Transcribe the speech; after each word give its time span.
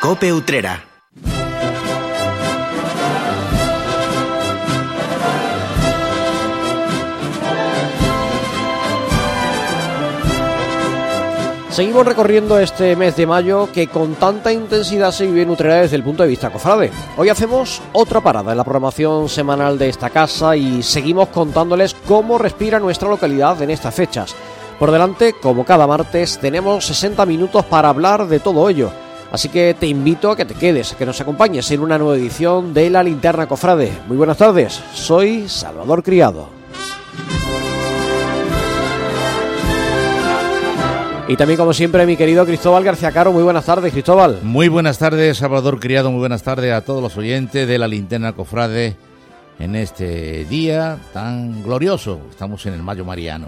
Cope 0.00 0.32
Utrera. 0.32 0.82
Seguimos 11.68 12.06
recorriendo 12.06 12.58
este 12.58 12.96
mes 12.96 13.14
de 13.16 13.26
mayo 13.26 13.68
que 13.74 13.88
con 13.88 14.14
tanta 14.14 14.50
intensidad 14.54 15.12
se 15.12 15.26
vive 15.26 15.42
en 15.42 15.50
Utrera 15.50 15.82
desde 15.82 15.96
el 15.96 16.02
punto 16.02 16.22
de 16.22 16.30
vista 16.30 16.48
cofrade. 16.48 16.90
Hoy 17.18 17.28
hacemos 17.28 17.82
otra 17.92 18.22
parada 18.22 18.52
en 18.52 18.56
la 18.56 18.64
programación 18.64 19.28
semanal 19.28 19.78
de 19.78 19.90
esta 19.90 20.08
casa 20.08 20.56
y 20.56 20.82
seguimos 20.82 21.28
contándoles 21.28 21.94
cómo 22.08 22.38
respira 22.38 22.80
nuestra 22.80 23.10
localidad 23.10 23.60
en 23.60 23.68
estas 23.68 23.94
fechas. 23.94 24.34
Por 24.78 24.92
delante, 24.92 25.34
como 25.34 25.66
cada 25.66 25.86
martes, 25.86 26.38
tenemos 26.38 26.86
60 26.86 27.26
minutos 27.26 27.66
para 27.66 27.90
hablar 27.90 28.28
de 28.28 28.40
todo 28.40 28.66
ello. 28.70 28.90
Así 29.32 29.48
que 29.48 29.76
te 29.78 29.86
invito 29.86 30.30
a 30.30 30.36
que 30.36 30.44
te 30.44 30.54
quedes, 30.54 30.92
a 30.92 30.96
que 30.96 31.06
nos 31.06 31.20
acompañes 31.20 31.70
en 31.70 31.80
una 31.80 31.98
nueva 31.98 32.16
edición 32.16 32.74
de 32.74 32.90
La 32.90 33.02
Linterna 33.02 33.46
Cofrade. 33.46 33.92
Muy 34.08 34.16
buenas 34.16 34.38
tardes, 34.38 34.82
soy 34.92 35.48
Salvador 35.48 36.02
Criado. 36.02 36.48
Y 41.28 41.36
también, 41.36 41.58
como 41.58 41.72
siempre, 41.72 42.04
mi 42.06 42.16
querido 42.16 42.44
Cristóbal 42.44 42.82
García 42.82 43.12
Caro. 43.12 43.30
Muy 43.30 43.44
buenas 43.44 43.64
tardes, 43.64 43.92
Cristóbal. 43.92 44.40
Muy 44.42 44.66
buenas 44.66 44.98
tardes, 44.98 45.38
Salvador 45.38 45.78
Criado. 45.78 46.10
Muy 46.10 46.18
buenas 46.18 46.42
tardes 46.42 46.72
a 46.72 46.80
todos 46.80 47.00
los 47.00 47.16
oyentes 47.16 47.68
de 47.68 47.78
la 47.78 47.86
Linterna 47.86 48.32
Cofrade 48.32 48.96
en 49.60 49.76
este 49.76 50.44
día 50.46 50.98
tan 51.12 51.62
glorioso. 51.62 52.20
Estamos 52.30 52.66
en 52.66 52.74
el 52.74 52.82
Mayo 52.82 53.04
Mariano. 53.04 53.46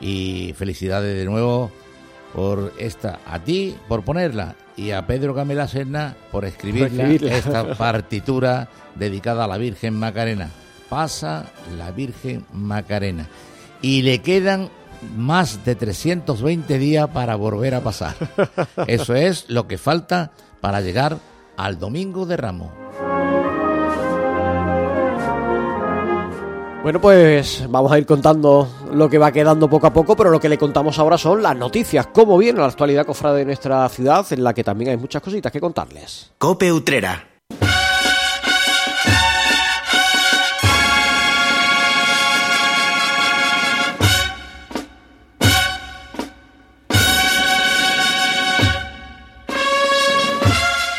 Y 0.00 0.54
felicidades 0.56 1.18
de 1.18 1.26
nuevo 1.26 1.70
por 2.34 2.72
esta, 2.78 3.20
a 3.26 3.38
ti 3.40 3.76
por 3.88 4.02
ponerla 4.02 4.54
y 4.76 4.92
a 4.92 5.06
Pedro 5.06 5.34
Camela 5.34 5.66
Serna 5.66 6.14
por 6.30 6.44
escribirla, 6.44 7.34
esta 7.34 7.74
partitura 7.78 8.68
dedicada 8.94 9.44
a 9.44 9.48
la 9.48 9.58
Virgen 9.58 9.94
Macarena. 9.94 10.50
Pasa 10.88 11.46
la 11.76 11.90
Virgen 11.90 12.46
Macarena. 12.52 13.28
Y 13.82 14.02
le 14.02 14.20
quedan 14.20 14.70
más 15.16 15.64
de 15.64 15.74
320 15.74 16.78
días 16.78 17.08
para 17.10 17.36
volver 17.36 17.74
a 17.74 17.80
pasar. 17.80 18.14
Eso 18.86 19.14
es 19.14 19.46
lo 19.48 19.66
que 19.66 19.78
falta 19.78 20.30
para 20.60 20.80
llegar 20.80 21.18
al 21.56 21.78
Domingo 21.78 22.26
de 22.26 22.36
Ramos. 22.36 22.87
Bueno, 26.88 27.02
pues 27.02 27.66
vamos 27.68 27.92
a 27.92 27.98
ir 27.98 28.06
contando 28.06 28.66
lo 28.94 29.10
que 29.10 29.18
va 29.18 29.30
quedando 29.30 29.68
poco 29.68 29.88
a 29.88 29.92
poco, 29.92 30.16
pero 30.16 30.30
lo 30.30 30.40
que 30.40 30.48
le 30.48 30.56
contamos 30.56 30.98
ahora 30.98 31.18
son 31.18 31.42
las 31.42 31.54
noticias, 31.54 32.06
cómo 32.06 32.38
viene 32.38 32.60
la 32.60 32.64
actualidad 32.64 33.04
cofrade 33.04 33.40
de 33.40 33.44
nuestra 33.44 33.86
ciudad, 33.90 34.24
en 34.30 34.42
la 34.42 34.54
que 34.54 34.64
también 34.64 34.92
hay 34.92 34.96
muchas 34.96 35.20
cositas 35.20 35.52
que 35.52 35.60
contarles. 35.60 36.30
Cope 36.38 36.72
Utrera. 36.72 37.27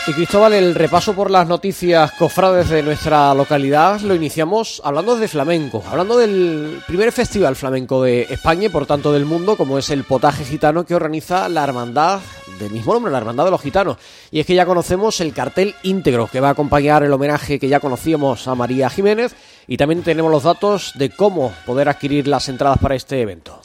Y 0.10 0.14
Cristóbal, 0.14 0.54
el 0.54 0.74
repaso 0.74 1.14
por 1.14 1.30
las 1.30 1.48
noticias 1.48 2.12
cofrades 2.14 2.68
de 2.70 2.82
nuestra 2.82 3.32
localidad 3.36 4.02
lo 4.02 4.16
iniciamos 4.16 4.82
hablando 4.84 5.16
de 5.16 5.28
flamenco, 5.28 5.84
hablando 5.88 6.18
del 6.18 6.82
primer 6.88 7.12
festival 7.12 7.56
flamenco 7.56 8.02
de 8.02 8.24
España 8.24 8.66
y 8.66 8.70
por 8.70 8.88
tanto 8.88 9.14
del 9.14 9.26
mundo, 9.26 9.56
como 9.56 9.78
es 9.78 9.92
el 9.92 10.06
Potaje 10.06 10.46
Gitano 10.46 10.84
que 10.84 10.96
organiza 10.96 11.48
la 11.48 11.64
Hermandad 11.64 12.22
del 12.58 12.72
mismo 12.72 12.94
nombre, 12.94 13.12
la 13.12 13.20
Hermandad 13.20 13.46
de 13.46 13.52
los 13.52 13.62
Gitanos. 13.62 13.98
Y 14.32 14.40
es 14.40 14.48
que 14.48 14.56
ya 14.56 14.66
conocemos 14.66 15.22
el 15.22 15.32
cartel 15.32 15.76
íntegro 15.84 16.26
que 16.26 16.40
va 16.40 16.48
a 16.48 16.52
acompañar 16.54 17.04
el 17.04 17.14
homenaje 17.14 17.60
que 17.60 17.70
ya 17.70 17.80
conocíamos 17.80 18.48
a 18.48 18.56
María 18.56 18.90
Jiménez 18.90 19.36
y 19.68 19.78
también 19.78 20.02
tenemos 20.02 20.32
los 20.32 20.42
datos 20.42 20.94
de 20.96 21.12
cómo 21.12 21.54
poder 21.68 21.88
adquirir 21.88 22.28
las 22.28 22.50
entradas 22.50 22.80
para 22.80 22.96
este 22.96 23.22
evento. 23.22 23.62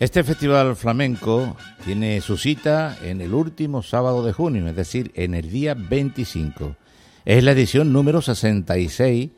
Este 0.00 0.24
festival 0.24 0.76
flamenco 0.76 1.58
tiene 1.84 2.22
su 2.22 2.38
cita 2.38 2.96
en 3.02 3.20
el 3.20 3.34
último 3.34 3.82
sábado 3.82 4.24
de 4.24 4.32
junio, 4.32 4.66
es 4.66 4.74
decir, 4.74 5.12
en 5.14 5.34
el 5.34 5.50
día 5.50 5.74
25. 5.74 6.74
Es 7.26 7.44
la 7.44 7.50
edición 7.50 7.92
número 7.92 8.22
66 8.22 9.30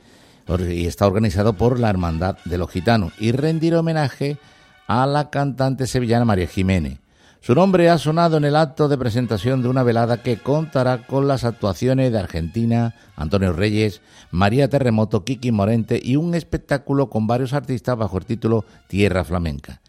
y 0.70 0.86
está 0.86 1.08
organizado 1.08 1.54
por 1.54 1.80
la 1.80 1.90
Hermandad 1.90 2.36
de 2.44 2.58
los 2.58 2.70
Gitanos 2.70 3.12
y 3.18 3.32
rendir 3.32 3.74
homenaje 3.74 4.38
a 4.86 5.04
la 5.04 5.30
cantante 5.30 5.88
sevillana 5.88 6.24
María 6.24 6.46
Jiménez. 6.46 7.00
Su 7.40 7.56
nombre 7.56 7.90
ha 7.90 7.98
sonado 7.98 8.36
en 8.36 8.44
el 8.44 8.54
acto 8.54 8.86
de 8.86 8.96
presentación 8.96 9.62
de 9.62 9.68
una 9.68 9.82
velada 9.82 10.22
que 10.22 10.36
contará 10.36 11.08
con 11.08 11.26
las 11.26 11.42
actuaciones 11.42 12.12
de 12.12 12.20
Argentina, 12.20 12.94
Antonio 13.16 13.52
Reyes, 13.52 14.00
María 14.30 14.68
Terremoto, 14.68 15.24
Kiki 15.24 15.50
Morente 15.50 16.00
y 16.00 16.14
un 16.14 16.36
espectáculo 16.36 17.10
con 17.10 17.26
varios 17.26 17.52
artistas 17.52 17.98
bajo 17.98 18.16
el 18.16 18.26
título 18.26 18.64
Tierra 18.86 19.24
Flamenca. 19.24 19.80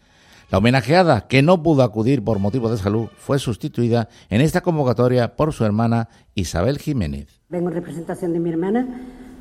La 0.54 0.58
homenajeada, 0.58 1.22
que 1.22 1.42
no 1.42 1.64
pudo 1.64 1.82
acudir 1.82 2.22
por 2.22 2.38
motivo 2.38 2.70
de 2.70 2.76
salud, 2.76 3.08
fue 3.18 3.40
sustituida 3.40 4.08
en 4.30 4.40
esta 4.40 4.60
convocatoria 4.60 5.34
por 5.34 5.52
su 5.52 5.64
hermana 5.64 6.08
Isabel 6.36 6.78
Jiménez. 6.78 7.40
Vengo 7.48 7.70
en 7.70 7.74
representación 7.74 8.32
de 8.32 8.38
mi 8.38 8.50
hermana, 8.50 8.86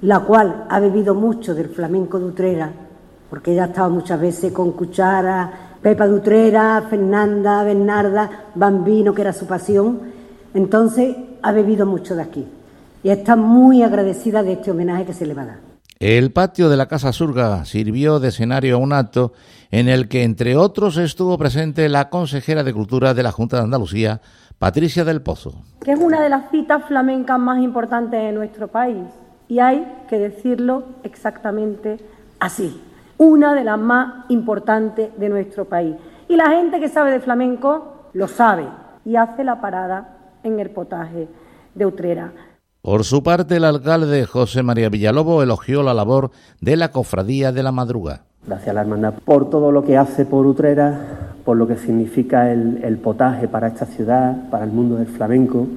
la 0.01 0.21
cual 0.21 0.65
ha 0.71 0.79
bebido 0.79 1.13
mucho 1.13 1.53
del 1.53 1.69
flamenco 1.69 2.17
de 2.17 2.25
Utrera, 2.25 2.73
porque 3.29 3.51
ella 3.51 3.65
ha 3.65 3.67
estado 3.67 3.91
muchas 3.91 4.19
veces 4.19 4.51
con 4.51 4.71
Cuchara, 4.71 5.75
Pepa 5.83 6.07
de 6.07 6.15
Utrera, 6.15 6.83
Fernanda, 6.89 7.63
Bernarda, 7.63 8.45
Bambino, 8.55 9.13
que 9.13 9.21
era 9.21 9.33
su 9.33 9.45
pasión. 9.45 9.99
Entonces 10.55 11.15
ha 11.43 11.51
bebido 11.51 11.85
mucho 11.85 12.15
de 12.15 12.23
aquí 12.23 12.47
y 13.03 13.09
está 13.09 13.35
muy 13.35 13.83
agradecida 13.83 14.41
de 14.41 14.53
este 14.53 14.71
homenaje 14.71 15.05
que 15.05 15.13
se 15.13 15.27
le 15.27 15.35
va 15.35 15.43
a 15.43 15.45
dar. 15.45 15.73
El 15.99 16.31
patio 16.31 16.69
de 16.69 16.75
la 16.75 16.87
Casa 16.87 17.13
Surga 17.13 17.63
sirvió 17.63 18.19
de 18.19 18.27
escenario 18.27 18.75
a 18.75 18.79
un 18.79 18.91
acto 18.91 19.31
en 19.73 19.89
el 19.89 20.07
que, 20.07 20.21
entre 20.21 20.55
otros, 20.55 20.97
estuvo 20.97 21.35
presente 21.35 21.89
la 21.89 22.11
consejera 22.11 22.63
de 22.63 22.75
Cultura 22.75 23.15
de 23.15 23.23
la 23.23 23.31
Junta 23.31 23.57
de 23.57 23.63
Andalucía, 23.63 24.21
Patricia 24.59 25.03
del 25.03 25.23
Pozo. 25.23 25.63
Que 25.83 25.93
es 25.93 25.99
una 25.99 26.21
de 26.21 26.29
las 26.29 26.51
citas 26.51 26.83
flamencas 26.87 27.39
más 27.39 27.59
importantes 27.59 28.21
de 28.21 28.31
nuestro 28.33 28.67
país 28.67 29.03
y 29.47 29.57
hay 29.57 29.83
que 30.07 30.19
decirlo 30.19 30.83
exactamente 31.01 31.97
así. 32.39 32.79
Una 33.17 33.55
de 33.55 33.63
las 33.63 33.79
más 33.79 34.25
importantes 34.29 35.09
de 35.17 35.29
nuestro 35.29 35.65
país. 35.65 35.95
Y 36.29 36.35
la 36.35 36.51
gente 36.51 36.79
que 36.79 36.87
sabe 36.87 37.09
de 37.09 37.19
flamenco 37.19 38.11
lo 38.13 38.27
sabe 38.27 38.67
y 39.05 39.15
hace 39.15 39.43
la 39.43 39.59
parada 39.59 40.35
en 40.43 40.59
el 40.59 40.69
potaje 40.69 41.27
de 41.73 41.85
Utrera. 41.87 42.31
Por 42.83 43.05
su 43.05 43.23
parte, 43.23 43.55
el 43.55 43.63
alcalde 43.63 44.27
José 44.27 44.61
María 44.61 44.89
Villalobo 44.89 45.41
elogió 45.41 45.81
la 45.81 45.95
labor 45.95 46.29
de 46.61 46.75
la 46.75 46.91
Cofradía 46.91 47.51
de 47.51 47.63
la 47.63 47.71
Madruga. 47.71 48.25
Gracias 48.45 48.69
a 48.69 48.73
la 48.73 48.81
hermandad 48.81 49.13
por 49.25 49.49
todo 49.49 49.71
lo 49.71 49.83
que 49.83 49.97
hace 49.97 50.25
por 50.25 50.45
Utrera, 50.45 51.33
por 51.45 51.57
lo 51.57 51.67
que 51.67 51.77
significa 51.77 52.51
el, 52.51 52.97
potaje 52.97 53.47
para 53.47 53.67
esta 53.67 53.85
ciudad, 53.85 54.49
para 54.49 54.65
el 54.65 54.71
mundo 54.71 54.97
del 54.97 55.07
flamenco, 55.07 55.67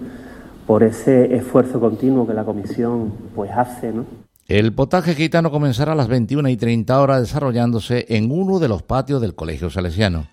por 0.66 0.82
ese 0.82 1.34
esfuerzo 1.36 1.78
continuo 1.78 2.26
que 2.26 2.34
la 2.34 2.44
comisión 2.44 3.12
pues 3.34 3.50
hace, 3.52 3.92
¿no? 3.92 4.04
El 4.48 4.72
potaje 4.72 5.14
gitano 5.14 5.50
comenzará 5.50 5.92
a 5.92 5.96
las 5.96 6.08
21 6.08 6.48
y 6.48 6.56
30 6.56 7.00
horas 7.00 7.20
desarrollándose 7.20 8.06
en 8.10 8.30
uno 8.30 8.60
de 8.60 8.68
los 8.68 8.82
patios 8.82 9.20
del 9.20 9.34
Colegio 9.34 9.70
Salesiano. 9.70 10.28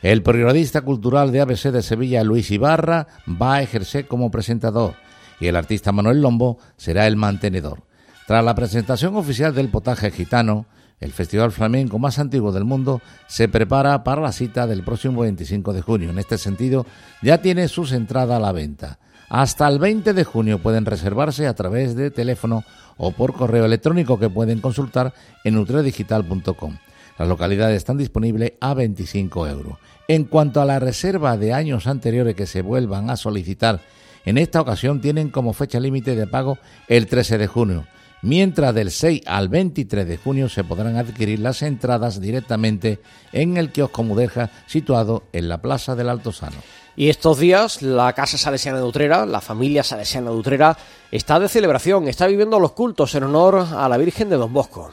El 0.00 0.22
periodista 0.22 0.82
cultural 0.82 1.32
de 1.32 1.40
ABC 1.40 1.72
de 1.72 1.82
Sevilla, 1.82 2.22
Luis 2.22 2.52
Ibarra, 2.52 3.08
va 3.28 3.56
a 3.56 3.62
ejercer 3.62 4.06
como 4.06 4.30
presentador 4.30 4.94
y 5.40 5.46
el 5.46 5.56
artista 5.56 5.92
Manuel 5.92 6.22
Lombo 6.22 6.58
será 6.76 7.06
el 7.06 7.16
mantenedor. 7.16 7.82
Tras 8.26 8.44
la 8.44 8.54
presentación 8.54 9.16
oficial 9.16 9.54
del 9.54 9.70
potaje 9.70 10.10
gitano, 10.10 10.66
el 11.00 11.12
festival 11.12 11.52
flamenco 11.52 11.98
más 11.98 12.18
antiguo 12.18 12.52
del 12.52 12.64
mundo 12.64 13.00
se 13.26 13.48
prepara 13.48 14.02
para 14.04 14.20
la 14.20 14.32
cita 14.32 14.66
del 14.66 14.82
próximo 14.82 15.22
25 15.22 15.72
de 15.72 15.82
junio. 15.82 16.10
En 16.10 16.18
este 16.18 16.38
sentido, 16.38 16.86
ya 17.22 17.38
tiene 17.38 17.68
sus 17.68 17.92
entradas 17.92 18.36
a 18.36 18.40
la 18.40 18.52
venta. 18.52 18.98
Hasta 19.28 19.68
el 19.68 19.78
20 19.78 20.12
de 20.12 20.24
junio 20.24 20.58
pueden 20.60 20.86
reservarse 20.86 21.46
a 21.46 21.54
través 21.54 21.94
de 21.94 22.10
teléfono 22.10 22.64
o 22.96 23.12
por 23.12 23.34
correo 23.34 23.64
electrónico 23.64 24.18
que 24.18 24.30
pueden 24.30 24.60
consultar 24.60 25.12
en 25.44 25.54
nutredigital.com. 25.54 26.78
Las 27.18 27.28
localidades 27.28 27.76
están 27.76 27.98
disponibles 27.98 28.52
a 28.60 28.74
25 28.74 29.46
euros. 29.48 29.78
En 30.08 30.24
cuanto 30.24 30.60
a 30.60 30.64
la 30.64 30.78
reserva 30.78 31.36
de 31.36 31.52
años 31.52 31.86
anteriores 31.86 32.34
que 32.34 32.46
se 32.46 32.62
vuelvan 32.62 33.10
a 33.10 33.16
solicitar 33.16 33.80
en 34.28 34.36
esta 34.36 34.60
ocasión 34.60 35.00
tienen 35.00 35.30
como 35.30 35.54
fecha 35.54 35.80
límite 35.80 36.14
de 36.14 36.26
pago 36.26 36.58
el 36.86 37.06
13 37.06 37.38
de 37.38 37.46
junio, 37.46 37.86
mientras 38.22 38.74
del 38.74 38.90
6 38.90 39.22
al 39.26 39.48
23 39.48 40.06
de 40.06 40.16
junio 40.16 40.48
se 40.48 40.64
podrán 40.64 40.96
adquirir 40.96 41.38
las 41.40 41.62
entradas 41.62 42.20
directamente 42.20 43.00
en 43.32 43.56
el 43.56 43.70
kiosco 43.70 44.02
Mudeja 44.02 44.50
situado 44.66 45.24
en 45.32 45.48
la 45.48 45.60
Plaza 45.60 45.94
del 45.94 46.08
Altosano. 46.08 46.56
Y 46.96 47.10
estos 47.10 47.38
días 47.38 47.80
la 47.82 48.12
Casa 48.12 48.36
Salesiana 48.38 48.78
de 48.78 48.84
Utrera, 48.84 49.24
la 49.24 49.40
familia 49.40 49.84
Salesiana 49.84 50.30
de 50.30 50.36
Utrera, 50.36 50.76
está 51.12 51.38
de 51.38 51.48
celebración, 51.48 52.08
está 52.08 52.26
viviendo 52.26 52.58
los 52.58 52.72
cultos 52.72 53.14
en 53.14 53.22
honor 53.22 53.66
a 53.72 53.88
la 53.88 53.96
Virgen 53.96 54.28
de 54.28 54.36
Don 54.36 54.52
Bosco. 54.52 54.90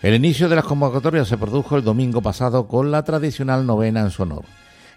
El 0.00 0.14
inicio 0.14 0.48
de 0.48 0.56
las 0.56 0.64
convocatorias 0.64 1.28
se 1.28 1.38
produjo 1.38 1.76
el 1.76 1.84
domingo 1.84 2.22
pasado 2.22 2.66
con 2.66 2.90
la 2.90 3.04
tradicional 3.04 3.66
novena 3.66 4.00
en 4.00 4.10
su 4.10 4.22
honor. 4.22 4.44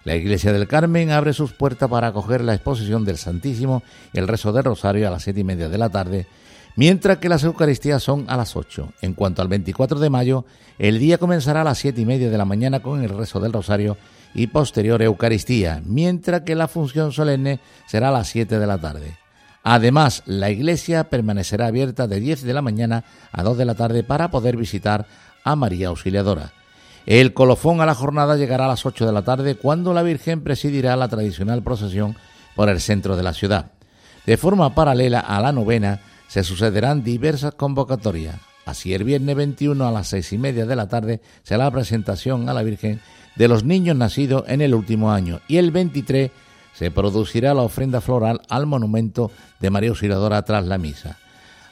La 0.05 0.15
iglesia 0.15 0.53
del 0.53 0.67
Carmen 0.67 1.11
abre 1.11 1.33
sus 1.33 1.51
puertas 1.51 1.89
para 1.89 2.07
acoger 2.07 2.41
la 2.41 2.53
exposición 2.53 3.03
del 3.05 3.17
Santísimo 3.17 3.83
y 4.13 4.19
el 4.19 4.27
rezo 4.27 4.53
del 4.53 4.63
Rosario 4.63 5.07
a 5.07 5.11
las 5.11 5.23
siete 5.23 5.41
y 5.41 5.43
media 5.43 5.67
de 5.67 5.77
la 5.77 5.89
tarde, 5.89 6.25
mientras 6.75 7.17
que 7.17 7.29
las 7.29 7.43
Eucaristías 7.43 8.03
son 8.03 8.25
a 8.27 8.37
las 8.37 8.55
ocho. 8.55 8.93
En 9.01 9.13
cuanto 9.13 9.41
al 9.41 9.47
24 9.47 9.99
de 9.99 10.09
mayo, 10.09 10.45
el 10.77 10.99
día 10.99 11.17
comenzará 11.17 11.61
a 11.61 11.65
las 11.65 11.77
siete 11.77 12.01
y 12.01 12.05
media 12.05 12.29
de 12.29 12.37
la 12.37 12.45
mañana 12.45 12.81
con 12.81 13.03
el 13.03 13.09
rezo 13.09 13.39
del 13.39 13.53
Rosario 13.53 13.97
y 14.33 14.47
posterior 14.47 15.01
Eucaristía, 15.01 15.81
mientras 15.85 16.41
que 16.41 16.55
la 16.55 16.67
función 16.67 17.11
solemne 17.11 17.59
será 17.87 18.09
a 18.09 18.11
las 18.11 18.27
siete 18.27 18.59
de 18.59 18.67
la 18.67 18.77
tarde. 18.77 19.17
Además, 19.63 20.21
la 20.25 20.51
iglesia 20.51 21.09
permanecerá 21.09 21.67
abierta 21.67 22.07
de 22.07 22.19
10 22.19 22.43
de 22.43 22.53
la 22.53 22.61
mañana 22.61 23.03
a 23.31 23.41
2 23.41 23.57
de 23.57 23.65
la 23.65 23.73
tarde 23.73 24.03
para 24.03 24.29
poder 24.29 24.57
visitar 24.57 25.07
a 25.43 25.55
María 25.55 25.87
Auxiliadora. 25.87 26.51
El 27.05 27.33
colofón 27.33 27.81
a 27.81 27.85
la 27.85 27.95
jornada 27.95 28.35
llegará 28.35 28.65
a 28.65 28.67
las 28.67 28.85
8 28.85 29.05
de 29.05 29.11
la 29.11 29.23
tarde 29.23 29.55
cuando 29.55 29.93
la 29.93 30.03
Virgen 30.03 30.41
presidirá 30.41 30.95
la 30.95 31.07
tradicional 31.07 31.63
procesión 31.63 32.15
por 32.55 32.69
el 32.69 32.81
centro 32.81 33.15
de 33.15 33.23
la 33.23 33.33
ciudad. 33.33 33.71
De 34.25 34.37
forma 34.37 34.75
paralela 34.75 35.19
a 35.19 35.39
la 35.39 35.51
novena 35.51 36.01
se 36.35 36.43
sucederán 36.43 37.01
diversas 37.01 37.55
convocatorias. 37.55 38.35
Así 38.65 38.93
el 38.93 39.05
viernes 39.05 39.37
21 39.37 39.87
a 39.87 39.89
las 39.89 40.09
seis 40.09 40.33
y 40.33 40.37
media 40.37 40.65
de 40.65 40.75
la 40.75 40.89
tarde 40.89 41.21
será 41.43 41.63
la 41.63 41.71
presentación 41.71 42.49
a 42.49 42.53
la 42.53 42.61
Virgen 42.61 42.99
de 43.37 43.47
los 43.47 43.63
niños 43.63 43.95
nacidos 43.95 44.43
en 44.47 44.59
el 44.59 44.75
último 44.75 45.13
año 45.13 45.39
y 45.47 45.55
el 45.55 45.71
23 45.71 46.31
se 46.73 46.91
producirá 46.91 47.53
la 47.53 47.61
ofrenda 47.61 48.01
floral 48.01 48.41
al 48.49 48.65
monumento 48.65 49.31
de 49.61 49.69
María 49.69 49.91
Auxiliadora 49.91 50.41
tras 50.41 50.65
la 50.65 50.77
misa. 50.77 51.17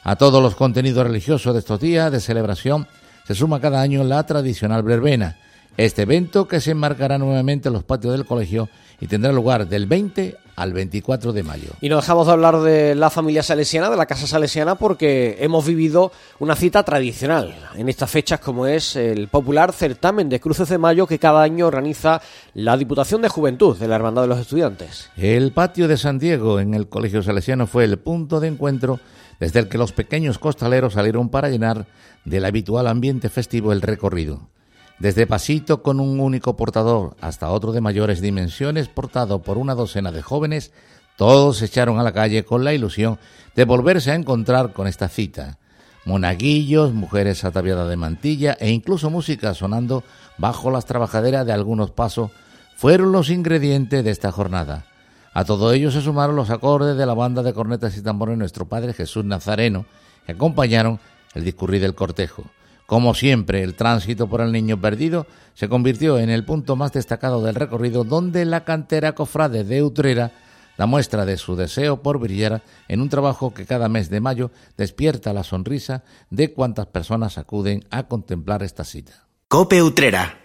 A 0.02 0.16
todos 0.16 0.42
los 0.42 0.56
contenidos 0.56 1.06
religiosos 1.06 1.52
de 1.52 1.58
estos 1.58 1.78
días 1.78 2.10
de 2.10 2.20
celebración 2.20 2.86
se 3.26 3.34
suma 3.34 3.60
cada 3.60 3.82
año 3.82 4.02
la 4.02 4.24
tradicional 4.24 4.82
verbena, 4.82 5.36
este 5.76 6.02
evento 6.02 6.46
que 6.46 6.60
se 6.60 6.72
enmarcará 6.72 7.18
nuevamente 7.18 7.68
en 7.68 7.74
los 7.74 7.84
patios 7.84 8.12
del 8.12 8.26
colegio 8.26 8.68
y 9.00 9.06
tendrá 9.06 9.32
lugar 9.32 9.68
del 9.68 9.86
20 9.86 10.36
al 10.56 10.72
24 10.72 11.32
de 11.32 11.42
mayo. 11.42 11.70
Y 11.80 11.88
no 11.88 11.96
dejamos 11.96 12.26
de 12.26 12.32
hablar 12.32 12.60
de 12.60 12.94
la 12.94 13.10
familia 13.10 13.42
salesiana, 13.42 13.90
de 13.90 13.96
la 13.96 14.06
casa 14.06 14.26
salesiana, 14.26 14.76
porque 14.76 15.36
hemos 15.40 15.66
vivido 15.66 16.12
una 16.38 16.54
cita 16.54 16.82
tradicional 16.84 17.54
en 17.76 17.88
estas 17.88 18.10
fechas, 18.10 18.40
como 18.40 18.66
es 18.66 18.96
el 18.96 19.28
popular 19.28 19.72
certamen 19.72 20.28
de 20.28 20.40
cruces 20.40 20.68
de 20.68 20.78
mayo 20.78 21.06
que 21.06 21.18
cada 21.18 21.42
año 21.42 21.66
organiza 21.66 22.20
la 22.54 22.76
Diputación 22.76 23.22
de 23.22 23.28
Juventud 23.28 23.76
de 23.76 23.88
la 23.88 23.96
Hermandad 23.96 24.22
de 24.22 24.28
los 24.28 24.38
Estudiantes. 24.38 25.10
El 25.16 25.52
patio 25.52 25.88
de 25.88 25.96
San 25.96 26.18
Diego 26.18 26.60
en 26.60 26.74
el 26.74 26.88
Colegio 26.88 27.22
Salesiano 27.22 27.66
fue 27.66 27.84
el 27.84 27.98
punto 27.98 28.38
de 28.40 28.48
encuentro 28.48 29.00
desde 29.40 29.58
el 29.58 29.68
que 29.68 29.78
los 29.78 29.92
pequeños 29.92 30.38
costaleros 30.38 30.92
salieron 30.92 31.28
para 31.28 31.48
llenar 31.48 31.86
del 32.24 32.44
habitual 32.44 32.86
ambiente 32.86 33.28
festivo 33.28 33.72
el 33.72 33.82
recorrido. 33.82 34.48
Desde 34.98 35.26
pasito 35.26 35.82
con 35.82 35.98
un 35.98 36.20
único 36.20 36.56
portador 36.56 37.16
hasta 37.20 37.50
otro 37.50 37.72
de 37.72 37.80
mayores 37.80 38.20
dimensiones 38.20 38.88
portado 38.88 39.42
por 39.42 39.58
una 39.58 39.74
docena 39.74 40.12
de 40.12 40.22
jóvenes, 40.22 40.72
todos 41.16 41.58
se 41.58 41.66
echaron 41.66 41.98
a 41.98 42.02
la 42.02 42.12
calle 42.12 42.44
con 42.44 42.64
la 42.64 42.74
ilusión 42.74 43.18
de 43.56 43.64
volverse 43.64 44.12
a 44.12 44.14
encontrar 44.14 44.72
con 44.72 44.86
esta 44.86 45.08
cita. 45.08 45.58
Monaguillos, 46.04 46.92
mujeres 46.92 47.44
ataviadas 47.44 47.88
de 47.88 47.96
mantilla 47.96 48.56
e 48.60 48.70
incluso 48.70 49.10
música 49.10 49.54
sonando 49.54 50.04
bajo 50.38 50.70
las 50.70 50.84
trabajaderas 50.84 51.46
de 51.46 51.52
algunos 51.52 51.90
pasos 51.90 52.30
fueron 52.76 53.12
los 53.12 53.30
ingredientes 53.30 54.04
de 54.04 54.10
esta 54.10 54.30
jornada. 54.30 54.84
A 55.32 55.44
todo 55.44 55.72
ello 55.72 55.90
se 55.90 56.02
sumaron 56.02 56.36
los 56.36 56.50
acordes 56.50 56.96
de 56.96 57.06
la 57.06 57.14
banda 57.14 57.42
de 57.42 57.52
cornetas 57.52 57.96
y 57.96 58.02
tambores 58.02 58.38
Nuestro 58.38 58.66
Padre 58.66 58.92
Jesús 58.92 59.24
Nazareno, 59.24 59.86
que 60.26 60.32
acompañaron 60.32 61.00
el 61.34 61.44
discurrir 61.44 61.80
del 61.80 61.94
cortejo. 61.94 62.44
Como 62.86 63.14
siempre, 63.14 63.62
el 63.62 63.74
tránsito 63.74 64.28
por 64.28 64.42
el 64.42 64.52
Niño 64.52 64.80
Perdido 64.80 65.26
se 65.54 65.68
convirtió 65.68 66.18
en 66.18 66.28
el 66.28 66.44
punto 66.44 66.76
más 66.76 66.92
destacado 66.92 67.42
del 67.42 67.54
recorrido 67.54 68.04
donde 68.04 68.44
la 68.44 68.64
cantera 68.64 69.14
cofrade 69.14 69.64
de 69.64 69.82
Utrera 69.82 70.32
da 70.76 70.86
muestra 70.86 71.24
de 71.24 71.38
su 71.38 71.56
deseo 71.56 72.02
por 72.02 72.18
brillar 72.18 72.62
en 72.88 73.00
un 73.00 73.08
trabajo 73.08 73.54
que 73.54 73.64
cada 73.64 73.88
mes 73.88 74.10
de 74.10 74.20
mayo 74.20 74.50
despierta 74.76 75.32
la 75.32 75.44
sonrisa 75.44 76.02
de 76.30 76.52
cuantas 76.52 76.86
personas 76.86 77.38
acuden 77.38 77.84
a 77.90 78.02
contemplar 78.04 78.62
esta 78.62 78.84
cita. 78.84 79.28
Cope 79.48 79.82
Utrera. 79.82 80.40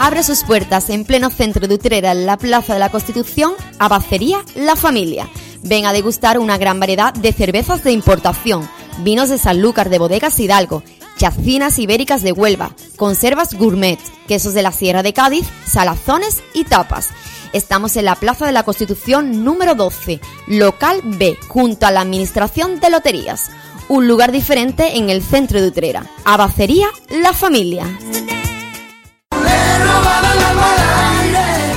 Abre 0.00 0.22
sus 0.22 0.42
puertas 0.44 0.90
en 0.90 1.04
pleno 1.04 1.30
centro 1.30 1.68
de 1.68 1.74
Utrera, 1.74 2.12
en 2.12 2.26
la 2.26 2.36
Plaza 2.36 2.74
de 2.74 2.80
la 2.80 2.90
Constitución, 2.90 3.52
Abacería 3.78 4.38
La 4.54 4.76
Familia. 4.76 5.28
Ven 5.62 5.86
a 5.86 5.92
degustar 5.92 6.38
una 6.38 6.58
gran 6.58 6.80
variedad 6.80 7.14
de 7.14 7.32
cervezas 7.32 7.82
de 7.82 7.92
importación, 7.92 8.68
vinos 9.02 9.30
de 9.30 9.38
Sanlúcar 9.38 9.90
de 9.90 9.98
Bodegas 9.98 10.38
Hidalgo 10.38 10.82
chacinas 11.16 11.78
ibéricas 11.78 12.22
de 12.22 12.32
Huelva, 12.32 12.74
conservas 12.96 13.54
gourmet, 13.54 13.98
quesos 14.26 14.54
de 14.54 14.62
la 14.62 14.72
Sierra 14.72 15.02
de 15.02 15.12
Cádiz, 15.12 15.46
salazones 15.66 16.42
y 16.54 16.64
tapas. 16.64 17.10
Estamos 17.52 17.96
en 17.96 18.04
la 18.04 18.16
Plaza 18.16 18.46
de 18.46 18.52
la 18.52 18.64
Constitución 18.64 19.44
número 19.44 19.74
12, 19.74 20.20
local 20.48 21.00
B, 21.04 21.38
junto 21.48 21.86
a 21.86 21.90
la 21.90 22.02
Administración 22.02 22.80
de 22.80 22.90
Loterías. 22.90 23.50
Un 23.88 24.08
lugar 24.08 24.32
diferente 24.32 24.96
en 24.96 25.10
el 25.10 25.22
centro 25.22 25.60
de 25.60 25.68
Utrera. 25.68 26.06
Abacería 26.24 26.88
La 27.08 27.32
Familia. 27.32 27.86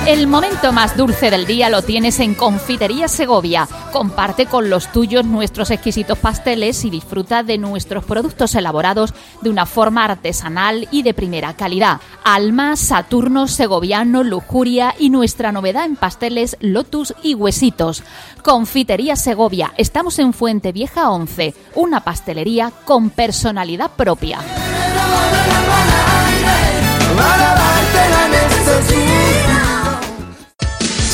El 0.10 0.26
momento 0.26 0.72
más 0.72 0.98
dulce 0.98 1.30
del 1.30 1.46
día 1.46 1.70
lo 1.70 1.84
tienes 1.84 2.20
en 2.20 2.34
Confitería 2.34 3.08
Segovia. 3.08 3.68
Comparte 3.94 4.48
con 4.48 4.68
los 4.68 4.92
tuyos 4.92 5.24
nuestros 5.24 5.70
exquisitos 5.70 6.18
pasteles 6.18 6.84
y 6.84 6.90
disfruta 6.90 7.44
de 7.44 7.60
nuestros 7.60 8.04
productos 8.06 8.56
elaborados 8.56 9.14
de 9.44 9.52
una 9.52 9.68
forma 9.68 10.06
artesanal 10.06 10.88
y 10.90 11.04
de 11.04 11.14
primera 11.14 11.54
calidad. 11.54 12.02
Alma, 12.24 12.76
Saturno, 12.76 13.48
Segoviano, 13.48 14.24
Lujuria 14.24 14.96
y 14.98 15.12
nuestra 15.12 15.52
novedad 15.52 15.86
en 15.86 15.96
pasteles 15.96 16.58
Lotus 16.60 17.14
y 17.22 17.36
Huesitos. 17.36 18.02
Confitería 18.42 19.16
Segovia. 19.16 19.76
Estamos 19.78 20.18
en 20.18 20.34
Fuente 20.34 20.72
Vieja 20.72 21.12
11, 21.12 21.54
una 21.76 22.04
pastelería 22.04 22.72
con 22.84 23.12
personalidad 23.12 23.92
propia. 23.92 24.40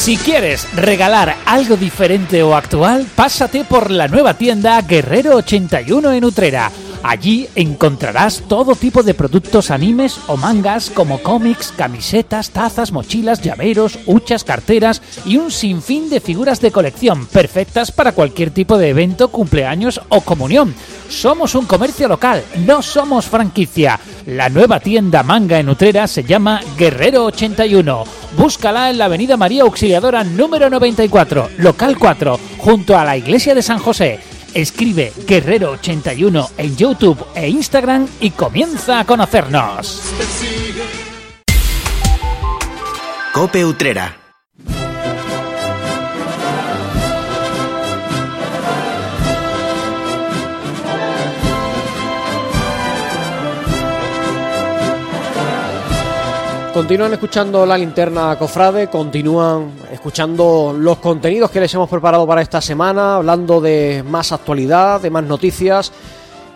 Si 0.05 0.17
quieres 0.17 0.71
regalar 0.75 1.35
algo 1.47 1.77
diferente 1.77 2.43
o 2.43 2.55
actual, 2.55 3.07
pásate 3.15 3.63
por 3.63 3.89
la 3.89 4.07
nueva 4.07 4.35
tienda 4.35 4.79
Guerrero 4.83 5.35
81 5.37 6.11
en 6.11 6.25
Utrera. 6.25 6.71
Allí 7.01 7.49
encontrarás 7.55 8.43
todo 8.47 8.75
tipo 8.75 9.01
de 9.01 9.15
productos 9.15 9.71
animes 9.71 10.19
o 10.27 10.37
mangas 10.37 10.91
como 10.91 11.23
cómics, 11.23 11.73
camisetas, 11.75 12.51
tazas, 12.51 12.91
mochilas, 12.91 13.41
llaveros, 13.41 13.97
huchas, 14.05 14.43
carteras 14.43 15.01
y 15.25 15.37
un 15.37 15.49
sinfín 15.49 16.07
de 16.11 16.19
figuras 16.19 16.61
de 16.61 16.71
colección 16.71 17.25
perfectas 17.25 17.91
para 17.91 18.11
cualquier 18.11 18.51
tipo 18.51 18.77
de 18.77 18.89
evento, 18.89 19.29
cumpleaños 19.29 20.01
o 20.09 20.21
comunión. 20.21 20.75
Somos 21.09 21.55
un 21.55 21.65
comercio 21.65 22.07
local, 22.07 22.43
no 22.65 22.81
somos 22.81 23.25
franquicia. 23.25 23.99
La 24.25 24.49
nueva 24.49 24.79
tienda 24.79 25.23
manga 25.23 25.59
en 25.59 25.69
Utrera 25.69 26.07
se 26.07 26.23
llama 26.23 26.61
Guerrero 26.77 27.25
81. 27.25 28.03
Búscala 28.37 28.89
en 28.89 28.97
la 28.97 29.05
Avenida 29.05 29.37
María 29.37 29.63
Auxiliadora 29.63 30.23
número 30.23 30.69
94, 30.69 31.49
local 31.57 31.97
4, 31.97 32.39
junto 32.57 32.97
a 32.97 33.05
la 33.05 33.17
Iglesia 33.17 33.53
de 33.55 33.61
San 33.61 33.79
José. 33.79 34.19
Escribe 34.53 35.13
Guerrero81 35.27 36.49
en 36.57 36.75
YouTube 36.75 37.25
e 37.35 37.49
Instagram 37.49 38.07
y 38.21 38.31
comienza 38.31 38.99
a 38.99 39.05
conocernos. 39.05 40.01
Cope 43.33 43.65
Utrera. 43.65 44.24
Continúan 56.75 57.13
escuchando 57.13 57.65
la 57.65 57.77
linterna 57.77 58.35
cofrade, 58.37 58.89
continúan 58.89 59.71
escuchando 59.93 60.75
los 60.77 60.97
contenidos 60.97 61.49
que 61.49 61.61
les 61.61 61.73
hemos 61.73 61.89
preparado 61.89 62.27
para 62.27 62.41
esta 62.41 62.59
semana, 62.59 63.15
hablando 63.15 63.61
de 63.61 64.03
más 64.05 64.33
actualidad, 64.33 64.99
de 64.99 65.09
más 65.09 65.23
noticias 65.23 65.93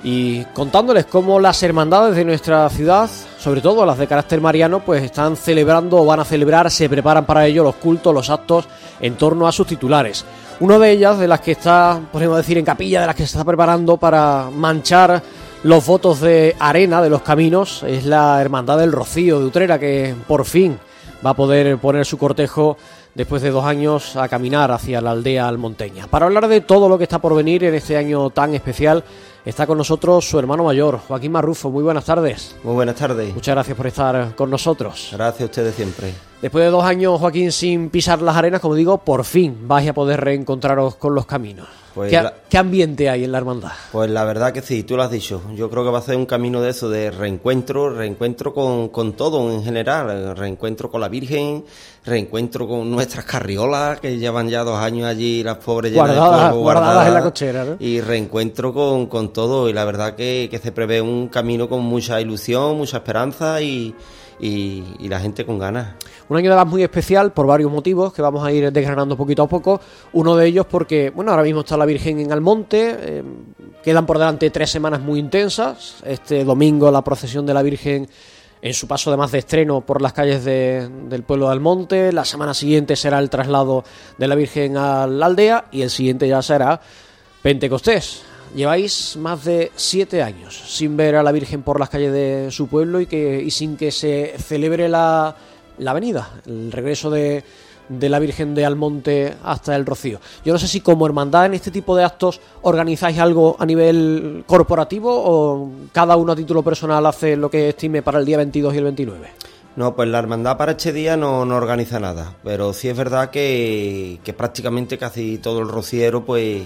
y 0.03 0.43
contándoles 0.53 1.05
cómo 1.05 1.39
las 1.39 1.63
hermandades 1.63 2.17
de 2.17 2.25
nuestra 2.25 2.69
ciudad, 2.69 3.09
sobre 3.39 3.61
todo 3.61 3.85
las 3.85 3.97
de 3.97 4.07
carácter 4.07 4.41
mariano, 4.41 4.81
pues 4.81 5.03
están 5.03 5.37
celebrando 5.37 5.95
o 5.95 6.05
van 6.05 6.19
a 6.19 6.25
celebrar, 6.25 6.69
se 6.69 6.89
preparan 6.89 7.25
para 7.25 7.47
ello 7.47 7.63
los 7.63 7.75
cultos, 7.75 8.13
los 8.13 8.29
actos 8.29 8.67
en 8.99 9.15
torno 9.15 9.47
a 9.47 9.53
sus 9.53 9.67
titulares. 9.67 10.25
Una 10.59 10.77
de 10.77 10.91
ellas, 10.91 11.17
de 11.17 11.29
las 11.29 11.39
que 11.39 11.53
está, 11.53 11.97
podemos 12.11 12.35
decir, 12.35 12.57
en 12.57 12.65
capilla, 12.65 12.99
de 12.99 13.07
las 13.07 13.15
que 13.15 13.23
se 13.25 13.37
está 13.37 13.45
preparando 13.45 13.95
para 13.95 14.49
manchar 14.53 15.23
los 15.63 15.85
votos 15.85 16.21
de 16.21 16.55
arena 16.59 17.01
de 17.01 17.09
los 17.09 17.21
caminos 17.21 17.83
es 17.83 18.05
la 18.05 18.41
Hermandad 18.41 18.77
del 18.77 18.91
Rocío 18.91 19.39
de 19.39 19.45
Utrera 19.45 19.79
que 19.79 20.15
por 20.27 20.45
fin 20.45 20.79
va 21.25 21.31
a 21.31 21.35
poder 21.35 21.77
poner 21.77 22.05
su 22.05 22.17
cortejo 22.17 22.77
después 23.13 23.41
de 23.41 23.51
dos 23.51 23.65
años 23.65 24.15
a 24.15 24.29
caminar 24.29 24.71
hacia 24.71 25.01
la 25.01 25.11
aldea 25.11 25.47
almonteña. 25.47 26.07
Para 26.07 26.27
hablar 26.27 26.47
de 26.47 26.61
todo 26.61 26.87
lo 26.87 26.97
que 26.97 27.03
está 27.03 27.19
por 27.19 27.35
venir 27.35 27.63
en 27.63 27.75
este 27.75 27.97
año 27.97 28.29
tan 28.29 28.53
especial, 28.53 29.03
Está 29.45 29.65
con 29.65 29.77
nosotros 29.77 30.29
su 30.29 30.37
hermano 30.37 30.65
mayor, 30.65 30.99
Joaquín 31.07 31.31
Marrufo. 31.31 31.71
Muy 31.71 31.81
buenas 31.81 32.03
tardes. 32.03 32.55
Muy 32.63 32.73
buenas 32.73 32.95
tardes. 32.95 33.33
Muchas 33.33 33.55
gracias 33.55 33.75
por 33.75 33.87
estar 33.87 34.35
con 34.35 34.49
nosotros. 34.49 35.09
Gracias 35.13 35.41
a 35.41 35.45
ustedes 35.45 35.75
siempre. 35.75 36.13
Después 36.41 36.65
de 36.65 36.69
dos 36.69 36.83
años, 36.83 37.19
Joaquín, 37.19 37.51
sin 37.51 37.89
pisar 37.89 38.21
las 38.21 38.35
arenas, 38.35 38.59
como 38.59 38.75
digo, 38.75 38.97
por 38.97 39.23
fin 39.23 39.67
vais 39.67 39.89
a 39.89 39.93
poder 39.93 40.21
reencontraros 40.21 40.95
con 40.95 41.15
los 41.15 41.25
caminos. 41.25 41.67
Pues 41.95 42.11
¿Qué, 42.11 42.21
la- 42.21 42.33
qué 42.49 42.57
ambiente 42.57 43.09
hay 43.09 43.23
en 43.23 43.31
la 43.31 43.39
hermandad? 43.39 43.71
Pues 43.91 44.09
la 44.09 44.23
verdad 44.23 44.53
que 44.53 44.61
sí, 44.61 44.83
tú 44.83 44.95
lo 44.95 45.03
has 45.03 45.11
dicho. 45.11 45.41
Yo 45.55 45.69
creo 45.69 45.83
que 45.83 45.89
va 45.89 45.99
a 45.99 46.01
ser 46.03 46.15
un 46.17 46.25
camino 46.27 46.61
de 46.61 46.69
eso, 46.69 46.87
de 46.89 47.09
reencuentro, 47.11 47.89
reencuentro 47.89 48.53
con, 48.53 48.89
con 48.89 49.13
todo 49.13 49.51
en 49.51 49.63
general, 49.63 50.35
reencuentro 50.37 50.89
con 50.91 51.01
la 51.01 51.09
Virgen, 51.09 51.65
reencuentro 52.05 52.67
con 52.67 52.89
nuestras 52.91 53.25
carriolas 53.25 53.99
que 53.99 54.17
llevan 54.17 54.49
ya 54.49 54.63
dos 54.63 54.77
años 54.79 55.07
allí, 55.07 55.43
las 55.43 55.57
pobres 55.57 55.91
llenas 55.91 56.09
de 56.09 56.15
Guardadas- 56.15 56.49
polvo, 56.51 56.61
guardadas 56.63 57.07
en 57.07 57.13
la 57.13 57.23
cochera, 57.23 57.65
¿no? 57.65 57.75
Y 57.79 58.01
reencuentro 58.01 58.73
con, 58.73 59.07
con 59.07 59.33
todo 59.33 59.67
y 59.67 59.73
la 59.73 59.83
verdad 59.85 60.15
que, 60.15 60.47
que 60.51 60.59
se 60.59 60.71
prevé 60.71 61.01
un 61.01 61.27
camino 61.27 61.67
con 61.67 61.81
mucha 61.83 62.21
ilusión, 62.21 62.77
mucha 62.77 62.97
esperanza 62.97 63.61
y, 63.61 63.95
y, 64.39 64.83
y 64.99 65.07
la 65.09 65.19
gente 65.19 65.45
con 65.45 65.59
ganas. 65.59 65.95
Un 66.29 66.37
año 66.37 66.51
además 66.51 66.71
muy 66.71 66.83
especial 66.83 67.33
por 67.33 67.47
varios 67.47 67.71
motivos 67.71 68.13
que 68.13 68.21
vamos 68.21 68.45
a 68.45 68.51
ir 68.51 68.71
desgranando 68.71 69.17
poquito 69.17 69.43
a 69.43 69.47
poco. 69.49 69.81
Uno 70.13 70.35
de 70.35 70.45
ellos 70.47 70.65
porque, 70.69 71.09
bueno, 71.09 71.31
ahora 71.31 71.43
mismo 71.43 71.61
está 71.61 71.75
la 71.75 71.85
Virgen 71.85 72.19
en 72.19 72.31
Almonte, 72.31 72.95
eh, 72.99 73.23
quedan 73.83 74.05
por 74.05 74.19
delante 74.19 74.49
tres 74.51 74.69
semanas 74.69 75.01
muy 75.01 75.19
intensas. 75.19 75.95
Este 76.05 76.43
domingo 76.43 76.91
la 76.91 77.01
procesión 77.03 77.45
de 77.47 77.53
la 77.55 77.63
Virgen 77.63 78.07
en 78.61 78.73
su 78.73 78.87
paso 78.87 79.09
además 79.09 79.31
de 79.31 79.39
estreno 79.39 79.81
por 79.81 80.01
las 80.01 80.13
calles 80.13 80.43
de- 80.43 80.87
del 81.09 81.23
pueblo 81.23 81.47
de 81.47 81.53
Almonte. 81.53 82.11
La 82.11 82.25
semana 82.25 82.53
siguiente 82.53 82.95
será 82.95 83.17
el 83.19 83.29
traslado 83.29 83.83
de 84.17 84.27
la 84.27 84.35
Virgen 84.35 84.77
a 84.77 85.07
la 85.07 85.25
aldea 85.25 85.65
y 85.71 85.81
el 85.81 85.89
siguiente 85.89 86.27
ya 86.27 86.41
será 86.41 86.79
Pentecostés. 87.41 88.21
Lleváis 88.55 89.15
más 89.15 89.45
de 89.45 89.71
siete 89.75 90.23
años 90.23 90.59
sin 90.67 90.97
ver 90.97 91.15
a 91.15 91.23
la 91.23 91.31
Virgen 91.31 91.61
por 91.61 91.79
las 91.79 91.89
calles 91.89 92.11
de 92.11 92.47
su 92.51 92.67
pueblo 92.67 92.99
y, 92.99 93.05
que, 93.05 93.41
y 93.41 93.51
sin 93.51 93.77
que 93.77 93.91
se 93.91 94.33
celebre 94.39 94.89
la, 94.89 95.35
la 95.79 95.91
avenida, 95.91 96.29
el 96.45 96.71
regreso 96.71 97.09
de, 97.09 97.43
de 97.89 98.09
la 98.09 98.19
Virgen 98.19 98.55
de 98.55 98.65
Almonte 98.65 99.33
hasta 99.43 99.75
el 99.75 99.85
Rocío. 99.85 100.19
Yo 100.45 100.53
no 100.53 100.59
sé 100.59 100.67
si 100.67 100.81
como 100.81 101.05
hermandad 101.05 101.47
en 101.47 101.55
este 101.55 101.71
tipo 101.71 101.95
de 101.95 102.03
actos 102.03 102.39
organizáis 102.61 103.17
algo 103.17 103.57
a 103.59 103.65
nivel 103.65 104.43
corporativo 104.45 105.09
o 105.11 105.71
cada 105.91 106.15
uno 106.15 106.31
a 106.31 106.35
título 106.35 106.63
personal 106.63 107.05
hace 107.05 107.35
lo 107.35 107.49
que 107.49 107.69
estime 107.69 108.01
para 108.01 108.19
el 108.19 108.25
día 108.25 108.37
22 108.37 108.73
y 108.73 108.77
el 108.77 108.83
29. 108.83 109.29
No, 109.75 109.95
pues 109.95 110.09
la 110.09 110.19
hermandad 110.19 110.57
para 110.57 110.71
este 110.73 110.93
día 110.93 111.15
no, 111.17 111.45
no 111.45 111.55
organiza 111.55 111.99
nada, 111.99 112.35
pero 112.43 112.73
sí 112.73 112.89
es 112.89 112.97
verdad 112.97 113.29
que, 113.29 114.19
que 114.23 114.33
prácticamente 114.33 114.97
casi 114.97 115.37
todo 115.37 115.59
el 115.59 115.69
rociero 115.69 116.25
pues 116.25 116.63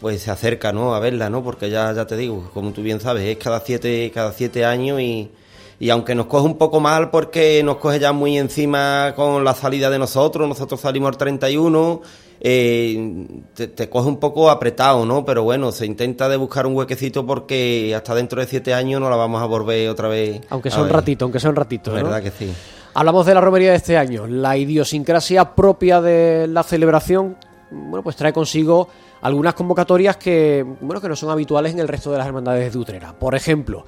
pues 0.00 0.22
se 0.22 0.30
acerca 0.30 0.72
¿no? 0.72 0.94
a 0.94 1.00
verla, 1.00 1.30
¿no? 1.30 1.42
porque 1.42 1.70
ya, 1.70 1.90
ya 1.92 2.06
te 2.06 2.18
digo, 2.18 2.50
como 2.52 2.72
tú 2.72 2.82
bien 2.82 3.00
sabes, 3.00 3.24
es 3.24 3.42
cada 3.42 3.60
siete, 3.60 4.10
cada 4.14 4.30
siete 4.32 4.64
años 4.64 5.00
y, 5.00 5.30
y 5.78 5.90
aunque 5.90 6.14
nos 6.14 6.26
coge 6.26 6.46
un 6.46 6.58
poco 6.58 6.80
mal 6.80 7.10
porque 7.10 7.62
nos 7.62 7.76
coge 7.76 7.98
ya 7.98 8.12
muy 8.12 8.38
encima 8.38 9.12
con 9.14 9.44
la 9.44 9.54
salida 9.54 9.90
de 9.90 9.98
nosotros, 9.98 10.48
nosotros 10.48 10.80
salimos 10.80 11.10
el 11.10 11.16
31, 11.18 12.00
eh, 12.40 13.26
te, 13.54 13.68
te 13.68 13.88
coge 13.88 14.08
un 14.08 14.18
poco 14.18 14.50
apretado, 14.50 15.04
¿no? 15.04 15.24
Pero 15.24 15.42
bueno, 15.42 15.72
se 15.72 15.86
intenta 15.86 16.28
de 16.28 16.36
buscar 16.36 16.66
un 16.66 16.76
huequecito 16.76 17.26
porque 17.26 17.94
hasta 17.94 18.14
dentro 18.14 18.40
de 18.40 18.46
siete 18.46 18.72
años 18.72 19.00
no 19.00 19.10
la 19.10 19.16
vamos 19.16 19.42
a 19.42 19.46
volver 19.46 19.88
otra 19.88 20.08
vez. 20.08 20.40
Aunque 20.50 20.70
sea 20.70 20.82
un 20.82 20.88
ratito, 20.88 21.24
aunque 21.24 21.40
sea 21.40 21.50
un 21.50 21.56
ratito. 21.56 21.92
La 21.92 22.00
¿no? 22.00 22.04
verdad 22.06 22.22
que 22.22 22.30
sí. 22.30 22.52
Hablamos 22.94 23.26
de 23.26 23.34
la 23.34 23.42
romería 23.42 23.70
de 23.72 23.76
este 23.76 23.98
año. 23.98 24.26
La 24.26 24.56
idiosincrasia 24.56 25.54
propia 25.54 26.00
de 26.00 26.46
la 26.46 26.62
celebración, 26.62 27.36
bueno, 27.70 28.02
pues 28.02 28.16
trae 28.16 28.32
consigo 28.32 28.88
algunas 29.20 29.52
convocatorias 29.52 30.16
que, 30.16 30.64
bueno, 30.80 31.00
que 31.00 31.08
no 31.08 31.16
son 31.16 31.28
habituales 31.28 31.72
en 31.72 31.80
el 31.80 31.88
resto 31.88 32.10
de 32.10 32.18
las 32.18 32.26
hermandades 32.26 32.72
de 32.72 32.78
Utrera. 32.78 33.12
Por 33.18 33.34
ejemplo, 33.34 33.84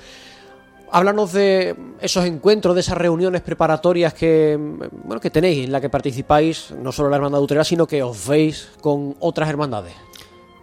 háblanos 0.93 1.33
de 1.33 1.75
esos 2.01 2.25
encuentros, 2.25 2.75
de 2.75 2.81
esas 2.81 2.97
reuniones 2.97 3.43
preparatorias 3.43 4.15
que, 4.15 4.57
bueno, 4.59 5.21
que 5.21 5.31
tenéis, 5.31 5.65
en 5.65 5.73
la 5.73 5.81
que 5.81 5.89
participáis, 5.89 6.71
no 6.73 6.93
solo 6.93 7.11
la 7.11 7.17
hermandad 7.17 7.41
Utrera, 7.41 7.65
sino 7.65 7.87
que 7.87 8.03
os 8.03 8.27
veis 8.27 8.69
con 8.81 9.17
otras 9.21 9.49
hermandades. 9.49 9.95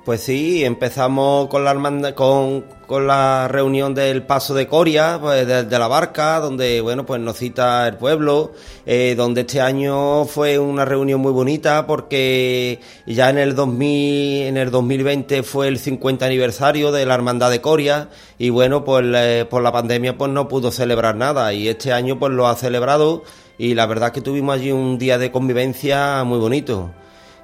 Pues 0.06 0.22
sí, 0.22 0.64
empezamos 0.64 1.48
con 1.48 1.64
la 1.66 2.14
con, 2.14 3.08
la 3.08 3.48
reunión 3.48 3.96
del 3.96 4.22
paso 4.22 4.54
de 4.54 4.68
Coria, 4.68 5.18
pues 5.20 5.48
la 5.48 5.88
barca, 5.88 6.40
donde 6.40 6.80
bueno 6.82 7.08
pues 7.08 7.20
nos 7.20 7.38
cita 7.38 7.88
el 7.88 7.98
pueblo, 7.98 8.52
eh, 8.86 9.16
donde 9.18 9.42
este 9.42 9.62
año 9.62 10.26
fue 10.26 10.60
una 10.60 10.86
reunión 10.86 11.22
muy 11.22 11.32
bonita 11.32 11.88
porque 11.88 12.80
ya 13.08 13.32
en 13.32 13.40
el 13.40 13.56
2000, 13.56 14.44
en 14.44 14.58
el 14.58 14.70
2020 14.70 15.42
fue 15.42 15.68
el 15.70 15.80
50 15.80 16.24
aniversario 16.24 16.92
de 16.92 17.08
la 17.08 17.16
hermandad 17.16 17.50
de 17.50 17.62
Coria 17.62 18.10
y 18.38 18.52
bueno 18.52 18.84
pues 18.84 19.04
eh, 19.16 19.48
por 19.50 19.64
la 19.64 19.72
pandemia 19.72 20.20
pues 20.20 20.32
no 20.32 20.48
pudo 20.48 20.72
celebrar 20.72 21.16
nada 21.16 21.52
y 21.52 21.68
este 21.68 21.94
año 21.94 22.20
pues 22.20 22.32
lo 22.32 22.48
ha 22.48 22.56
celebrado 22.56 23.24
y 23.58 23.74
la 23.74 23.88
verdad 23.88 24.12
que 24.12 24.22
tuvimos 24.22 24.54
allí 24.54 24.72
un 24.72 25.00
día 25.00 25.18
de 25.18 25.32
convivencia 25.32 26.24
muy 26.26 26.38
bonito. 26.38 26.92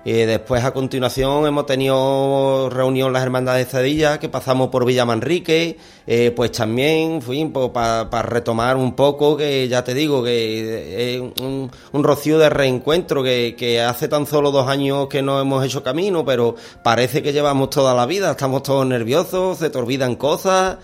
Y 0.04 0.14
después 0.14 0.64
a 0.64 0.72
continuación 0.72 1.46
hemos 1.46 1.68
tenido 1.68 2.72
reunión 2.72 3.14
las 3.14 3.22
hermandades 3.22 3.68
de 3.68 3.72
Cedilla, 3.72 4.20
que 4.20 4.30
pasamos 4.30 4.70
por 4.70 4.84
Villa 4.84 5.06
Manrique, 5.06 5.78
eh, 6.08 6.34
pues 6.36 6.52
también 6.52 7.22
fuimos 7.22 7.70
para 7.70 8.24
retomar 8.24 8.78
un 8.78 8.96
poco, 8.96 9.38
que 9.38 9.68
ya 9.68 9.84
te 9.84 9.94
digo, 9.94 10.24
que 10.24 11.18
es 11.18 11.22
un, 11.22 11.70
rocío 11.94 12.40
de 12.40 12.50
reencuentro, 12.50 13.22
que, 13.22 13.86
hace 13.88 14.08
tan 14.08 14.26
solo 14.26 14.50
dos 14.50 14.68
años 14.68 15.08
que 15.08 15.22
no 15.22 15.40
hemos 15.40 15.64
hecho 15.64 15.84
camino, 15.84 16.26
pero 16.26 16.56
parece 16.84 17.22
que 17.22 17.32
llevamos 17.32 17.70
toda 17.70 17.94
la 17.94 18.08
vida, 18.08 18.32
estamos 18.32 18.64
todos 18.64 18.88
nerviosos, 18.88 19.60
se 19.60 19.70
te 19.70 19.78
olvidan 19.78 20.16
cosas. 20.16 20.78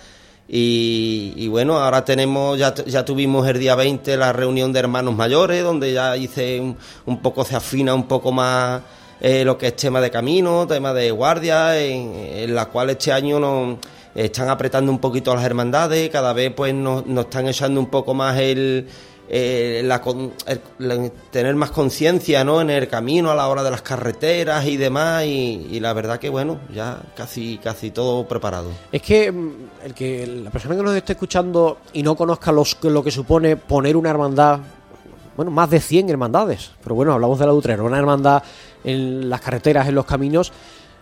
Y, 0.50 1.34
y 1.36 1.48
bueno, 1.50 1.80
ahora 1.80 2.06
tenemos, 2.06 2.58
ya, 2.58 2.74
ya 2.74 3.04
tuvimos 3.04 3.48
el 3.48 3.60
día 3.60 3.76
20 3.76 4.16
la 4.16 4.32
reunión 4.32 4.72
de 4.72 4.80
hermanos 4.80 5.16
mayores, 5.16 5.64
donde 5.64 5.92
ya 5.92 6.16
hice 6.16 6.62
un, 6.62 6.78
un 7.06 7.22
poco, 7.22 7.44
se 7.44 7.56
afina 7.56 7.94
un 7.94 8.08
poco 8.08 8.32
más 8.32 8.82
eh, 9.20 9.44
lo 9.44 9.58
que 9.58 9.68
es 9.68 9.76
tema 9.76 10.02
de 10.02 10.12
camino, 10.12 10.68
tema 10.68 10.94
de 10.94 11.12
guardia, 11.12 11.80
en, 11.80 12.14
en 12.16 12.56
la 12.56 12.66
cual 12.68 12.90
este 12.92 13.12
año 13.12 13.40
nos 13.40 13.78
están 14.16 14.50
apretando 14.50 14.92
un 14.92 15.00
poquito 15.00 15.34
las 15.36 15.44
hermandades, 15.44 16.10
cada 16.10 16.34
vez 16.34 16.52
pues 16.56 16.74
nos, 16.74 17.06
nos 17.06 17.26
están 17.26 17.48
echando 17.48 17.80
un 17.80 17.86
poco 17.88 18.14
más 18.16 18.38
el, 18.40 18.88
eh, 19.30 19.82
la 19.86 20.02
el- 20.48 21.12
tener 21.30 21.54
más 21.56 21.70
conciencia 21.72 22.44
¿no? 22.44 22.62
en 22.62 22.70
el 22.72 22.88
camino 22.88 23.30
a 23.30 23.36
la 23.36 23.48
hora 23.48 23.62
de 23.62 23.70
las 23.70 23.82
carreteras 23.84 24.66
y 24.66 24.78
demás 24.78 25.26
y, 25.26 25.80
la 25.82 25.94
verdad 25.94 26.18
que 26.18 26.30
bueno 26.30 26.60
ya 26.74 27.00
casi 27.16 27.60
casi 27.62 27.92
todo 27.92 28.28
preparado 28.28 28.70
Es 28.92 29.02
que 29.02 29.32
mm, 29.32 29.52
el 29.86 29.94
que 29.94 30.26
la 30.26 30.50
persona 30.50 30.76
que 30.76 30.82
nos 30.84 30.96
esté 30.96 31.12
escuchando 31.14 31.80
y 31.94 32.02
no 32.02 32.16
conozca 32.16 32.52
lo 32.54 33.04
que 33.04 33.12
supone 33.12 33.56
poner 33.58 33.98
una 33.98 34.10
hermandad, 34.10 34.60
bueno, 35.36 35.52
más 35.52 35.70
de 35.70 35.80
100 35.80 36.10
hermandades, 36.10 36.72
pero 36.82 36.96
bueno, 36.96 37.14
hablamos 37.14 37.38
de 37.38 37.46
la 37.46 37.54
Utrera, 37.54 37.84
una 37.84 38.00
hermandad 38.00 38.42
en 38.88 39.30
las 39.30 39.42
carreteras, 39.42 39.88
en 39.88 39.96
los 39.96 40.06
caminos, 40.06 40.52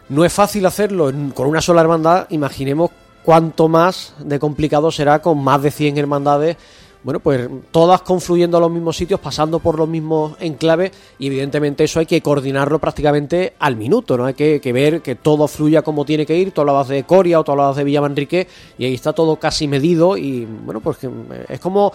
no 0.09 0.25
es 0.25 0.33
fácil 0.33 0.65
hacerlo 0.65 1.11
con 1.33 1.47
una 1.47 1.61
sola 1.61 1.81
hermandad, 1.81 2.27
imaginemos 2.29 2.91
cuánto 3.23 3.67
más 3.67 4.13
de 4.19 4.39
complicado 4.39 4.91
será 4.91 5.21
con 5.21 5.43
más 5.43 5.61
de 5.61 5.71
100 5.71 5.97
hermandades. 5.97 6.57
Bueno, 7.03 7.19
pues 7.19 7.47
todas 7.69 8.01
confluyendo 8.01 8.57
a 8.57 8.59
los 8.59 8.71
mismos 8.71 8.97
sitios, 8.97 9.19
pasando 9.19 9.59
por 9.59 9.77
los 9.77 9.87
mismos 9.87 10.35
enclaves 10.39 10.91
y 11.19 11.27
evidentemente 11.27 11.83
eso 11.83 11.99
hay 11.99 12.07
que 12.07 12.19
coordinarlo 12.21 12.79
prácticamente 12.79 13.53
al 13.59 13.75
minuto, 13.75 14.17
¿no? 14.17 14.25
Hay 14.25 14.33
que, 14.33 14.59
que 14.59 14.73
ver 14.73 15.01
que 15.01 15.13
todo 15.13 15.47
fluya 15.47 15.83
como 15.83 16.03
tiene 16.03 16.25
que 16.25 16.35
ir, 16.35 16.51
tú 16.51 16.61
hablabas 16.61 16.87
de 16.87 17.03
Coria 17.03 17.39
o 17.39 17.43
tú 17.43 17.51
hablabas 17.51 17.75
de 17.75 17.83
Villamanrique 17.83 18.47
y 18.79 18.85
ahí 18.85 18.95
está 18.95 19.13
todo 19.13 19.35
casi 19.35 19.67
medido 19.67 20.17
y 20.17 20.45
bueno, 20.45 20.79
pues 20.79 20.97
eh, 21.03 21.45
es 21.49 21.59
como 21.59 21.93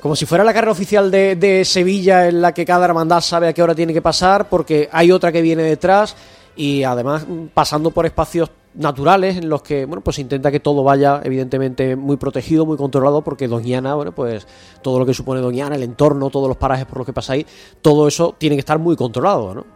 como 0.00 0.16
si 0.16 0.26
fuera 0.26 0.44
la 0.44 0.52
carrera 0.52 0.72
oficial 0.72 1.10
de, 1.10 1.36
de 1.36 1.64
Sevilla 1.64 2.28
en 2.28 2.40
la 2.40 2.52
que 2.52 2.64
cada 2.64 2.84
hermandad 2.84 3.20
sabe 3.20 3.48
a 3.48 3.52
qué 3.52 3.62
hora 3.62 3.74
tiene 3.74 3.92
que 3.92 4.02
pasar 4.02 4.48
porque 4.48 4.88
hay 4.92 5.10
otra 5.12 5.32
que 5.32 5.42
viene 5.42 5.62
detrás 5.62 6.16
y 6.56 6.82
además 6.82 7.26
pasando 7.52 7.90
por 7.90 8.06
espacios 8.06 8.50
naturales 8.74 9.36
en 9.36 9.48
los 9.48 9.62
que 9.62 9.84
bueno 9.84 10.02
pues 10.02 10.18
intenta 10.18 10.50
que 10.50 10.60
todo 10.60 10.82
vaya 10.82 11.20
evidentemente 11.24 11.96
muy 11.96 12.16
protegido 12.16 12.66
muy 12.66 12.76
controlado 12.76 13.22
porque 13.22 13.48
Doñana 13.48 13.94
bueno 13.94 14.12
pues 14.12 14.46
todo 14.82 14.98
lo 14.98 15.06
que 15.06 15.14
supone 15.14 15.40
Doñana 15.40 15.76
el 15.76 15.82
entorno 15.82 16.30
todos 16.30 16.48
los 16.48 16.56
parajes 16.56 16.86
por 16.86 16.98
los 16.98 17.06
que 17.06 17.12
pasáis 17.12 17.46
todo 17.80 18.08
eso 18.08 18.34
tiene 18.36 18.56
que 18.56 18.60
estar 18.60 18.78
muy 18.78 18.96
controlado 18.96 19.54
¿no? 19.54 19.75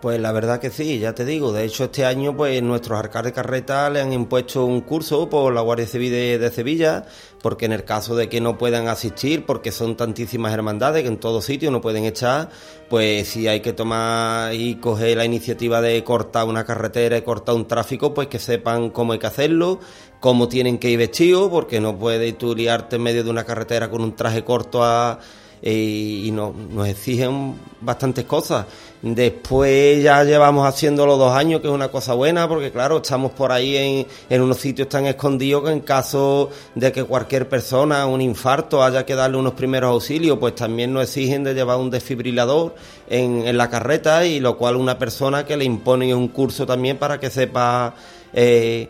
Pues 0.00 0.20
la 0.20 0.30
verdad 0.30 0.60
que 0.60 0.70
sí, 0.70 0.98
ya 0.98 1.14
te 1.14 1.24
digo. 1.24 1.52
De 1.52 1.64
hecho, 1.64 1.84
este 1.84 2.04
año, 2.04 2.36
pues 2.36 2.62
nuestros 2.62 3.00
alcaldes 3.00 3.32
de 3.32 3.34
carreta 3.34 3.88
le 3.88 4.02
han 4.02 4.12
impuesto 4.12 4.64
un 4.66 4.82
curso 4.82 5.28
por 5.30 5.54
la 5.54 5.62
Guardia 5.62 5.86
Civil 5.86 6.12
de, 6.12 6.38
de 6.38 6.50
Sevilla, 6.50 7.06
porque 7.40 7.64
en 7.64 7.72
el 7.72 7.84
caso 7.84 8.14
de 8.14 8.28
que 8.28 8.42
no 8.42 8.58
puedan 8.58 8.88
asistir, 8.88 9.46
porque 9.46 9.72
son 9.72 9.96
tantísimas 9.96 10.52
hermandades 10.52 11.02
que 11.02 11.08
en 11.08 11.16
todo 11.16 11.40
sitio 11.40 11.70
no 11.70 11.80
pueden 11.80 12.04
echar, 12.04 12.50
pues 12.90 13.28
si 13.28 13.48
hay 13.48 13.60
que 13.60 13.72
tomar 13.72 14.54
y 14.54 14.74
coger 14.76 15.16
la 15.16 15.24
iniciativa 15.24 15.80
de 15.80 16.04
cortar 16.04 16.46
una 16.46 16.64
carretera 16.64 17.16
y 17.16 17.22
cortar 17.22 17.54
un 17.54 17.66
tráfico, 17.66 18.12
pues 18.12 18.28
que 18.28 18.38
sepan 18.38 18.90
cómo 18.90 19.14
hay 19.14 19.18
que 19.18 19.28
hacerlo, 19.28 19.80
cómo 20.20 20.46
tienen 20.46 20.76
que 20.78 20.90
ir 20.90 20.98
vestidos, 20.98 21.48
porque 21.50 21.80
no 21.80 21.98
puedes 21.98 22.36
tú 22.36 22.54
liarte 22.54 22.96
en 22.96 23.02
medio 23.02 23.24
de 23.24 23.30
una 23.30 23.44
carretera 23.44 23.88
con 23.88 24.02
un 24.02 24.14
traje 24.14 24.44
corto 24.44 24.84
a 24.84 25.18
eh, 25.62 26.22
y 26.24 26.30
no- 26.30 26.54
nos 26.70 26.88
exigen 26.88 27.54
bastantes 27.80 28.24
cosas. 28.24 28.66
Después 29.02 30.02
ya 30.02 30.24
llevamos 30.24 30.66
haciéndolo 30.66 31.16
dos 31.16 31.32
años, 31.36 31.60
que 31.60 31.68
es 31.68 31.72
una 31.72 31.88
cosa 31.88 32.14
buena, 32.14 32.48
porque 32.48 32.72
claro, 32.72 32.96
estamos 32.96 33.30
por 33.32 33.52
ahí 33.52 33.76
en, 33.76 34.06
en 34.30 34.42
unos 34.42 34.56
sitios 34.58 34.88
tan 34.88 35.06
escondidos 35.06 35.64
que 35.64 35.70
en 35.70 35.80
caso 35.80 36.50
de 36.74 36.90
que 36.90 37.04
cualquier 37.04 37.48
persona, 37.48 38.06
un 38.06 38.20
infarto, 38.20 38.82
haya 38.82 39.04
que 39.06 39.14
darle 39.14 39.36
unos 39.36 39.52
primeros 39.52 39.90
auxilios, 39.92 40.38
pues 40.38 40.54
también 40.54 40.92
nos 40.92 41.04
exigen 41.04 41.44
de 41.44 41.54
llevar 41.54 41.78
un 41.78 41.90
desfibrilador 41.90 42.74
en, 43.08 43.46
en 43.46 43.56
la 43.56 43.68
carreta, 43.70 44.24
y 44.26 44.40
lo 44.40 44.56
cual 44.56 44.76
una 44.76 44.98
persona 44.98 45.44
que 45.44 45.56
le 45.56 45.64
impone 45.64 46.14
un 46.14 46.28
curso 46.28 46.66
también 46.66 46.96
para 46.98 47.20
que 47.20 47.30
sepa... 47.30 47.94
eh, 48.32 48.88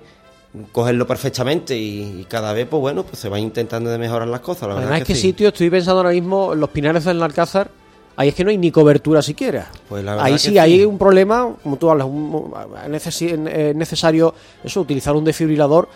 cogerlo 0.72 1.06
perfectamente 1.06 1.76
y, 1.76 2.20
y 2.20 2.26
cada 2.28 2.52
vez 2.52 2.66
pues 2.70 2.80
bueno 2.80 3.02
pues 3.04 3.18
se 3.18 3.28
va 3.28 3.38
intentando 3.38 3.90
de 3.90 3.98
mejorar 3.98 4.28
las 4.28 4.40
cosas 4.40 4.68
la 4.68 4.74
verdad 4.76 4.98
es 4.98 5.04
que 5.04 5.14
sí. 5.14 5.20
sitio, 5.22 5.48
estoy 5.48 5.68
pensando 5.70 5.98
ahora 6.00 6.10
mismo, 6.10 6.54
los 6.54 6.70
pinares 6.70 7.04
del 7.04 7.22
Alcázar, 7.22 7.70
ahí 8.16 8.28
es 8.28 8.34
que 8.34 8.44
no 8.44 8.50
hay 8.50 8.56
ni 8.58 8.70
cobertura 8.70 9.20
siquiera. 9.22 9.70
Pues 9.88 10.02
la 10.04 10.12
verdad 10.12 10.26
Ahí 10.26 10.38
sí, 10.38 10.50
sí. 10.50 10.58
hay 10.58 10.84
un 10.84 10.96
problema, 10.98 11.54
como 11.62 11.76
tú 11.76 11.90
hablas, 11.90 12.06
un- 12.06 12.52
es 12.92 13.74
necesario 13.74 14.34
eso, 14.64 14.80
utilizar 14.80 15.14
un 15.14 15.24
desfibrilador. 15.24 15.88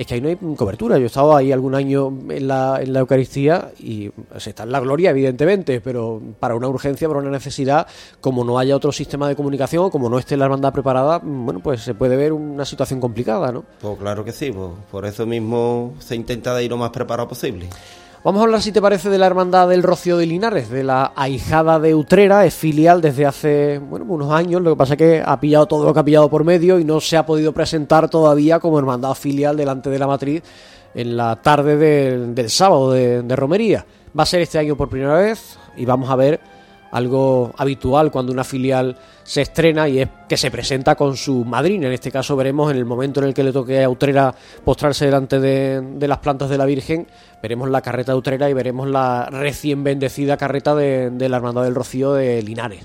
Es 0.00 0.06
que 0.06 0.14
ahí 0.14 0.22
no 0.22 0.30
hay 0.30 0.36
cobertura. 0.56 0.96
Yo 0.96 1.04
he 1.04 1.08
estado 1.08 1.36
ahí 1.36 1.52
algún 1.52 1.74
año 1.74 2.08
en 2.30 2.48
la, 2.48 2.80
en 2.80 2.94
la 2.94 3.00
Eucaristía 3.00 3.70
y 3.78 4.10
se 4.38 4.48
está 4.48 4.62
en 4.62 4.72
la 4.72 4.80
gloria, 4.80 5.10
evidentemente, 5.10 5.82
pero 5.82 6.22
para 6.40 6.54
una 6.54 6.68
urgencia, 6.68 7.06
para 7.06 7.20
una 7.20 7.28
necesidad, 7.28 7.86
como 8.18 8.42
no 8.42 8.58
haya 8.58 8.74
otro 8.74 8.92
sistema 8.92 9.28
de 9.28 9.36
comunicación, 9.36 9.90
como 9.90 10.08
no 10.08 10.18
esté 10.18 10.38
la 10.38 10.46
hermandad 10.46 10.72
preparada, 10.72 11.20
bueno, 11.22 11.60
pues 11.60 11.82
se 11.82 11.92
puede 11.92 12.16
ver 12.16 12.32
una 12.32 12.64
situación 12.64 12.98
complicada, 12.98 13.52
¿no? 13.52 13.62
Pues 13.78 13.98
claro 13.98 14.24
que 14.24 14.32
sí, 14.32 14.50
pues, 14.50 14.70
por 14.90 15.04
eso 15.04 15.26
mismo 15.26 15.92
se 15.98 16.14
intenta 16.14 16.54
de 16.54 16.64
ir 16.64 16.70
lo 16.70 16.78
más 16.78 16.92
preparado 16.92 17.28
posible. 17.28 17.68
Vamos 18.22 18.40
a 18.40 18.44
hablar, 18.44 18.60
si 18.60 18.70
te 18.70 18.82
parece, 18.82 19.08
de 19.08 19.16
la 19.16 19.26
Hermandad 19.26 19.70
del 19.70 19.82
Rocío 19.82 20.18
de 20.18 20.26
Linares, 20.26 20.68
de 20.68 20.84
la 20.84 21.12
ahijada 21.16 21.80
de 21.80 21.94
Utrera, 21.94 22.44
es 22.44 22.52
filial 22.52 23.00
desde 23.00 23.24
hace 23.24 23.78
bueno, 23.78 24.04
unos 24.10 24.30
años, 24.30 24.60
lo 24.60 24.72
que 24.72 24.76
pasa 24.76 24.92
es 24.92 24.98
que 24.98 25.22
ha 25.24 25.40
pillado 25.40 25.64
todo 25.64 25.86
lo 25.86 25.94
que 25.94 26.00
ha 26.00 26.04
pillado 26.04 26.28
por 26.28 26.44
medio 26.44 26.78
y 26.78 26.84
no 26.84 27.00
se 27.00 27.16
ha 27.16 27.24
podido 27.24 27.54
presentar 27.54 28.10
todavía 28.10 28.60
como 28.60 28.78
hermandad 28.78 29.14
filial 29.14 29.56
delante 29.56 29.88
de 29.88 29.98
la 29.98 30.06
matriz 30.06 30.42
en 30.94 31.16
la 31.16 31.36
tarde 31.36 31.78
del, 31.78 32.34
del 32.34 32.50
sábado 32.50 32.92
de, 32.92 33.22
de 33.22 33.36
romería. 33.36 33.86
Va 34.16 34.24
a 34.24 34.26
ser 34.26 34.42
este 34.42 34.58
año 34.58 34.76
por 34.76 34.90
primera 34.90 35.14
vez 35.14 35.56
y 35.78 35.86
vamos 35.86 36.10
a 36.10 36.16
ver 36.16 36.40
algo 36.90 37.52
habitual 37.56 38.10
cuando 38.10 38.32
una 38.32 38.44
filial 38.44 38.96
se 39.22 39.42
estrena 39.42 39.88
y 39.88 40.00
es 40.00 40.08
que 40.28 40.36
se 40.36 40.50
presenta 40.50 40.96
con 40.96 41.16
su 41.16 41.44
madrina. 41.44 41.86
En 41.86 41.92
este 41.92 42.10
caso 42.10 42.36
veremos 42.36 42.70
en 42.70 42.78
el 42.78 42.84
momento 42.84 43.20
en 43.20 43.26
el 43.26 43.34
que 43.34 43.44
le 43.44 43.52
toque 43.52 43.82
a 43.82 43.88
Utrera 43.88 44.34
postrarse 44.64 45.04
delante 45.04 45.38
de, 45.38 45.80
de 45.80 46.08
las 46.08 46.18
plantas 46.18 46.50
de 46.50 46.58
la 46.58 46.66
Virgen, 46.66 47.06
veremos 47.42 47.70
la 47.70 47.80
carreta 47.80 48.12
de 48.12 48.18
Utrera 48.18 48.50
y 48.50 48.54
veremos 48.54 48.88
la 48.88 49.28
recién 49.30 49.84
bendecida 49.84 50.36
carreta 50.36 50.74
de, 50.74 51.28
la 51.28 51.36
Hermandad 51.36 51.64
del 51.64 51.74
Rocío 51.74 52.12
de 52.12 52.42
Linares. 52.42 52.84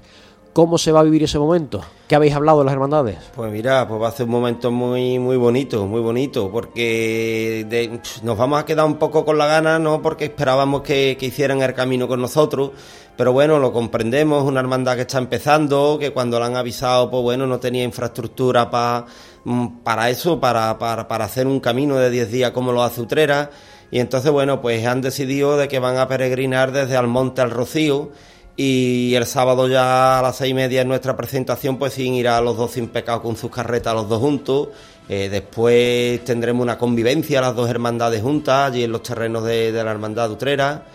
¿Cómo 0.54 0.78
se 0.78 0.94
va 0.94 1.02
a 1.02 1.04
vivir 1.04 1.22
ese 1.22 1.38
momento? 1.38 1.82
¿Qué 2.08 2.16
habéis 2.16 2.34
hablado 2.34 2.60
de 2.60 2.66
las 2.66 2.74
hermandades? 2.74 3.18
Pues 3.36 3.52
mira, 3.52 3.86
pues 3.90 4.02
va 4.02 4.08
a 4.08 4.12
ser 4.12 4.26
un 4.26 4.32
momento 4.32 4.72
muy 4.72 5.20
muy 5.20 5.36
bonito, 5.36 5.86
muy 5.86 6.00
bonito, 6.00 6.50
porque 6.50 7.92
nos 8.24 8.38
vamos 8.38 8.62
a 8.62 8.66
quedar 8.66 8.86
un 8.86 8.96
poco 8.96 9.26
con 9.26 9.38
la 9.38 9.48
gana, 9.48 9.80
no 9.80 10.02
porque 10.02 10.26
esperábamos 10.26 10.82
que, 10.82 11.18
que 11.20 11.26
hicieran 11.26 11.62
el 11.62 11.74
camino 11.74 12.08
con 12.08 12.22
nosotros, 12.22 12.72
pero 13.18 13.32
bueno, 13.34 13.60
lo 13.60 13.72
comprendemos, 13.72 14.44
una 14.44 14.60
hermandad 14.60 14.96
que 14.96 15.02
está 15.02 15.18
empezando, 15.18 15.98
que 16.00 16.12
cuando 16.12 16.40
la 16.40 16.48
han 16.48 16.56
avisado, 16.58 17.10
pues 17.10 17.24
bueno, 17.24 17.48
no 17.48 17.60
tenía 17.60 17.84
infraestructura 17.84 18.70
pa- 18.70 19.06
mm, 19.44 19.68
para 19.84 20.10
eso, 20.10 20.40
para, 20.40 20.78
para, 20.78 21.08
para 21.08 21.26
hacer 21.26 21.48
un 21.48 21.60
camino 21.60 21.96
de 21.98 22.10
10 22.10 22.32
días 22.32 22.52
como 22.52 22.72
lo 22.72 22.84
hace 22.84 23.02
Utrera, 23.02 23.50
y 23.92 24.00
entonces 24.00 24.32
bueno, 24.32 24.62
pues 24.62 24.86
han 24.86 25.02
decidido 25.02 25.58
de 25.58 25.68
que 25.68 25.80
van 25.80 25.98
a 25.98 26.08
peregrinar 26.08 26.72
desde 26.72 26.98
Almonte 26.98 27.42
al 27.42 27.52
Rocío, 27.52 28.12
y 28.58 29.14
el 29.16 29.26
sábado 29.26 29.68
ya 29.68 30.20
a 30.20 30.22
las 30.22 30.38
seis 30.38 30.52
y 30.52 30.54
media 30.54 30.82
en 30.82 30.88
nuestra 30.88 31.18
presentación, 31.18 31.78
pues 31.78 31.94
sin 31.94 32.14
ir 32.14 32.30
a 32.30 32.40
los 32.40 32.56
dos 32.56 32.72
sin 32.72 32.88
pecado 32.88 33.22
con 33.22 33.36
sus 33.36 33.52
carretas 33.52 33.94
los 33.94 34.08
dos 34.08 34.20
juntos. 34.22 34.70
Eh, 35.10 35.28
después 35.30 36.24
tendremos 36.24 36.64
una 36.64 36.78
convivencia, 36.78 37.42
las 37.42 37.54
dos 37.54 37.70
hermandades 37.70 38.22
juntas, 38.22 38.72
allí 38.72 38.84
en 38.86 38.94
los 38.94 39.04
terrenos 39.04 39.44
de, 39.44 39.72
la 39.74 39.92
hermandad 39.92 40.32
Utrera. 40.32 40.86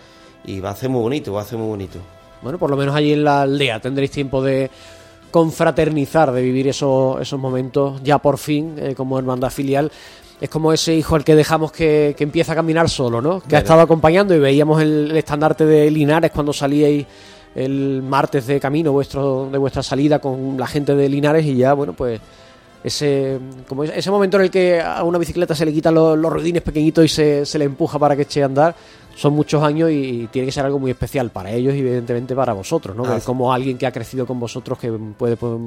Y 0.45 0.59
va 0.59 0.71
a 0.71 0.75
ser 0.75 0.89
muy 0.89 1.01
bonito, 1.01 1.33
va 1.33 1.41
a 1.41 1.45
ser 1.45 1.57
muy 1.57 1.67
bonito. 1.67 1.99
Bueno, 2.41 2.57
por 2.57 2.69
lo 2.69 2.77
menos 2.77 2.95
allí 2.95 3.13
en 3.13 3.23
la 3.23 3.43
aldea 3.43 3.79
tendréis 3.79 4.11
tiempo 4.11 4.41
de 4.41 4.69
confraternizar, 5.29 6.31
de 6.31 6.41
vivir 6.41 6.67
esos, 6.67 7.21
esos 7.21 7.39
momentos 7.39 8.01
ya 8.03 8.17
por 8.17 8.37
fin 8.37 8.75
eh, 8.77 8.93
como 8.95 9.17
hermandad 9.17 9.49
filial. 9.49 9.91
Es 10.39 10.49
como 10.49 10.73
ese 10.73 10.95
hijo 10.95 11.15
al 11.15 11.23
que 11.23 11.35
dejamos 11.35 11.71
que, 11.71 12.15
que 12.17 12.23
empieza 12.23 12.53
a 12.53 12.55
caminar 12.55 12.89
solo, 12.89 13.21
¿no? 13.21 13.41
Que 13.41 13.55
ha 13.55 13.59
estado 13.59 13.81
acompañando 13.81 14.33
y 14.33 14.39
veíamos 14.39 14.81
el, 14.81 15.11
el 15.11 15.17
estandarte 15.17 15.65
de 15.65 15.91
Linares 15.91 16.31
cuando 16.31 16.51
salíais 16.51 17.05
el 17.53 18.01
martes 18.01 18.47
de 18.47 18.59
camino 18.59 18.91
vuestro 18.91 19.49
de 19.51 19.57
vuestra 19.57 19.83
salida 19.83 20.19
con 20.19 20.57
la 20.57 20.65
gente 20.65 20.95
de 20.95 21.07
Linares 21.07 21.45
y 21.45 21.55
ya, 21.55 21.73
bueno, 21.73 21.93
pues 21.93 22.19
ese 22.83 23.39
como 23.67 23.83
ese 23.83 24.09
momento 24.09 24.37
en 24.37 24.43
el 24.43 24.49
que 24.49 24.81
a 24.81 25.03
una 25.03 25.19
bicicleta 25.19 25.53
se 25.53 25.65
le 25.65 25.73
quitan 25.73 25.93
los, 25.93 26.17
los 26.17 26.33
ruedines 26.33 26.63
pequeñitos 26.63 27.05
y 27.05 27.07
se, 27.07 27.45
se 27.45 27.59
le 27.59 27.65
empuja 27.65 27.99
para 27.99 28.15
que 28.15 28.23
eche 28.23 28.41
a 28.41 28.45
andar 28.45 28.75
son 29.15 29.33
muchos 29.33 29.61
años 29.63 29.89
y 29.91 30.27
tiene 30.31 30.47
que 30.47 30.51
ser 30.51 30.65
algo 30.65 30.79
muy 30.79 30.91
especial 30.91 31.29
para 31.29 31.51
ellos 31.51 31.73
y 31.75 31.79
evidentemente 31.79 32.35
para 32.35 32.53
vosotros, 32.53 32.95
¿no? 32.95 33.03
Ah, 33.05 33.19
como 33.23 33.53
alguien 33.53 33.77
que 33.77 33.85
ha 33.85 33.91
crecido 33.91 34.25
con 34.25 34.39
vosotros 34.39 34.77
que 34.79 34.91
puede, 34.91 35.37
puede 35.37 35.57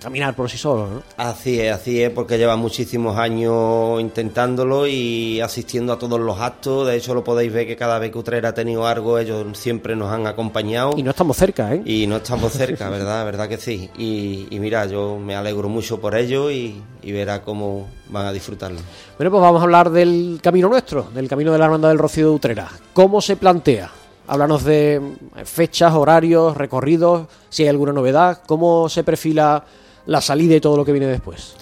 caminar 0.00 0.34
por 0.34 0.50
sí 0.50 0.58
solo, 0.58 0.88
¿no? 0.88 1.02
Así 1.16 1.60
es, 1.60 1.72
así 1.72 2.02
es, 2.02 2.10
porque 2.10 2.38
lleva 2.38 2.56
muchísimos 2.56 3.16
años 3.16 4.00
intentándolo 4.00 4.86
y 4.86 5.40
asistiendo 5.40 5.92
a 5.92 5.98
todos 5.98 6.20
los 6.20 6.38
actos. 6.40 6.86
De 6.86 6.96
hecho, 6.96 7.14
lo 7.14 7.24
podéis 7.24 7.52
ver 7.52 7.66
que 7.66 7.76
cada 7.76 7.98
vez 7.98 8.10
que 8.10 8.18
Utrera 8.18 8.50
ha 8.50 8.54
tenido 8.54 8.86
algo, 8.86 9.18
ellos 9.18 9.46
siempre 9.58 9.96
nos 9.96 10.12
han 10.12 10.26
acompañado. 10.26 10.94
Y 10.96 11.02
no 11.02 11.10
estamos 11.10 11.36
cerca, 11.36 11.74
¿eh? 11.74 11.82
Y 11.84 12.06
no 12.06 12.16
estamos 12.16 12.52
cerca, 12.52 12.88
¿verdad? 12.90 13.24
¿Verdad 13.24 13.48
que 13.48 13.58
sí? 13.58 13.90
Y, 13.96 14.46
y 14.50 14.60
mira, 14.60 14.86
yo 14.86 15.18
me 15.18 15.34
alegro 15.34 15.68
mucho 15.68 16.00
por 16.00 16.14
ello 16.16 16.50
y, 16.50 16.82
y 17.08 17.12
verá 17.12 17.40
cómo 17.40 17.88
van 18.10 18.26
a 18.26 18.32
disfrutarlo. 18.32 18.80
Bueno, 19.16 19.30
pues 19.30 19.40
vamos 19.40 19.60
a 19.60 19.64
hablar 19.64 19.88
del 19.88 20.40
camino 20.42 20.68
nuestro, 20.68 21.08
del 21.14 21.26
camino 21.26 21.52
de 21.52 21.58
la 21.58 21.64
Hermandad 21.64 21.88
del 21.88 21.96
Rocío 21.96 22.26
de 22.28 22.34
Utrera. 22.34 22.68
¿Cómo 22.92 23.22
se 23.22 23.36
plantea? 23.36 23.90
Háblanos 24.26 24.62
de 24.62 24.96
eh, 24.96 25.44
fechas, 25.46 25.94
horarios, 25.94 26.54
recorridos, 26.54 27.26
si 27.48 27.62
hay 27.62 27.70
alguna 27.70 27.94
novedad, 27.94 28.42
cómo 28.46 28.90
se 28.90 29.04
perfila 29.04 29.64
la 30.04 30.20
salida 30.20 30.54
y 30.56 30.60
todo 30.60 30.76
lo 30.76 30.84
que 30.84 30.92
viene 30.92 31.06
después. 31.06 31.54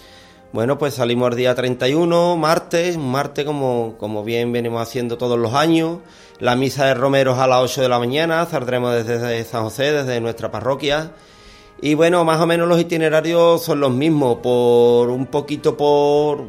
Bueno, 0.53 0.79
pues 0.79 0.95
salimos 0.95 1.31
el 1.31 1.37
día 1.37 1.55
31, 1.55 2.37
martes, 2.37 2.97
un 2.97 3.13
martes 3.13 3.45
como, 3.45 3.95
como 3.99 4.25
bien 4.25 4.51
venimos 4.51 4.83
haciendo 4.83 5.17
todos 5.17 5.39
los 5.39 5.55
años. 5.55 5.99
La 6.41 6.57
misa 6.57 6.87
de 6.87 6.95
romeros 6.95 7.39
a 7.39 7.47
las 7.47 7.61
8 7.61 7.83
de 7.83 7.89
la 7.89 8.01
mañana, 8.01 8.45
saldremos 8.47 8.95
desde 8.95 9.45
San 9.45 9.63
José, 9.63 9.93
desde 9.93 10.21
nuestra 10.21 10.51
parroquia. 10.51 11.13
Y 11.83 11.95
bueno, 11.95 12.25
más 12.25 12.41
o 12.41 12.47
menos 12.47 12.67
los 12.69 12.81
itinerarios 12.81 13.63
son 13.63 13.81
los 13.81 13.91
mismos, 13.91 14.39
por 14.43 15.11
un 15.11 15.27
poquito 15.27 15.77
por 15.77 16.43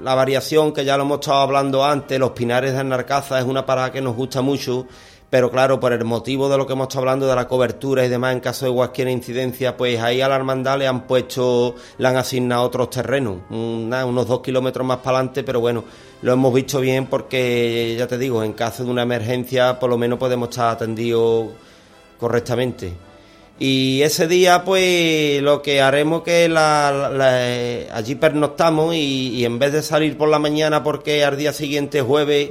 la 0.00 0.14
variación 0.14 0.72
que 0.72 0.84
ya 0.84 0.96
lo 0.96 1.02
hemos 1.02 1.18
estado 1.18 1.40
hablando 1.40 1.84
antes, 1.84 2.16
los 2.18 2.30
Pinares 2.30 2.72
de 2.72 2.78
Anarcaza 2.78 3.40
es 3.40 3.44
una 3.44 3.66
parada 3.66 3.90
que 3.90 4.00
nos 4.00 4.14
gusta 4.14 4.40
mucho, 4.40 4.86
pero 5.28 5.50
claro, 5.50 5.80
por 5.80 5.92
el 5.92 6.04
motivo 6.04 6.48
de 6.48 6.56
lo 6.56 6.64
que 6.64 6.74
hemos 6.74 6.86
estado 6.86 7.00
hablando 7.00 7.26
de 7.26 7.34
la 7.34 7.48
cobertura 7.48 8.06
y 8.06 8.08
demás, 8.08 8.34
en 8.34 8.40
caso 8.40 8.66
de 8.66 8.72
cualquier 8.72 9.08
incidencia, 9.08 9.76
pues 9.76 10.00
ahí 10.00 10.20
a 10.20 10.28
la 10.28 10.36
hermandad 10.36 10.78
le 10.78 10.86
han 10.86 11.08
puesto, 11.08 11.74
le 11.98 12.06
han 12.06 12.16
asignado 12.16 12.62
otros 12.62 12.88
terrenos, 12.90 13.38
unos 13.50 14.28
dos 14.28 14.42
kilómetros 14.42 14.86
más 14.86 14.98
para 14.98 15.18
adelante, 15.18 15.42
pero 15.42 15.58
bueno, 15.58 15.82
lo 16.22 16.32
hemos 16.34 16.54
visto 16.54 16.78
bien 16.78 17.06
porque, 17.06 17.96
ya 17.98 18.06
te 18.06 18.16
digo, 18.16 18.44
en 18.44 18.52
caso 18.52 18.84
de 18.84 18.90
una 18.92 19.02
emergencia, 19.02 19.80
por 19.80 19.90
lo 19.90 19.98
menos 19.98 20.20
podemos 20.20 20.50
estar 20.50 20.68
atendidos 20.68 21.48
correctamente. 22.16 22.92
Y 23.64 24.02
ese 24.02 24.26
día, 24.26 24.64
pues, 24.64 25.40
lo 25.40 25.62
que 25.62 25.80
haremos 25.80 26.24
que 26.24 26.48
la, 26.48 26.90
la- 26.90 27.10
la- 27.10 27.96
allí 27.96 28.16
pernoctamos 28.16 28.92
y, 28.96 29.28
y 29.36 29.44
en 29.44 29.60
vez 29.60 29.72
de 29.72 29.82
salir 29.84 30.18
por 30.18 30.28
la 30.28 30.40
mañana 30.40 30.82
porque 30.82 31.22
al 31.24 31.36
día 31.36 31.52
siguiente, 31.52 32.00
jueves, 32.02 32.50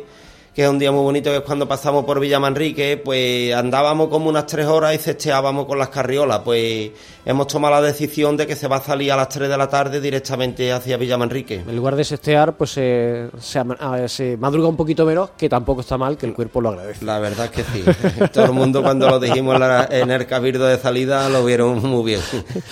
que 0.54 0.64
es 0.64 0.70
un 0.70 0.78
día 0.80 0.92
muy 0.92 1.02
bonito, 1.02 1.30
que 1.30 1.38
es 1.38 1.44
cuando 1.44 1.66
pasamos 1.66 2.04
por 2.04 2.20
Villa 2.20 2.38
Manrique, 2.38 3.02
pues 3.04 3.54
andábamos 3.54 4.10
como 4.10 4.28
unas 4.30 4.46
tres 4.46 4.66
horas 4.66 4.94
y 4.94 4.98
cesteábamos 4.98 5.66
con 5.66 5.80
las 5.80 5.88
carriolas. 5.88 6.40
Pues 6.40 6.92
hemos 7.26 7.48
tomado 7.48 7.76
la 7.76 7.82
decisión 7.82 8.36
de 8.36 8.46
que 8.46 8.58
se 8.58 8.68
va 8.68 8.78
a 8.78 8.82
salir 8.82 9.14
a 9.14 9.16
las 9.16 9.30
3 9.30 9.48
de 9.48 9.58
la 9.58 9.70
tarde 9.70 10.02
directamente 10.02 10.74
hacia 10.74 10.98
Villa 10.98 11.18
Manrique. 11.18 11.64
En 11.66 11.76
lugar 11.76 11.96
de 11.96 12.04
sestear, 12.04 12.58
pues 12.58 12.72
se, 12.72 13.30
se 13.40 13.62
se 14.08 14.36
madruga 14.38 14.68
un 14.68 14.76
poquito 14.76 15.06
menos, 15.06 15.30
que 15.38 15.48
tampoco 15.48 15.82
está 15.82 15.98
mal, 15.98 16.18
que 16.18 16.26
el 16.26 16.34
cuerpo 16.34 16.60
lo 16.60 16.70
agradece. 16.70 17.06
La 17.06 17.20
verdad 17.20 17.46
es 17.46 17.52
que 17.52 17.64
sí. 17.64 17.86
Todo 18.34 18.46
el 18.46 18.52
mundo 18.52 18.84
cuando 18.84 19.08
lo 19.10 19.20
dijimos 19.22 19.56
en 19.90 20.12
el 20.12 20.28
cabildo 20.28 20.66
de 20.66 20.78
salida 20.78 21.30
lo 21.30 21.46
vieron 21.46 21.82
muy 21.82 22.04
bien. 22.04 22.20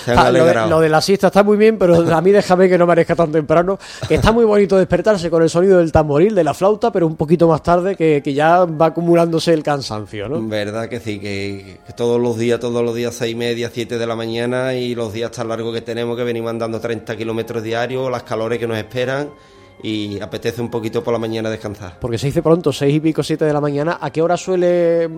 Se 0.04 0.12
han 0.12 0.20
Ah, 0.20 0.32
lo, 0.32 0.44
de, 0.46 0.54
lo 0.68 0.80
de 0.82 0.90
la 0.90 1.00
siesta 1.00 1.28
está 1.28 1.44
muy 1.44 1.56
bien, 1.56 1.78
pero 1.78 1.96
a 2.14 2.22
mí 2.22 2.32
déjame 2.32 2.68
que 2.68 2.78
no 2.78 2.86
merezca 2.86 3.16
tan 3.16 3.32
temprano. 3.32 3.80
Que 4.06 4.16
está 4.16 4.34
muy 4.34 4.44
bonito 4.44 4.78
despertarse 4.78 5.30
con 5.30 5.44
el 5.44 5.50
sonido 5.50 5.78
del 5.78 5.94
tamboril, 5.94 6.36
de 6.36 6.44
la 6.44 6.54
flauta, 6.54 6.92
pero 6.92 7.08
un 7.08 7.16
poquito 7.16 7.48
más 7.48 7.64
tarde 7.64 7.69
que, 7.98 8.22
que 8.24 8.34
ya 8.34 8.66
va 8.66 8.88
acumulándose 8.88 9.54
el 9.54 9.64
cansancio, 9.64 10.28
¿no? 10.28 10.46
Verdad 10.48 10.90
que 10.90 11.00
sí, 11.00 11.20
que, 11.20 11.80
que 11.86 11.94
todos 11.94 12.20
los 12.20 12.38
días, 12.38 12.60
todos 12.60 12.84
los 12.84 12.96
días, 12.96 13.14
seis 13.16 13.34
y 13.34 13.36
media, 13.36 13.70
siete 13.74 13.98
de 13.98 14.08
la 14.08 14.16
mañana 14.16 14.74
y 14.74 14.96
los 14.96 15.14
días 15.14 15.32
tan 15.32 15.48
largos 15.48 15.74
que 15.74 15.82
tenemos, 15.82 16.18
que 16.18 16.24
venimos 16.24 16.50
andando 16.50 16.80
30 16.80 17.16
kilómetros 17.16 17.64
diarios, 17.64 18.10
las 18.10 18.24
calores 18.24 18.60
que 18.60 18.68
nos 18.68 18.78
esperan 18.78 19.30
y 19.82 20.20
apetece 20.20 20.62
un 20.62 20.70
poquito 20.70 21.04
por 21.04 21.14
la 21.14 21.20
mañana 21.20 21.50
descansar. 21.50 22.00
Porque 22.00 22.18
se 22.18 22.28
dice 22.28 22.42
pronto, 22.42 22.74
seis 22.74 22.96
y 22.96 23.00
pico, 23.00 23.24
siete 23.24 23.46
de 23.46 23.54
la 23.54 23.62
mañana. 23.62 23.98
¿A 24.02 24.12
qué 24.12 24.22
hora 24.22 24.36
suele 24.36 25.10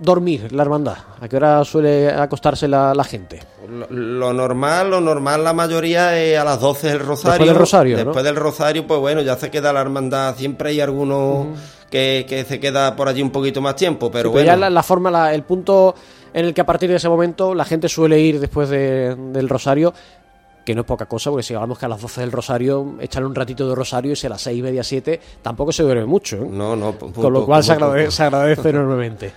dormir 0.00 0.52
la 0.52 0.62
hermandad? 0.62 0.96
¿A 1.20 1.28
qué 1.28 1.36
hora 1.36 1.64
suele 1.64 2.08
acostarse 2.10 2.66
la, 2.66 2.94
la 2.94 3.04
gente? 3.04 3.40
Lo, 3.68 3.86
lo 3.90 4.32
normal, 4.32 4.90
lo 4.90 5.00
normal 5.00 5.44
la 5.44 5.52
mayoría 5.52 6.18
es 6.18 6.38
a 6.38 6.44
las 6.44 6.60
12 6.60 6.90
el 6.90 6.98
rosario. 7.00 7.32
Después 7.38 7.48
del 7.48 7.56
rosario, 7.58 7.96
¿no? 7.98 8.04
Después 8.04 8.24
del 8.24 8.36
rosario, 8.36 8.86
pues 8.86 9.00
bueno, 9.00 9.20
ya 9.22 9.36
se 9.36 9.50
queda 9.50 9.72
la 9.72 9.80
hermandad. 9.80 10.34
Siempre 10.36 10.70
hay 10.70 10.80
algunos 10.80 11.58
que, 11.90 12.24
que 12.28 12.44
se 12.44 12.58
queda 12.58 12.96
por 12.96 13.08
allí 13.08 13.22
un 13.22 13.30
poquito 13.30 13.60
más 13.60 13.76
tiempo, 13.76 14.10
pero 14.10 14.30
Sí, 14.30 14.32
bueno. 14.32 14.46
ya 14.46 14.56
la, 14.56 14.70
la 14.70 14.82
forma, 14.82 15.10
la- 15.10 15.32
el 15.34 15.42
punto 15.42 15.94
en 16.32 16.44
el 16.46 16.54
que 16.54 16.60
a 16.60 16.66
partir 16.66 16.88
de 16.88 16.96
ese 16.96 17.08
momento 17.08 17.54
la 17.54 17.64
gente 17.64 17.88
suele 17.88 18.18
ir 18.20 18.38
después 18.40 18.68
de- 18.68 19.14
del 19.16 19.48
rosario, 19.48 19.92
que 20.70 20.74
no 20.74 20.82
es 20.82 20.86
poca 20.86 21.06
cosa, 21.06 21.30
porque 21.30 21.42
si 21.42 21.54
hablamos 21.54 21.78
que 21.78 21.84
a 21.86 21.88
las 21.88 22.00
12 22.00 22.20
del 22.20 22.32
rosario, 22.32 22.94
echarle 23.00 23.28
un 23.28 23.34
ratito 23.34 23.68
de 23.68 23.74
rosario 23.74 24.12
y 24.12 24.16
si 24.16 24.26
a 24.26 24.30
las 24.30 24.40
6 24.42 24.58
y 24.58 24.62
media, 24.62 24.82
7, 24.84 25.20
tampoco 25.42 25.72
se 25.72 25.82
duerme 25.82 26.06
mucho. 26.06 26.36
¿eh? 26.36 26.48
No, 26.50 26.76
no, 26.76 26.92
Con 26.96 27.32
lo 27.32 27.44
cual 27.44 27.62
se 27.64 27.72
agradece, 27.72 28.10
se 28.12 28.22
agradece 28.22 28.68
enormemente. 28.70 29.32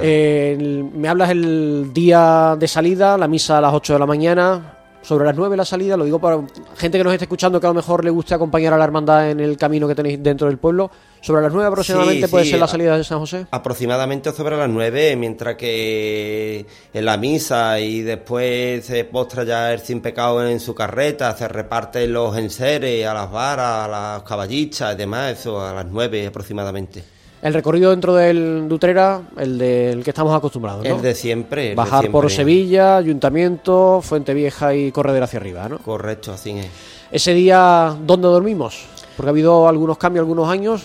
Eh, 0.00 0.56
el- 0.58 0.84
me 0.92 1.08
hablas 1.08 1.30
el 1.30 1.90
día 1.92 2.56
de 2.58 2.68
salida, 2.68 3.16
la 3.16 3.28
misa 3.28 3.58
a 3.58 3.60
las 3.60 3.72
8 3.74 3.92
de 3.94 3.98
la 3.98 4.06
mañana. 4.06 4.78
Sobre 5.02 5.24
las 5.24 5.34
9 5.36 5.56
la 5.56 5.64
salida, 5.64 5.96
lo 5.96 6.04
digo 6.04 6.20
para 6.20 6.40
gente 6.76 6.96
que 6.96 7.02
nos 7.02 7.12
esté 7.12 7.24
escuchando 7.24 7.58
que 7.60 7.66
a 7.66 7.70
lo 7.70 7.74
mejor 7.74 8.04
le 8.04 8.10
guste 8.10 8.34
acompañar 8.34 8.72
a 8.72 8.78
la 8.78 8.84
hermandad 8.84 9.30
en 9.30 9.40
el 9.40 9.56
camino 9.56 9.88
que 9.88 9.96
tenéis 9.96 10.22
dentro 10.22 10.46
del 10.46 10.58
pueblo. 10.58 10.90
Sobre 11.22 11.40
las 11.40 11.52
9 11.52 11.68
aproximadamente 11.68 12.26
Sí, 12.26 12.30
puede 12.30 12.44
sí, 12.44 12.50
ser 12.50 12.58
la 12.58 12.66
salida 12.66 12.98
de 12.98 13.04
San 13.04 13.20
José. 13.20 13.46
Aproximadamente 13.52 14.32
sobre 14.32 14.56
las 14.56 14.68
9, 14.68 15.14
mientras 15.14 15.54
que 15.54 16.66
en 16.92 17.04
la 17.04 17.16
misa 17.16 17.78
y 17.78 18.02
después 18.02 18.84
se 18.84 19.04
postra 19.04 19.44
ya 19.44 19.72
el 19.72 19.78
sin 19.78 20.00
pecado 20.00 20.44
en 20.44 20.58
su 20.58 20.74
carreta, 20.74 21.34
se 21.36 21.46
reparten 21.46 22.12
los 22.12 22.36
enseres 22.36 23.06
a 23.06 23.14
las 23.14 23.30
varas, 23.30 23.84
a 23.84 23.88
las 23.88 24.22
caballichas 24.24 24.94
y 24.94 24.98
demás, 24.98 25.38
eso 25.38 25.64
a 25.64 25.72
las 25.72 25.86
9 25.86 26.26
aproximadamente. 26.26 27.04
El 27.40 27.54
recorrido 27.54 27.90
dentro 27.90 28.14
del 28.16 28.68
de 28.68 28.74
Utrera, 28.74 29.20
el 29.36 29.58
del 29.58 30.02
que 30.02 30.10
estamos 30.10 30.34
acostumbrados, 30.36 30.84
¿no? 30.84 30.96
El 30.96 31.02
de 31.02 31.14
siempre. 31.14 31.62
el 31.62 31.70
de 31.70 31.74
Bajar 31.76 32.10
por. 32.10 32.30
Sevilla, 32.32 32.96
Ayuntamiento, 32.96 34.00
Fuente 34.02 34.34
Vieja 34.34 34.74
y 34.74 34.90
Corredera 34.90 35.26
hacia 35.26 35.38
arriba, 35.38 35.68
¿no? 35.68 35.78
Correcto, 35.78 36.32
así 36.32 36.50
es. 36.50 36.66
Ese 37.12 37.32
día, 37.32 37.96
¿dónde 38.00 38.26
dormimos? 38.26 38.86
Porque 39.16 39.28
ha 39.28 39.30
habido 39.30 39.68
algunos 39.68 39.98
cambios, 39.98 40.22
algunos 40.22 40.48
años. 40.48 40.84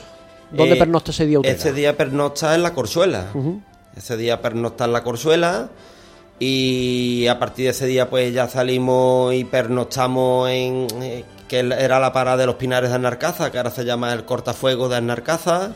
¿Dónde 0.52 0.76
Eh, 0.76 0.78
pernocta 0.78 1.12
ese 1.12 1.26
día 1.26 1.40
Utrera? 1.40 1.58
Ese 1.58 1.74
día 1.74 1.98
pernocta 1.98 2.56
en 2.56 2.64
la 2.64 2.74
Corzuela. 2.74 3.26
Ese 3.96 4.18
día 4.18 4.42
pernocta 4.42 4.86
en 4.86 4.94
la 4.94 5.04
Corzuela. 5.04 5.70
Y 6.40 7.26
a 7.28 7.40
partir 7.40 7.66
de 7.66 7.72
ese 7.72 7.88
día, 7.88 8.10
pues 8.10 8.32
ya 8.34 8.48
salimos 8.48 9.34
y 9.34 9.44
pernoctamos 9.44 10.50
en. 10.50 10.88
eh, 11.02 11.26
que 11.48 11.60
era 11.60 12.00
la 12.00 12.12
parada 12.12 12.38
de 12.38 12.46
los 12.46 12.56
Pinares 12.56 12.90
de 12.90 12.96
Arnarcaza, 12.96 13.52
que 13.52 13.58
ahora 13.58 13.72
se 13.72 13.86
llama 13.86 14.12
el 14.14 14.26
cortafuego 14.26 14.90
de 14.90 14.98
Arnarcaza. 14.98 15.72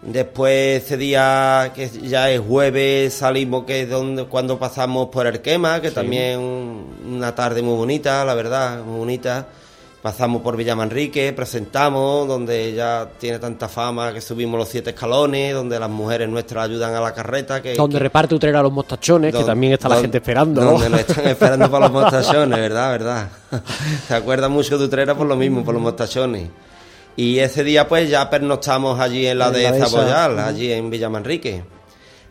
Después 0.00 0.82
ese 0.82 0.96
día, 0.96 1.70
que 1.74 1.88
ya 1.88 2.28
es 2.30 2.40
jueves, 2.40 3.14
salimos 3.14 3.64
que 3.64 3.82
es 3.82 3.90
donde, 3.90 4.24
cuando 4.24 4.58
pasamos 4.58 5.08
por 5.10 5.26
el 5.28 5.40
quema, 5.42 5.80
que 5.80 5.92
también 5.92 6.40
una 6.40 7.34
tarde 7.36 7.62
muy 7.62 7.76
bonita, 7.76 8.24
la 8.24 8.34
verdad, 8.34 8.82
muy 8.82 8.98
bonita. 8.98 9.46
Pasamos 10.02 10.42
por 10.42 10.56
Villamanrique, 10.56 11.32
presentamos, 11.32 12.26
donde 12.26 12.72
ya 12.74 13.08
tiene 13.20 13.38
tanta 13.38 13.68
fama 13.68 14.12
que 14.12 14.20
subimos 14.20 14.58
los 14.58 14.68
siete 14.68 14.90
escalones, 14.90 15.54
donde 15.54 15.78
las 15.78 15.88
mujeres 15.88 16.28
nuestras 16.28 16.64
ayudan 16.64 16.92
a 16.96 17.00
la 17.00 17.14
carreta. 17.14 17.62
Que, 17.62 17.74
Donde 17.74 17.98
que- 17.98 18.02
reparte 18.02 18.34
Utrera 18.34 18.60
los 18.62 18.72
mostachones, 18.72 19.32
que 19.32 19.44
también 19.44 19.74
está 19.74 19.88
la 19.88 20.00
gente 20.00 20.18
esperando. 20.18 20.60
¿no? 20.60 20.72
Donde 20.72 20.88
nos 20.88 21.00
están 21.00 21.28
esperando 21.28 21.70
para 21.70 21.84
los 21.88 21.92
mostachones, 21.92 22.58
¿verdad? 22.58 22.90
¿verdad? 22.90 23.28
Se 24.08 24.14
acuerda 24.14 24.48
mucho 24.48 24.76
de 24.76 24.86
Utrera 24.86 25.14
por 25.14 25.28
lo 25.28 25.36
mismo, 25.36 25.64
por 25.64 25.72
los 25.74 25.82
mostachones. 25.82 26.48
Y 27.14 27.38
ese 27.38 27.62
día 27.62 27.86
pues 27.86 28.10
ya 28.10 28.28
pernoctamos 28.28 28.98
allí 28.98 29.24
en 29.28 29.38
la 29.38 29.48
En 29.48 29.52
de 29.52 29.70
la 29.78 29.86
Zaboyal, 29.86 30.38
allí 30.40 30.72
en 30.72 30.90
Villamanrique. 30.90 31.62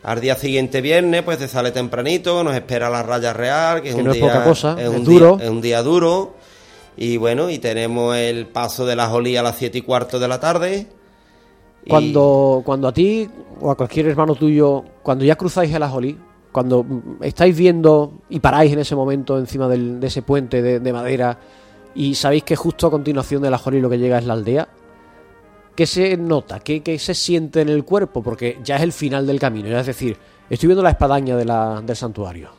Al 0.02 0.20
día 0.20 0.34
siguiente 0.34 0.82
viernes 0.82 1.22
pues 1.22 1.38
se 1.38 1.48
sale 1.48 1.70
tempranito, 1.70 2.44
nos 2.44 2.54
espera 2.54 2.90
la 2.90 3.02
raya 3.02 3.32
real, 3.32 3.80
que 3.80 3.88
es 3.90 3.94
un 3.94 4.04
no 4.04 4.10
es 4.10 4.18
día, 4.18 4.26
poca 4.26 4.44
cosa, 4.44 4.76
es 4.78 4.88
un 4.88 5.04
duro. 5.04 5.36
Día, 5.36 5.46
es 5.46 5.50
un 5.50 5.60
día 5.62 5.82
duro. 5.82 6.41
Y 6.96 7.16
bueno, 7.16 7.48
y 7.50 7.58
tenemos 7.58 8.16
el 8.16 8.46
paso 8.46 8.84
de 8.86 8.96
la 8.96 9.08
Jolía 9.08 9.40
a 9.40 9.42
las 9.42 9.56
siete 9.56 9.78
y 9.78 9.82
cuarto 9.82 10.18
de 10.18 10.28
la 10.28 10.38
tarde. 10.40 10.86
Cuando, 11.88 12.62
cuando 12.64 12.88
a 12.88 12.92
ti 12.92 13.28
o 13.60 13.70
a 13.70 13.76
cualquier 13.76 14.06
hermano 14.08 14.34
tuyo, 14.34 14.84
cuando 15.02 15.24
ya 15.24 15.34
cruzáis 15.36 15.72
el 15.74 15.82
Ajolí, 15.82 16.16
cuando 16.52 16.84
mm, 16.84 17.22
estáis 17.22 17.56
viendo 17.56 18.12
y 18.28 18.38
paráis 18.40 18.72
en 18.72 18.78
ese 18.78 18.94
momento 18.94 19.38
encima 19.38 19.66
del- 19.68 19.98
de 19.98 20.06
ese 20.06 20.22
puente 20.22 20.62
de, 20.62 20.78
de 20.80 20.92
madera 20.92 21.38
y 21.94 22.14
sabéis 22.14 22.44
que 22.44 22.54
justo 22.56 22.86
a 22.86 22.90
continuación 22.90 23.42
del 23.42 23.54
Ajolí 23.54 23.80
lo 23.80 23.90
que 23.90 23.98
llega 23.98 24.18
es 24.18 24.26
la 24.26 24.34
aldea, 24.34 24.68
¿qué 25.74 25.86
se 25.86 26.16
nota? 26.16 26.60
¿Qué, 26.60 26.82
qué 26.82 26.98
se 26.98 27.14
siente 27.14 27.62
en 27.62 27.68
el 27.68 27.84
cuerpo? 27.84 28.22
Porque 28.22 28.58
ya 28.62 28.76
es 28.76 28.82
el 28.82 28.92
final 28.92 29.26
del 29.26 29.40
camino, 29.40 29.76
es 29.76 29.86
decir, 29.86 30.16
estoy 30.50 30.68
viendo 30.68 30.82
la 30.84 30.90
espadaña 30.90 31.36
de 31.36 31.44
del 31.84 31.96
santuario. 31.96 32.50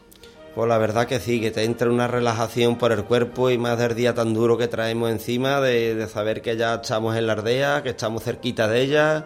Pues 0.55 0.69
la 0.69 0.77
verdad 0.77 1.07
que 1.07 1.19
sí, 1.19 1.41
que 1.41 1.49
te 1.49 1.63
entra 1.63 1.89
una 1.89 2.07
relajación 2.07 2.77
por 2.77 2.91
el 2.91 3.05
cuerpo 3.05 3.49
y 3.49 3.57
más 3.57 3.79
del 3.79 3.95
día 3.95 4.13
tan 4.13 4.35
duro 4.35 4.55
que 4.55 4.67
traemos 4.67 5.09
encima, 5.09 5.59
de, 5.59 6.07
saber 6.07 6.43
que 6.43 6.55
ya 6.55 6.75
estamos 6.75 7.17
en 7.17 7.25
la 7.25 7.33
aldea, 7.33 7.81
que 7.81 7.89
estamos 7.89 8.23
cerquita 8.23 8.67
de 8.67 8.81
ella. 8.81 9.25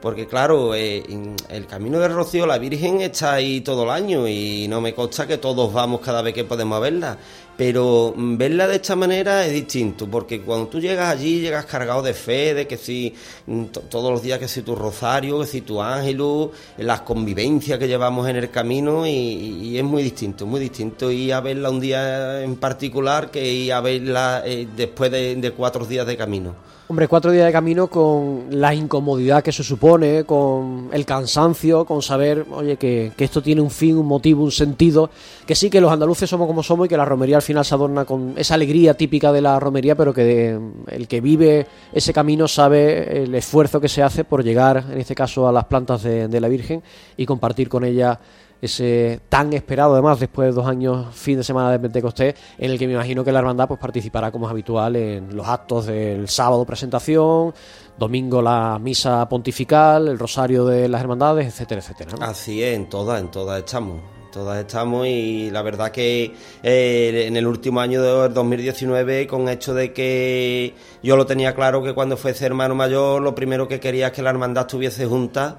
Porque 0.00 0.26
claro, 0.26 0.74
eh, 0.74 1.02
en 1.08 1.34
el 1.48 1.66
camino 1.66 1.98
del 1.98 2.12
Rocío, 2.12 2.46
la 2.46 2.58
Virgen 2.58 3.00
está 3.00 3.32
ahí 3.34 3.62
todo 3.62 3.84
el 3.84 3.90
año 3.90 4.28
y 4.28 4.66
no 4.68 4.80
me 4.80 4.94
consta 4.94 5.26
que 5.26 5.38
todos 5.38 5.72
vamos 5.72 6.00
cada 6.00 6.20
vez 6.22 6.34
que 6.34 6.44
podemos 6.44 6.80
verla. 6.80 7.16
Pero 7.56 8.12
mm, 8.14 8.36
verla 8.36 8.68
de 8.68 8.76
esta 8.76 8.94
manera 8.94 9.46
es 9.46 9.52
distinto, 9.52 10.06
porque 10.06 10.42
cuando 10.42 10.68
tú 10.68 10.78
llegas 10.80 11.10
allí, 11.10 11.40
llegas 11.40 11.64
cargado 11.64 12.02
de 12.02 12.12
fe, 12.12 12.52
de 12.52 12.66
que 12.68 12.76
si 12.76 13.14
mm, 13.46 13.64
to- 13.66 13.80
todos 13.80 14.12
los 14.12 14.22
días 14.22 14.38
que 14.38 14.46
si 14.48 14.60
tu 14.62 14.76
rosario, 14.76 15.40
que 15.40 15.46
si 15.46 15.62
tu 15.62 15.80
ángelus, 15.82 16.50
las 16.76 17.00
convivencias 17.00 17.78
que 17.78 17.88
llevamos 17.88 18.28
en 18.28 18.36
el 18.36 18.50
camino 18.50 19.06
y, 19.06 19.76
es 19.78 19.82
muy 19.84 20.02
distinto, 20.02 20.44
muy 20.46 20.60
distinto 20.60 21.10
ir 21.10 21.32
a 21.32 21.40
verla 21.40 21.70
un 21.70 21.80
día 21.80 22.42
en 22.42 22.56
particular 22.56 23.30
que 23.30 23.50
ir 23.50 23.72
a 23.72 23.80
verla 23.80 24.42
eh, 24.44 24.68
después 24.76 25.10
de- 25.10 25.36
de 25.36 25.50
cuatro 25.52 25.86
días 25.86 26.06
de 26.06 26.16
camino. 26.18 26.54
Hombre, 26.88 27.08
cuatro 27.08 27.32
días 27.32 27.46
de 27.46 27.50
camino 27.52 27.88
con 27.88 28.44
la 28.50 28.72
incomodidad 28.72 29.42
que 29.42 29.50
se 29.50 29.64
supone, 29.64 30.22
con 30.22 30.88
el 30.92 31.04
cansancio, 31.04 31.84
con 31.84 32.00
saber, 32.00 32.46
oye, 32.52 32.76
que, 32.76 33.10
que 33.16 33.24
esto 33.24 33.42
tiene 33.42 33.60
un 33.60 33.70
fin, 33.72 33.96
un 33.96 34.06
motivo, 34.06 34.44
un 34.44 34.52
sentido, 34.52 35.10
que 35.48 35.56
sí 35.56 35.68
que 35.68 35.80
los 35.80 35.90
andaluces 35.90 36.30
somos 36.30 36.46
como 36.46 36.62
somos 36.62 36.86
y 36.86 36.88
que 36.88 36.96
la 36.96 37.04
romería 37.04 37.34
al 37.36 37.42
final 37.42 37.64
se 37.64 37.74
adorna 37.74 38.04
con 38.04 38.34
esa 38.36 38.54
alegría 38.54 38.94
típica 38.94 39.32
de 39.32 39.40
la 39.40 39.58
romería, 39.58 39.96
pero 39.96 40.14
que 40.14 40.22
de- 40.22 40.60
el 40.86 41.08
que 41.08 41.20
vive 41.20 41.66
ese 41.92 42.12
camino 42.12 42.46
sabe 42.46 43.24
el 43.24 43.34
esfuerzo 43.34 43.80
que 43.80 43.88
se 43.88 44.04
hace 44.04 44.22
por 44.22 44.44
llegar, 44.44 44.84
en 44.88 44.98
este 44.98 45.16
caso, 45.16 45.48
a 45.48 45.52
las 45.52 45.64
plantas 45.64 46.04
de, 46.04 46.28
de 46.28 46.40
la 46.40 46.46
Virgen 46.46 46.84
y 47.16 47.26
compartir 47.26 47.68
con 47.68 47.82
ella 47.84 48.20
ese 48.60 49.20
tan 49.28 49.52
esperado 49.52 49.92
además 49.92 50.18
después 50.20 50.48
de 50.48 50.52
dos 50.52 50.66
años 50.66 51.14
fin 51.14 51.36
de 51.36 51.44
semana 51.44 51.70
de 51.70 51.78
Pentecostés 51.78 52.34
en 52.58 52.70
el 52.70 52.78
que 52.78 52.86
me 52.86 52.94
imagino 52.94 53.24
que 53.24 53.32
la 53.32 53.40
hermandad 53.40 53.68
pues 53.68 53.80
participará 53.80 54.30
como 54.30 54.46
es 54.46 54.50
habitual 54.50 54.96
en 54.96 55.36
los 55.36 55.46
actos 55.46 55.86
del 55.86 56.28
sábado 56.28 56.64
presentación 56.64 57.52
domingo 57.98 58.40
la 58.40 58.78
misa 58.80 59.28
pontifical 59.28 60.08
el 60.08 60.18
rosario 60.18 60.64
de 60.64 60.88
las 60.88 61.00
hermandades 61.00 61.46
etcétera 61.46 61.80
etcétera. 61.80 62.12
Así 62.20 62.62
es, 62.62 62.74
en 62.74 62.88
todas, 62.88 63.20
en 63.20 63.30
todas 63.30 63.58
estamos. 63.58 64.00
Todas 64.32 64.58
estamos 64.58 65.06
y 65.06 65.50
la 65.50 65.62
verdad 65.62 65.90
que 65.90 66.34
eh, 66.62 67.24
en 67.26 67.38
el 67.38 67.46
último 67.46 67.80
año 67.80 68.02
de 68.02 68.28
2019, 68.28 69.26
con 69.26 69.48
hecho 69.48 69.72
de 69.72 69.94
que 69.94 70.74
yo 71.02 71.16
lo 71.16 71.24
tenía 71.24 71.54
claro 71.54 71.82
que 71.82 71.94
cuando 71.94 72.18
fuese 72.18 72.44
hermano 72.44 72.74
mayor, 72.74 73.22
lo 73.22 73.34
primero 73.34 73.66
que 73.66 73.80
quería 73.80 74.08
es 74.08 74.12
que 74.12 74.20
la 74.20 74.28
hermandad 74.28 74.66
estuviese 74.66 75.06
junta 75.06 75.58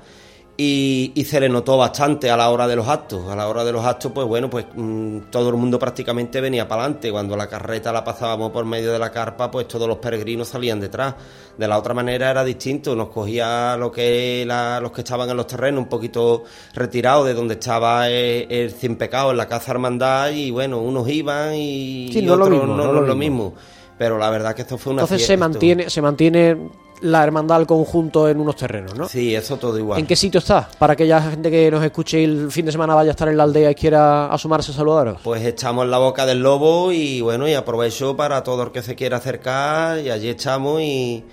y, 0.60 1.12
y 1.14 1.24
se 1.26 1.40
le 1.40 1.50
notó 1.50 1.78
bastante 1.78 2.32
a 2.32 2.36
la 2.38 2.50
hora 2.50 2.68
de 2.68 2.76
los 2.76 2.88
actos. 2.88 3.30
A 3.30 3.36
la 3.36 3.48
hora 3.48 3.64
de 3.64 3.72
los 3.72 3.86
actos, 3.86 4.12
pues 4.12 4.26
bueno, 4.28 4.50
pues 4.50 4.66
mm, 4.74 5.20
todo 5.30 5.50
el 5.50 5.56
mundo 5.56 5.78
prácticamente 5.78 6.42
venía 6.42 6.68
para 6.68 6.82
adelante. 6.84 7.12
Cuando 7.12 7.38
la 7.38 7.48
carreta 7.48 7.92
la 7.94 8.04
pasábamos 8.04 8.52
por 8.52 8.66
medio 8.66 8.92
de 8.92 8.98
la 8.98 9.12
carpa, 9.12 9.52
pues 9.52 9.68
todos 9.68 9.88
los 9.88 9.98
peregrinos 10.00 10.48
salían 10.48 10.80
detrás. 10.80 11.14
De 11.58 11.68
la 11.68 11.78
otra 11.78 11.94
manera 11.94 12.32
era 12.32 12.44
distinto, 12.44 12.96
nos 12.96 13.10
cogía 13.10 13.78
lo 13.78 13.92
que 13.92 14.44
la- 14.48 14.80
los 14.80 14.92
que 14.92 15.02
estaban 15.02 15.30
en 15.30 15.38
los 15.38 15.46
terrenos 15.48 15.84
un 15.84 15.90
poquito 15.90 16.44
retirados 16.74 17.26
de 17.28 17.34
donde 17.36 17.54
estaba 17.56 18.10
el, 18.10 18.52
el 18.52 18.72
Cien 18.72 18.96
Pecado 18.96 19.32
en 19.32 19.38
la 19.38 19.48
Casa 19.48 19.72
Hermandad 19.72 20.32
y 20.32 20.50
bueno, 20.52 20.80
unos 20.80 21.08
iban 21.10 21.54
y, 21.56 22.10
Sí, 22.12 22.20
y 22.20 22.22
no 22.24 22.36
lo 22.36 22.46
otros 22.46 22.60
mismo, 22.60 22.76
no, 22.76 22.84
no 22.84 22.94
no 22.94 23.02
lo 23.02 23.08
lo 23.08 23.16
mismo. 23.16 23.46
mismo. 23.52 23.62
Pero 23.98 24.18
la 24.20 24.30
verdad 24.30 24.56
que 24.56 24.62
esto 24.64 24.78
fue 24.78 24.94
una 24.94 25.02
entonces 25.04 25.18
fiesta, 25.26 25.34
se 25.34 25.38
mantiene 25.38 25.90
se 25.90 26.02
mantiene 26.02 26.58
la 27.02 27.24
hermandad 27.24 27.58
al 27.58 27.68
conjunto 27.68 28.28
en 28.28 28.40
unos 28.40 28.56
terrenos 28.56 28.96
¿no? 28.96 29.08
Sí, 29.08 29.36
eso 29.36 29.58
todo 29.58 29.78
igual. 29.78 30.00
¿En 30.00 30.08
qué 30.08 30.16
sitio 30.16 30.40
está? 30.40 30.68
Para 30.80 30.94
aquella 30.94 31.22
gente 31.22 31.52
que 31.52 31.70
nos 31.70 31.84
escuche 31.84 32.20
y 32.22 32.24
el 32.24 32.52
fin 32.52 32.66
de 32.66 32.72
semana 32.72 32.96
vaya 32.96 33.10
a 33.10 33.12
estar 33.12 33.28
en 33.28 33.38
la 33.38 33.44
aldea 33.44 33.72
y 33.72 33.76
quiera 33.76 34.32
asomarse 34.34 34.72
a 34.72 34.76
saludaros. 34.76 35.22
Pues 35.24 35.44
estamos 35.44 35.86
en 35.86 35.92
la 35.92 35.98
boca 36.00 36.26
del 36.26 36.40
lobo 36.42 36.92
y 36.92 37.22
bueno, 37.22 37.48
y 37.48 37.54
aprovecho 37.54 38.16
para 38.18 38.44
todo 38.44 38.64
el 38.64 38.72
que 38.72 38.82
se 38.82 38.96
quiera 38.96 39.18
acercar 39.18 40.00
y 40.00 40.10
allí 40.10 40.30
estamos 40.30 40.82
y, 40.82 41.24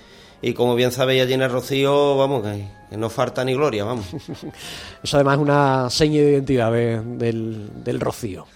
y 0.42 0.52
como 0.54 0.74
bien 0.74 0.92
sabéis 0.92 1.22
allí 1.22 1.32
en 1.34 1.42
el 1.42 1.50
Rocío, 1.50 2.16
vamos, 2.16 2.42
que, 2.42 2.68
que 2.90 2.96
no 2.96 3.08
falta 3.08 3.44
ni 3.44 3.54
gloria, 3.54 3.84
vamos. 3.84 4.04
Eso 5.02 5.16
además 5.16 5.36
es 5.36 5.42
una 5.42 5.90
seña 5.90 6.20
de 6.20 6.30
identidad 6.32 6.72
de- 6.72 7.00
del, 7.00 7.70
del 7.82 8.00
rocío. 8.00 8.46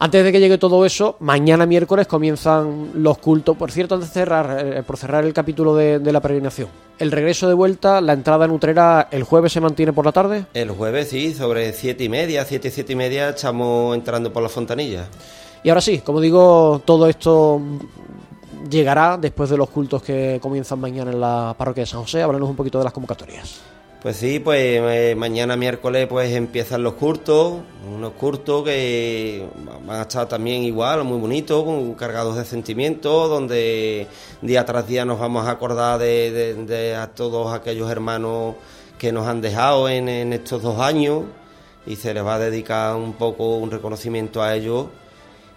Antes 0.00 0.22
de 0.22 0.30
que 0.30 0.38
llegue 0.38 0.58
todo 0.58 0.86
eso, 0.86 1.16
mañana 1.18 1.66
miércoles 1.66 2.06
comienzan 2.06 2.90
los 2.94 3.18
cultos. 3.18 3.56
Por 3.56 3.72
cierto, 3.72 3.96
antes 3.96 4.10
de 4.10 4.14
cerrar, 4.14 4.64
eh, 4.64 4.82
por 4.84 4.96
cerrar 4.96 5.24
el 5.24 5.32
capítulo 5.32 5.74
de, 5.74 5.98
de 5.98 6.12
la 6.12 6.20
peregrinación, 6.20 6.68
el 7.00 7.10
regreso 7.10 7.48
de 7.48 7.54
vuelta, 7.54 8.00
la 8.00 8.12
entrada 8.12 8.44
en 8.44 8.52
Utrera, 8.52 9.08
¿el 9.10 9.24
jueves 9.24 9.52
se 9.52 9.60
mantiene 9.60 9.92
por 9.92 10.04
la 10.04 10.12
tarde? 10.12 10.46
El 10.54 10.70
jueves 10.70 11.08
sí, 11.08 11.34
sobre 11.34 11.72
siete 11.72 12.04
y 12.04 12.08
media, 12.08 12.44
siete, 12.44 12.70
siete 12.70 12.92
y 12.92 12.96
media, 12.96 13.30
estamos 13.30 13.96
entrando 13.96 14.32
por 14.32 14.40
la 14.40 14.48
fontanilla. 14.48 15.06
Y 15.64 15.68
ahora 15.68 15.80
sí, 15.80 15.98
como 15.98 16.20
digo, 16.20 16.80
todo 16.84 17.08
esto 17.08 17.60
llegará 18.70 19.16
después 19.16 19.50
de 19.50 19.56
los 19.56 19.68
cultos 19.68 20.00
que 20.02 20.38
comienzan 20.40 20.78
mañana 20.78 21.10
en 21.10 21.20
la 21.20 21.56
parroquia 21.58 21.82
de 21.82 21.86
San 21.86 22.02
José. 22.02 22.22
Háblanos 22.22 22.48
un 22.48 22.56
poquito 22.56 22.78
de 22.78 22.84
las 22.84 22.92
convocatorias. 22.92 23.60
Pues 24.00 24.16
sí, 24.16 24.38
pues 24.38 24.60
eh, 24.80 25.14
mañana 25.16 25.56
miércoles 25.56 26.06
pues 26.06 26.32
empiezan 26.32 26.84
los 26.84 26.94
curtos, 26.94 27.54
unos 27.92 28.12
curtos 28.12 28.62
que 28.62 29.44
van 29.84 29.98
a 29.98 30.02
estar 30.02 30.28
también 30.28 30.62
igual, 30.62 31.02
muy 31.02 31.18
bonitos, 31.18 31.64
con- 31.64 31.94
cargados 31.94 32.36
de 32.36 32.44
sentimientos, 32.44 33.28
donde 33.28 34.06
día 34.40 34.64
tras 34.64 34.86
día 34.86 35.04
nos 35.04 35.18
vamos 35.18 35.46
a 35.48 35.50
acordar 35.50 35.98
de, 35.98 36.94
a 36.96 37.08
todos 37.08 37.52
aquellos 37.52 37.90
hermanos 37.90 38.54
que 38.98 39.10
nos 39.10 39.26
han 39.26 39.40
dejado 39.40 39.88
en, 39.88 40.08
en 40.08 40.32
estos 40.32 40.62
dos 40.62 40.78
años 40.78 41.24
y 41.84 41.96
se 41.96 42.14
les 42.14 42.24
va 42.24 42.36
a 42.36 42.38
dedicar 42.38 42.94
un 42.94 43.14
poco 43.14 43.56
un 43.56 43.70
reconocimiento 43.70 44.42
a 44.42 44.54
ellos 44.54 44.86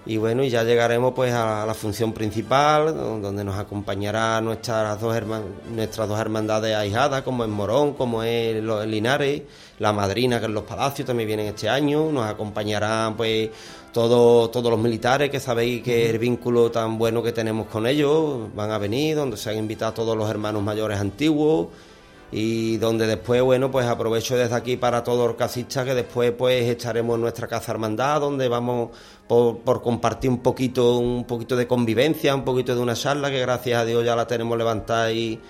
y 0.05 0.17
bueno, 0.17 0.43
y 0.43 0.49
ya 0.49 0.63
llegaremos 0.63 1.13
pues 1.13 1.31
a 1.33 1.63
la 1.65 1.73
función 1.75 2.11
principal, 2.11 2.95
donde 3.21 3.43
nos 3.43 3.57
acompañará 3.59 4.41
nuestras 4.41 4.99
dos, 4.99 5.15
herman- 5.15 5.43
nuestras 5.73 6.07
dos 6.09 6.19
hermandades 6.19 6.75
ahijadas, 6.75 7.21
como 7.21 7.43
es 7.43 7.49
Morón, 7.49 7.93
como 7.93 8.23
es 8.23 8.63
Linares, 8.87 9.43
la 9.77 9.93
madrina 9.93 10.39
que 10.39 10.47
es 10.47 10.51
Los 10.51 10.63
Palacios 10.63 11.05
también 11.05 11.27
vienen 11.27 11.45
este 11.47 11.69
año, 11.69 12.11
nos 12.11 12.25
acompañarán 12.25 13.15
pues 13.15 13.49
todos 13.93 14.49
todos 14.51 14.71
los 14.71 14.79
militares 14.79 15.29
que 15.29 15.39
sabéis 15.39 15.83
que 15.83 16.09
el 16.09 16.17
vínculo 16.17 16.71
tan 16.71 16.97
bueno 16.97 17.21
que 17.21 17.31
tenemos 17.31 17.67
con 17.67 17.85
ellos, 17.85 18.47
van 18.55 18.71
a 18.71 18.77
venir, 18.79 19.15
donde 19.17 19.37
se 19.37 19.51
han 19.51 19.57
invitado 19.57 19.93
todos 19.93 20.17
los 20.17 20.29
hermanos 20.29 20.63
mayores 20.63 20.99
antiguos, 20.99 21.67
y 22.31 22.77
donde 22.77 23.07
después, 23.07 23.41
bueno, 23.41 23.69
pues 23.69 23.85
aprovecho 23.85 24.37
desde 24.37 24.55
aquí 24.55 24.77
para 24.77 25.03
todos 25.03 25.27
los 25.27 25.35
casistas 25.35 25.83
que 25.85 25.93
después 25.93 26.31
pues 26.31 26.69
echaremos 26.69 27.19
nuestra 27.19 27.47
casa 27.47 27.73
hermandad, 27.73 28.21
donde 28.21 28.47
vamos 28.47 28.91
por, 29.27 29.59
por 29.59 29.81
compartir 29.81 30.29
un 30.29 30.39
poquito, 30.39 30.97
un 30.97 31.25
poquito 31.25 31.57
de 31.57 31.67
convivencia, 31.67 32.33
un 32.33 32.45
poquito 32.45 32.73
de 32.73 32.81
una 32.81 32.93
charla 32.93 33.29
que 33.29 33.41
gracias 33.41 33.81
a 33.81 33.85
Dios 33.85 34.05
ya 34.05 34.15
la 34.15 34.27
tenemos 34.27 34.57
levantada 34.57 35.11
y, 35.11 35.41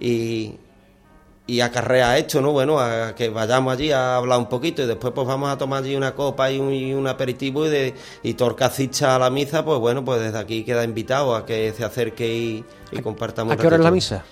y, 0.00 0.54
y 1.48 1.60
acarrea 1.60 2.16
esto, 2.18 2.40
¿no? 2.40 2.52
Bueno, 2.52 2.78
a 2.78 3.16
que 3.16 3.30
vayamos 3.30 3.72
allí 3.72 3.90
a 3.90 4.14
hablar 4.14 4.38
un 4.38 4.48
poquito 4.48 4.82
y 4.82 4.86
después 4.86 5.12
pues 5.12 5.26
vamos 5.26 5.50
a 5.50 5.58
tomar 5.58 5.82
allí 5.82 5.96
una 5.96 6.14
copa 6.14 6.52
y 6.52 6.60
un, 6.60 6.72
y 6.72 6.94
un 6.94 7.08
aperitivo 7.08 7.66
y, 7.66 7.70
de, 7.70 7.94
y 8.22 8.34
todo 8.34 8.54
casista 8.54 9.16
a 9.16 9.18
la 9.18 9.28
misa, 9.28 9.64
pues 9.64 9.80
bueno, 9.80 10.04
pues 10.04 10.20
desde 10.20 10.38
aquí 10.38 10.62
queda 10.62 10.84
invitado 10.84 11.34
a 11.34 11.44
que 11.44 11.72
se 11.76 11.84
acerque 11.84 12.32
y, 12.32 12.64
y 12.92 13.02
compartamos. 13.02 13.54
¿A 13.54 13.56
qué 13.56 13.66
hora 13.66 13.76
es 13.76 13.82
la 13.82 13.90
misa? 13.90 14.24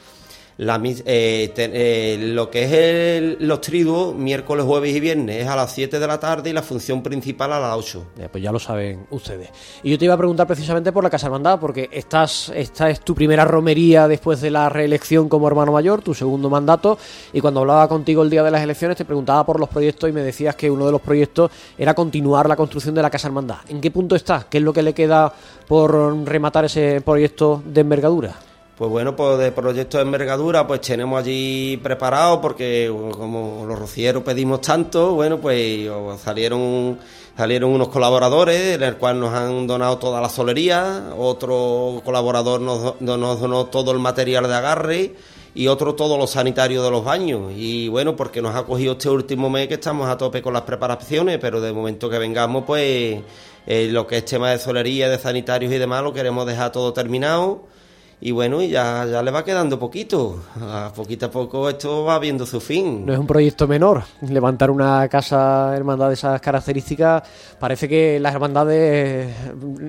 La, 0.58 0.80
eh, 0.82 1.52
eh, 1.54 2.16
lo 2.32 2.48
que 2.50 2.64
es 2.64 2.72
el- 2.72 3.36
los 3.46 3.60
triduos, 3.60 4.14
miércoles, 4.14 4.64
jueves 4.64 4.96
y 4.96 5.00
viernes, 5.00 5.42
es 5.42 5.48
a 5.48 5.54
las 5.54 5.70
7 5.72 5.98
de 5.98 6.06
la 6.06 6.18
tarde 6.18 6.48
y 6.48 6.54
la 6.54 6.62
función 6.62 7.02
principal 7.02 7.52
a 7.52 7.60
las 7.60 7.76
8. 7.76 8.04
Eh, 8.18 8.28
pues 8.32 8.42
ya 8.42 8.50
lo 8.52 8.58
saben 8.58 9.06
ustedes. 9.10 9.50
Y 9.82 9.90
yo 9.90 9.98
te 9.98 10.06
iba 10.06 10.14
a 10.14 10.16
preguntar 10.16 10.46
precisamente 10.46 10.92
por 10.92 11.04
la 11.04 11.10
Casa 11.10 11.26
Hermandad, 11.26 11.60
porque 11.60 11.90
estás, 11.92 12.50
esta 12.54 12.88
es 12.88 13.00
tu 13.00 13.14
primera 13.14 13.44
romería 13.44 14.08
después 14.08 14.40
de 14.40 14.50
la 14.50 14.70
reelección 14.70 15.28
como 15.28 15.46
hermano 15.46 15.72
mayor, 15.72 16.00
tu 16.00 16.14
segundo 16.14 16.48
mandato, 16.48 16.96
y 17.34 17.40
cuando 17.42 17.60
hablaba 17.60 17.86
contigo 17.86 18.22
el 18.22 18.30
día 18.30 18.42
de 18.42 18.50
las 18.50 18.62
elecciones 18.62 18.96
te 18.96 19.04
preguntaba 19.04 19.44
por 19.44 19.60
los 19.60 19.68
proyectos 19.68 20.08
y 20.08 20.12
me 20.14 20.22
decías 20.22 20.56
que 20.56 20.70
uno 20.70 20.86
de 20.86 20.92
los 20.92 21.02
proyectos 21.02 21.50
era 21.76 21.92
continuar 21.92 22.48
la 22.48 22.56
construcción 22.56 22.94
de 22.94 23.02
la 23.02 23.10
Casa 23.10 23.28
Hermandad. 23.28 23.58
¿En 23.68 23.78
qué 23.82 23.90
punto 23.90 24.16
está? 24.16 24.46
¿Qué 24.48 24.56
es 24.56 24.64
lo 24.64 24.72
que 24.72 24.82
le 24.82 24.94
queda 24.94 25.30
por 25.68 26.16
rematar 26.26 26.64
ese 26.64 27.02
proyecto 27.02 27.62
de 27.66 27.82
envergadura? 27.82 28.45
Pues 28.76 28.90
bueno, 28.90 29.16
pues 29.16 29.38
de 29.38 29.52
proyectos 29.52 29.98
de 29.98 30.02
envergadura, 30.02 30.66
pues 30.66 30.82
tenemos 30.82 31.18
allí 31.18 31.78
preparados 31.78 32.40
porque 32.42 32.92
como 33.12 33.64
los 33.66 33.78
rocieros 33.78 34.22
pedimos 34.22 34.60
tanto, 34.60 35.14
bueno, 35.14 35.38
pues 35.38 35.88
salieron 36.22 36.98
salieron 37.36 37.70
unos 37.70 37.88
colaboradores, 37.88 38.76
en 38.76 38.82
el 38.82 38.96
cual 38.96 39.20
nos 39.20 39.32
han 39.32 39.66
donado 39.66 39.98
toda 39.98 40.20
la 40.20 40.28
solería, 40.28 41.10
otro 41.16 42.02
colaborador 42.04 42.60
nos, 42.60 43.00
nos 43.00 43.40
donó 43.40 43.66
todo 43.66 43.92
el 43.92 43.98
material 43.98 44.46
de 44.46 44.54
agarre 44.54 45.14
y 45.54 45.68
otro 45.68 45.94
todo 45.94 46.18
lo 46.18 46.26
sanitario 46.26 46.82
de 46.82 46.90
los 46.90 47.04
baños. 47.04 47.52
Y 47.56 47.88
bueno, 47.88 48.16
porque 48.16 48.42
nos 48.42 48.54
ha 48.54 48.64
cogido 48.64 48.92
este 48.92 49.08
último 49.08 49.50
mes 49.50 49.68
que 49.68 49.74
estamos 49.74 50.08
a 50.08 50.16
tope 50.16 50.42
con 50.42 50.52
las 50.52 50.62
preparaciones, 50.62 51.38
pero 51.38 51.60
de 51.60 51.72
momento 51.72 52.10
que 52.10 52.18
vengamos, 52.18 52.64
pues 52.66 53.20
eh, 53.66 53.88
lo 53.90 54.06
que 54.06 54.18
es 54.18 54.24
tema 54.24 54.50
de 54.50 54.58
solería, 54.58 55.08
de 55.08 55.18
sanitarios 55.18 55.72
y 55.72 55.78
demás, 55.78 56.02
lo 56.02 56.12
queremos 56.12 56.46
dejar 56.46 56.72
todo 56.72 56.92
terminado. 56.92 57.75
Y 58.18 58.30
bueno, 58.30 58.62
y 58.62 58.68
ya, 58.68 59.04
ya 59.04 59.22
le 59.22 59.30
va 59.30 59.44
quedando 59.44 59.78
poquito. 59.78 60.42
A 60.58 60.90
poquito 60.94 61.26
a 61.26 61.30
poco 61.30 61.68
esto 61.68 62.04
va 62.04 62.18
viendo 62.18 62.46
su 62.46 62.60
fin. 62.60 63.04
No 63.04 63.12
es 63.12 63.18
un 63.18 63.26
proyecto 63.26 63.68
menor. 63.68 64.04
Levantar 64.22 64.70
una 64.70 65.06
casa 65.08 65.76
hermandad 65.76 66.08
de 66.08 66.14
esas 66.14 66.40
características, 66.40 67.22
parece 67.58 67.88
que 67.88 68.18
las 68.18 68.34
hermandades 68.34 69.34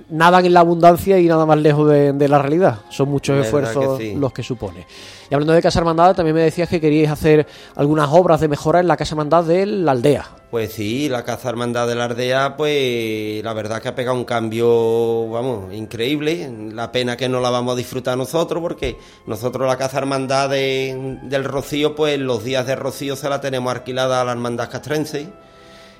nadan 0.09 0.45
en 0.45 0.53
la 0.53 0.59
abundancia 0.59 1.17
y 1.19 1.25
nada 1.25 1.45
más 1.45 1.57
lejos 1.57 1.89
de, 1.89 2.11
de 2.11 2.27
la 2.27 2.39
realidad. 2.39 2.79
Son 2.89 3.07
muchos 3.09 3.45
esfuerzos 3.45 3.97
que 3.97 4.11
sí. 4.11 4.15
los 4.19 4.33
que 4.33 4.43
supone. 4.43 4.85
Y 5.31 5.33
hablando 5.33 5.53
de 5.53 5.61
casa 5.61 5.79
hermandad, 5.79 6.13
también 6.13 6.35
me 6.35 6.41
decías 6.41 6.67
que 6.67 6.81
queríais 6.81 7.09
hacer 7.09 7.47
algunas 7.75 8.09
obras 8.11 8.41
de 8.41 8.49
mejora 8.49 8.81
en 8.81 8.87
la 8.87 8.97
casa 8.97 9.15
hermandad 9.15 9.45
de 9.45 9.65
la 9.65 9.91
aldea. 9.93 10.25
Pues 10.49 10.71
sí, 10.71 11.09
la 11.09 11.25
Caza 11.25 11.49
Hermandad 11.49 11.89
de 11.89 11.95
la 11.95 12.05
Ardea, 12.05 12.55
pues 12.55 13.43
la 13.43 13.51
verdad 13.51 13.81
que 13.81 13.89
ha 13.89 13.95
pegado 13.95 14.15
un 14.17 14.23
cambio, 14.23 15.27
vamos, 15.29 15.73
increíble. 15.73 16.49
La 16.71 16.89
pena 16.89 17.17
que 17.17 17.27
no 17.27 17.41
la 17.41 17.49
vamos 17.49 17.73
a 17.73 17.77
disfrutar 17.77 18.17
nosotros, 18.17 18.61
porque 18.61 18.97
nosotros 19.25 19.67
la 19.67 19.75
Caza 19.77 19.97
Hermandad 19.97 20.49
de- 20.49 21.19
del 21.23 21.43
Rocío, 21.43 21.95
pues 21.95 22.17
los 22.17 22.45
días 22.45 22.65
de 22.65 22.77
Rocío 22.77 23.17
se 23.17 23.27
la 23.27 23.41
tenemos 23.41 23.73
alquilada 23.73 24.21
a 24.21 24.23
la 24.23 24.31
Hermandad 24.31 24.69
Castrense. 24.69 25.27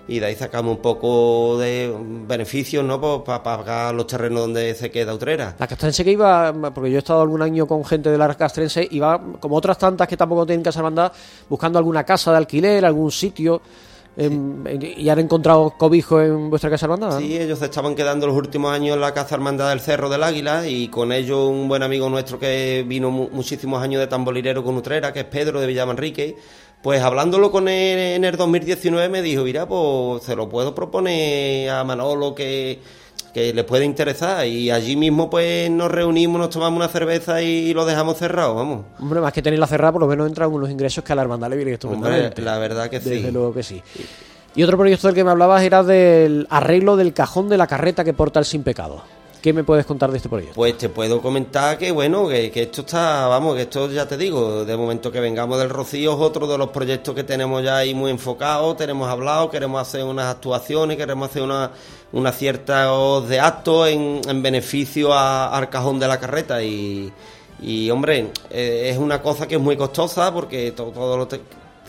Y 0.09 0.19
de 0.19 0.27
ahí 0.27 0.35
sacamos 0.35 0.77
un 0.77 0.81
poco 0.81 1.57
de 1.59 1.93
beneficios, 2.25 2.85
¿no? 2.85 3.01
Pues 3.01 3.19
para 3.25 3.43
pagar 3.43 3.93
los 3.93 4.07
terrenos 4.07 4.39
donde 4.43 4.73
se 4.75 4.89
queda 4.89 5.13
Utrera. 5.13 5.57
La 5.59 5.67
castrense 5.67 6.05
que 6.05 6.11
iba, 6.13 6.53
porque 6.73 6.89
yo 6.89 6.95
he 6.95 6.99
estado 6.99 7.19
algún 7.21 7.41
año 7.41 7.67
con 7.67 7.83
gente 7.83 8.09
de 8.09 8.17
la 8.17 8.33
castrense, 8.33 8.87
iba 8.91 9.21
como 9.41 9.57
otras 9.57 9.77
tantas 9.77 10.07
que 10.07 10.15
tampoco 10.15 10.45
tienen 10.45 10.63
casa 10.63 10.79
hermandad, 10.79 11.11
buscando 11.49 11.77
alguna 11.77 12.05
casa 12.05 12.31
de 12.31 12.37
alquiler, 12.37 12.85
algún 12.85 13.11
sitio. 13.11 13.61
Em, 14.17 14.63
y 14.81 15.07
han 15.09 15.19
encontrado 15.19 15.73
cobijo 15.77 16.21
en 16.21 16.49
vuestra 16.49 16.69
casa 16.69 16.85
hermandad. 16.87 17.19
Sí, 17.19 17.37
ellos 17.37 17.59
se 17.59 17.65
estaban 17.65 17.95
quedando 17.95 18.25
los 18.27 18.35
últimos 18.35 18.71
años 18.73 18.95
en 18.95 19.01
la 19.01 19.13
Caza 19.13 19.35
Hermandad 19.35 19.69
del 19.69 19.79
Cerro 19.79 20.09
del 20.09 20.23
Águila 20.23 20.67
y 20.67 20.87
con 20.87 21.11
ellos 21.11 21.49
un 21.49 21.67
buen 21.67 21.83
amigo 21.83 22.09
nuestro 22.09 22.39
que 22.39 22.83
vino 22.87 23.11
mu- 23.11 23.29
muchísimos 23.31 23.81
años 23.81 23.99
de 23.99 24.07
tamborilero 24.07 24.63
con 24.63 24.75
Utrera, 24.75 25.13
que 25.13 25.19
es 25.19 25.25
Pedro 25.25 25.59
de 25.61 25.67
Villamanrique, 25.67 26.35
pues 26.81 27.01
hablándolo 27.01 27.51
con 27.51 27.67
él 27.67 27.97
en 28.15 28.25
el 28.25 28.35
2019 28.37 29.09
me 29.09 29.21
dijo, 29.21 29.43
mira, 29.43 29.67
pues 29.67 30.23
se 30.23 30.35
lo 30.35 30.47
puedo 30.49 30.73
proponer 30.75 31.69
a 31.69 31.83
Manolo 31.83 32.33
que, 32.35 32.79
que 33.37 33.53
le 33.53 33.63
puede 33.63 33.85
interesar 33.85 34.47
y 34.47 34.71
allí 34.71 34.95
mismo 34.95 35.29
pues 35.29 35.69
nos 35.69 35.91
reunimos, 35.91 36.39
nos 36.39 36.49
tomamos 36.49 36.75
una 36.75 36.87
cerveza 36.87 37.39
y 37.43 37.71
lo 37.71 37.85
dejamos 37.85 38.17
cerrado, 38.17 38.55
vamos. 38.55 38.85
Hombre, 38.99 39.21
más 39.21 39.31
que 39.31 39.43
tenerla 39.43 39.67
cerrada, 39.67 39.91
por 39.91 40.01
lo 40.01 40.07
menos 40.07 40.27
entran 40.27 40.51
unos 40.51 40.71
ingresos 40.71 41.03
que 41.03 41.13
a 41.13 41.15
la 41.15 41.21
hermandad 41.21 41.51
le 41.51 41.55
vienen 41.57 41.75
estupendamente. 41.75 42.41
La 42.41 42.57
verdad 42.57 42.89
que 42.89 42.99
sí. 42.99 43.11
Desde 43.11 43.31
luego 43.31 43.53
que 43.53 43.61
sí. 43.61 43.83
Y 44.55 44.63
otro 44.63 44.75
proyecto 44.75 45.05
del 45.05 45.13
que 45.15 45.23
me 45.23 45.29
hablabas 45.29 45.61
era 45.61 45.83
del 45.83 46.47
arreglo 46.49 46.95
del 46.95 47.13
cajón 47.13 47.47
de 47.47 47.57
la 47.57 47.67
carreta 47.67 48.03
que 48.03 48.13
porta 48.13 48.39
el 48.39 48.45
sin 48.45 48.63
pecado. 48.63 49.03
¿Qué 49.47 49.53
me 49.53 49.63
puedes 49.63 49.85
contar 49.85 50.11
de 50.11 50.17
este 50.17 50.27
proyecto? 50.27 50.55
Pues 50.55 50.77
te 50.77 50.89
puedo 50.89 51.21
comentar 51.21 51.77
que 51.77 51.89
bueno, 51.91 52.27
que, 52.27 52.51
esto 52.53 52.81
está, 52.81 53.27
vamos, 53.27 53.55
que 53.55 53.61
esto 53.61 53.89
ya 53.89 54.05
te 54.05 54.17
digo, 54.17 54.65
de 54.65 54.75
momento 54.75 55.09
que 55.09 55.21
vengamos 55.21 55.57
del 55.57 55.69
Rocío 55.69 56.15
es 56.15 56.19
otro 56.19 56.47
de 56.47 56.57
los 56.57 56.67
proyectos 56.71 57.15
que 57.15 57.23
tenemos 57.23 57.63
ya 57.63 57.77
ahí 57.77 57.93
muy 57.93 58.11
enfocados, 58.11 58.75
tenemos 58.75 59.07
hablado, 59.09 59.49
queremos 59.49 59.81
hacer 59.81 60.03
unas 60.03 60.25
actuaciones, 60.35 60.97
queremos 60.97 61.29
hacer 61.29 61.43
una, 61.43 61.71
una 62.11 62.33
cierta 62.33 62.91
de 63.21 63.39
actos 63.39 63.87
en, 63.87 64.19
en 64.27 64.43
beneficio 64.43 65.13
al 65.17 65.69
cajón 65.69 65.97
de 65.97 66.09
la 66.09 66.19
carreta 66.19 66.61
y, 66.61 67.09
hombre, 67.89 68.31
eh, 68.49 68.89
es 68.91 68.97
una 68.97 69.21
cosa 69.21 69.47
que 69.47 69.55
es 69.55 69.61
muy 69.61 69.77
costosa 69.77 70.33
porque 70.33 70.73
to- 70.73 70.91
todo, 70.93 71.15
lo 71.17 71.25
te- 71.25 71.39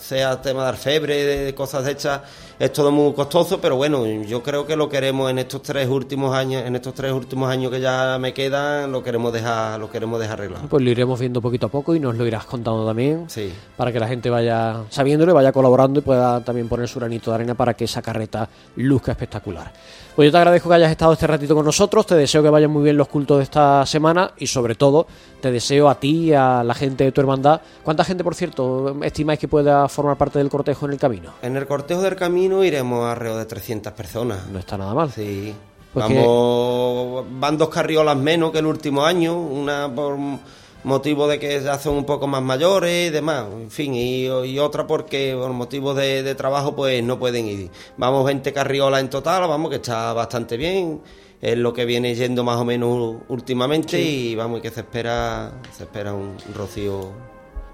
sea 0.01 0.41
tema 0.41 0.63
de 0.63 0.69
orfebre, 0.69 1.25
de, 1.25 1.39
de 1.47 1.55
cosas 1.57 1.89
hechas, 1.89 2.21
es 2.59 2.73
todo 2.73 2.91
muy 2.91 3.13
costoso, 3.13 3.61
pero 3.61 3.77
bueno, 3.77 4.05
yo 4.23 4.43
creo 4.43 4.67
que 4.67 4.75
lo 4.75 4.89
queremos 4.89 5.31
en 5.31 5.39
estos 5.39 5.63
tres 5.63 5.89
últimos 5.89 6.35
años, 6.35 6.65
en 6.65 6.75
estos 6.75 6.93
tres 6.93 7.13
últimos 7.13 7.49
años 7.51 7.71
que 7.71 7.81
ya 7.81 8.19
me 8.21 8.35
quedan, 8.35 8.91
lo 8.91 9.03
queremos 9.05 9.33
dejar, 9.33 9.79
lo 9.79 9.91
queremos 9.91 10.19
dejar 10.19 10.41
arreglado. 10.41 10.69
Pues 10.69 10.83
lo 10.83 10.91
iremos 10.91 11.21
viendo 11.21 11.41
poquito 11.41 11.67
a 11.67 11.69
poco 11.69 11.95
y 11.95 12.01
nos 12.01 12.17
lo 12.17 12.27
irás 12.27 12.45
contando 12.47 12.85
también. 12.85 13.25
Sí. 13.29 13.53
Para 13.77 13.93
que 13.93 14.01
la 14.01 14.09
gente 14.09 14.29
vaya 14.29 14.83
sabiéndolo 14.91 15.33
y 15.33 15.35
vaya 15.35 15.53
colaborando 15.53 16.01
y 16.01 16.03
pueda 16.03 16.43
también 16.43 16.69
poner 16.69 16.89
su 16.89 16.99
granito 16.99 17.31
de 17.31 17.37
arena 17.37 17.55
para 17.55 17.75
que 17.75 17.85
esa 17.85 18.03
carreta 18.03 18.49
luzca 18.77 19.13
espectacular. 19.13 19.73
Pues 20.17 20.27
yo 20.27 20.33
te 20.33 20.39
agradezco 20.39 20.69
que 20.69 20.75
hayas 20.75 20.91
estado 20.91 21.13
este 21.13 21.29
ratito 21.29 21.55
con 21.55 21.65
nosotros, 21.65 22.05
te 22.05 22.17
deseo 22.17 22.43
que 22.43 22.51
vayan 22.51 22.73
muy 22.73 22.83
bien 22.83 22.97
los 22.97 23.07
cultos 23.07 23.37
de 23.37 23.45
esta 23.45 23.87
semana 23.87 24.33
y 24.37 24.49
sobre 24.49 24.75
todo 24.75 25.07
te 25.41 25.53
deseo 25.53 25.89
a 25.89 25.95
ti 25.95 26.31
y 26.31 26.33
a 26.33 26.65
la 26.65 26.75
gente 26.75 27.05
de 27.05 27.13
tu 27.13 27.21
hermandad. 27.21 27.61
¿Cuánta 27.85 28.03
gente, 28.03 28.25
por 28.25 28.35
cierto, 28.35 28.97
estimáis 29.05 29.39
que 29.39 29.47
pueda 29.47 29.89
formar 29.89 30.17
parte 30.17 30.41
del 30.41 30.49
cortejo 30.49 30.87
en 30.87 30.93
el 30.93 30.99
camino? 30.99 31.35
En 31.41 31.57
el 31.57 31.69
cortejo 31.69 32.03
del 32.03 32.17
camino 32.17 32.48
iremos 32.65 33.07
alrededor 33.07 33.41
de 33.41 33.47
300 33.47 33.93
personas. 33.93 34.47
No 34.49 34.59
está 34.59 34.77
nada 34.77 34.95
mal. 34.95 35.11
Sí. 35.11 35.55
Vamos, 35.95 37.25
van 37.31 37.57
dos 37.57 37.69
carriolas 37.71 38.17
menos 38.17 38.53
que 38.53 38.59
el 38.59 38.67
último 38.67 39.05
año, 39.05 39.39
una 39.39 39.93
por 39.93 40.17
motivo 40.85 41.27
de 41.27 41.39
que 41.39 41.61
ya 41.61 41.79
son 41.79 41.97
un 41.97 42.05
poco 42.05 42.27
más 42.27 42.43
mayores 42.43 43.09
y 43.09 43.11
demás, 43.11 43.47
en 43.53 43.71
fin, 43.71 43.95
y, 43.95 44.27
y 44.27 44.59
otra 44.59 44.87
porque 44.87 45.37
por 45.37 45.53
motivos 45.53 45.97
de, 45.97 46.23
de 46.23 46.35
trabajo 46.35 46.77
pues 46.77 47.03
no 47.03 47.19
pueden 47.19 47.47
ir. 47.47 47.71
Vamos 47.97 48.25
20 48.27 48.53
carriolas 48.53 49.01
en 49.01 49.11
total, 49.11 49.49
vamos 49.49 49.71
que 49.71 49.77
está 49.77 50.13
bastante 50.13 50.57
bien, 50.57 51.01
es 51.41 51.57
lo 51.57 51.73
que 51.73 51.85
viene 51.85 52.15
yendo 52.15 52.45
más 52.45 52.59
o 52.59 52.65
menos 52.65 53.17
últimamente 53.29 54.01
y 54.01 54.35
vamos, 54.35 54.61
y 54.61 54.63
que 54.63 54.71
se 54.71 54.81
espera, 54.81 55.53
se 55.77 55.85
espera 55.85 56.15
un, 56.15 56.37
un 56.47 56.55
rocío 56.55 57.28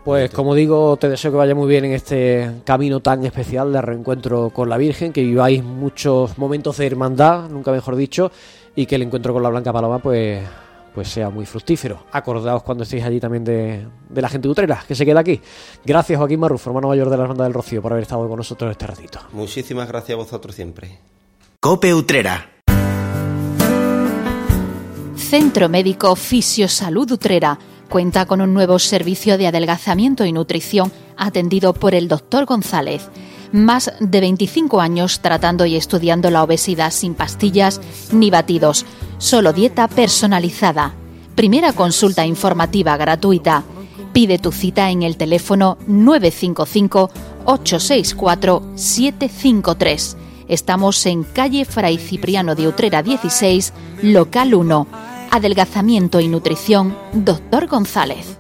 Pues 0.05 0.31
como 0.33 0.55
digo, 0.55 0.99
te 0.99 1.09
deseo 1.09 1.31
que 1.31 1.39
vaya 1.39 1.55
muy 1.55 1.67
bien 1.67 1.87
en 1.87 1.93
este 1.93 2.61
camino 2.65 3.01
tan 3.01 3.25
especial 3.25 3.73
de 3.73 3.81
reencuentro 3.81 4.51
con 4.51 4.69
la 4.69 4.77
Virgen, 4.77 5.15
que 5.15 5.23
viváis 5.23 5.65
muchos 5.65 6.37
momentos 6.37 6.77
de 6.77 6.87
hermandad, 6.87 7.49
nunca 7.49 7.73
mejor 7.73 7.97
dicho, 7.97 8.31
y 8.77 8.85
que 8.85 8.97
el 8.97 9.03
encuentro 9.03 9.33
con 9.33 9.43
la 9.43 9.49
Blanca 9.49 9.73
Paloma 9.73 10.01
pues, 10.01 10.43
pues 10.95 11.09
sea 11.09 11.31
muy 11.31 11.47
fructífero. 11.47 12.05
Acordaos 12.13 12.63
cuando 12.63 12.85
estéis 12.85 13.03
allí 13.03 13.19
también 13.19 13.45
de, 13.45 13.87
de 14.11 14.21
la 14.21 14.29
gente 14.29 14.47
de 14.47 14.53
Utrera, 14.53 14.85
que 14.87 14.95
se 14.95 15.07
queda 15.07 15.21
aquí. 15.21 15.41
Gracias 15.87 16.19
Joaquín 16.19 16.39
Marrufo, 16.39 16.69
hermano 16.69 16.89
mayor 16.89 17.09
de 17.09 17.17
la 17.17 17.23
Hermandad 17.23 17.45
del 17.47 17.55
Rocío, 17.55 17.81
por 17.81 17.93
haber 17.93 18.03
estado 18.03 18.29
con 18.29 18.37
nosotros 18.37 18.71
este 18.71 18.87
ratito. 18.87 19.21
Muchísimas 19.33 19.89
gracias 19.89 20.17
a 20.17 20.19
vosotros 20.19 20.55
siempre. 20.55 20.99
Cope 21.61 21.95
Utrera. 21.95 22.51
Centro 25.17 25.71
Médico 25.71 26.15
Fisiosalud 26.15 27.11
Utrera 27.11 27.59
cuenta 27.95 28.27
con 28.27 28.41
un 28.41 28.53
nuevo 28.53 28.81
servicio 28.81 29.39
de 29.39 29.47
adelgazamiento 29.47 30.25
y 30.25 30.33
nutrición 30.33 30.91
atendido 31.17 31.73
por 31.75 31.95
el 31.95 32.09
doctor 32.09 32.45
González. 32.45 33.09
Más 33.53 33.93
de 34.01 34.19
25 34.19 34.81
años 34.81 35.21
tratando 35.21 35.65
y 35.65 35.77
estudiando 35.77 36.29
la 36.29 36.43
obesidad 36.43 36.91
sin 36.91 37.15
pastillas 37.15 37.81
ni 38.11 38.31
batidos, 38.31 38.85
solo 39.19 39.53
dieta 39.53 39.87
personalizada. 39.87 40.93
Primera 41.37 41.73
consulta 41.73 42.27
informativa 42.27 42.97
gratuita. 42.97 43.63
Pide 44.13 44.39
tu 44.39 44.51
cita 44.51 44.91
en 44.91 45.05
el 45.05 45.17
teléfono 45.17 45.79
955 45.87 47.11
864 47.45 48.73
753. 48.75 50.17
Estamos 50.49 51.07
en 51.07 51.23
calle 51.23 51.65
Fray 51.65 51.99
Cipriano 51.99 52.57
de 52.57 52.67
Utrera 52.67 53.05
16, 53.05 53.73
local 54.03 54.53
1. 54.53 55.14
Adelgazamiento 55.35 56.21
y 56.21 56.29
nutrición, 56.29 56.97
doctor 57.13 57.67
González. 57.67 58.39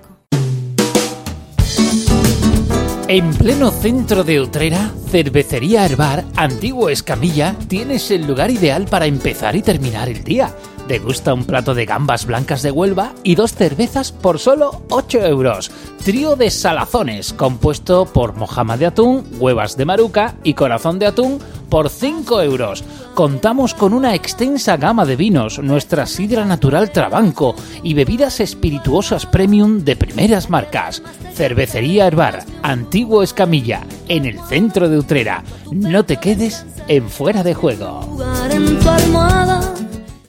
En 3.08 3.34
pleno 3.34 3.72
centro 3.72 4.22
de 4.22 4.40
Utrera, 4.40 4.92
Cervecería 5.10 5.84
Herbar, 5.84 6.24
Antiguo 6.36 6.90
Escamilla, 6.90 7.56
tienes 7.66 8.12
el 8.12 8.28
lugar 8.28 8.52
ideal 8.52 8.84
para 8.84 9.06
empezar 9.06 9.56
y 9.56 9.62
terminar 9.62 10.08
el 10.08 10.22
día. 10.22 10.54
Degusta 10.88 11.32
un 11.32 11.44
plato 11.44 11.74
de 11.74 11.86
gambas 11.86 12.26
blancas 12.26 12.62
de 12.62 12.70
Huelva 12.70 13.14
y 13.22 13.36
dos 13.36 13.54
cervezas 13.54 14.12
por 14.12 14.38
solo 14.38 14.82
8 14.90 15.24
euros. 15.24 15.70
Trío 16.04 16.36
de 16.36 16.50
salazones, 16.50 17.32
compuesto 17.32 18.04
por 18.04 18.34
mojama 18.34 18.76
de 18.76 18.86
atún, 18.86 19.24
huevas 19.38 19.78
de 19.78 19.86
maruca 19.86 20.34
y 20.44 20.52
corazón 20.52 20.98
de 20.98 21.06
atún 21.06 21.38
por 21.70 21.88
5 21.88 22.42
euros. 22.42 22.84
Contamos 23.14 23.72
con 23.72 23.94
una 23.94 24.14
extensa 24.14 24.76
gama 24.76 25.06
de 25.06 25.16
vinos, 25.16 25.58
nuestra 25.58 26.04
sidra 26.04 26.44
natural 26.44 26.90
Trabanco 26.90 27.54
y 27.82 27.94
bebidas 27.94 28.40
espirituosas 28.40 29.24
premium 29.24 29.84
de 29.84 29.96
primeras 29.96 30.50
marcas. 30.50 31.02
Cervecería 31.34 32.06
Herbar, 32.06 32.44
Antiguo 32.62 33.22
Escamilla, 33.22 33.80
en 34.08 34.26
el 34.26 34.38
centro 34.40 34.90
de 34.90 34.98
Utrera. 34.98 35.42
No 35.72 36.04
te 36.04 36.18
quedes 36.18 36.66
en 36.88 37.08
fuera 37.08 37.42
de 37.42 37.54
juego. 37.54 38.00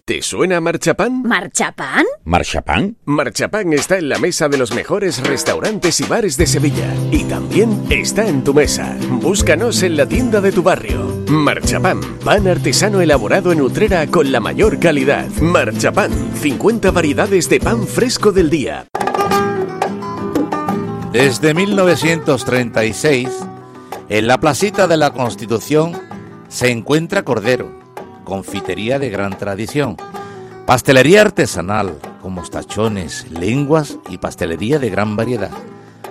¿Te 0.08 0.22
suena 0.22 0.62
Marchapán? 0.62 1.24
¿Marchapán? 1.24 2.06
¿Marchapán? 2.26 2.96
Marchapán 3.06 3.74
está 3.74 3.98
en 3.98 4.08
la 4.08 4.20
mesa 4.20 4.48
de 4.48 4.60
los 4.60 4.72
mejores 4.72 5.28
restaurantes 5.28 6.00
y 6.00 6.04
bares 6.04 6.38
de 6.38 6.46
Sevilla. 6.46 6.94
Y 7.10 7.24
también 7.24 7.88
está 7.90 8.28
en 8.28 8.44
tu 8.44 8.54
mesa. 8.54 8.96
Búscanos 9.10 9.82
en 9.82 9.98
la 9.98 10.06
tienda 10.06 10.42
de 10.42 10.52
tu 10.52 10.62
barrio. 10.62 11.26
Marchapán, 11.28 12.02
pan 12.24 12.48
artesano 12.48 13.02
elaborado 13.02 13.52
en 13.52 13.62
Utrera 13.62 14.06
con 14.06 14.32
la 14.32 14.40
mayor 14.40 14.80
calidad. 14.80 15.28
Marchapán, 15.42 16.12
50 16.36 16.92
variedades 16.92 17.50
de 17.50 17.60
pan 17.60 17.88
fresco 17.88 18.32
del 18.32 18.52
día. 18.52 18.86
Desde 21.12 21.56
1936, 21.56 23.28
en 24.10 24.28
la 24.28 24.40
placita 24.40 24.86
de 24.86 24.98
la 24.98 25.10
Constitución 25.14 26.00
se 26.48 26.70
encuentra 26.70 27.24
Cordero, 27.24 27.85
confitería 28.26 29.00
de 29.00 29.10
gran 29.10 29.38
tradición, 29.38 29.96
pastelería 30.66 31.22
artesanal 31.22 31.98
con 32.22 32.34
mostachones, 32.34 33.32
lenguas 33.32 33.98
y 34.10 34.18
pastelería 34.18 34.80
de 34.80 34.90
gran 34.90 35.16
variedad, 35.16 35.52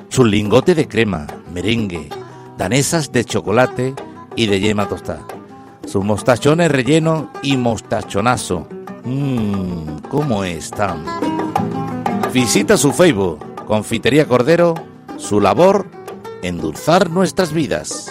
su 0.08 0.24
lingote 0.24 0.74
de 0.74 0.88
crema, 0.88 1.26
merengue, 1.52 2.08
danesas 2.56 3.12
de 3.12 3.24
chocolate 3.24 3.94
y 4.36 4.46
de 4.46 4.60
yema 4.60 4.88
tostada, 4.88 5.26
sus 5.86 6.04
mostachones 6.04 6.70
relleno 6.70 7.30
y 7.42 7.56
mostachonazo. 7.56 8.66
Mmm, 9.04 9.98
¿cómo 10.08 10.44
están? 10.44 11.04
Visita 12.32 12.76
su 12.76 12.92
Facebook, 12.92 13.38
Confitería 13.66 14.26
Cordero, 14.26 14.74
su 15.18 15.40
labor, 15.40 15.86
endulzar 16.42 17.10
nuestras 17.10 17.52
vidas. 17.52 18.10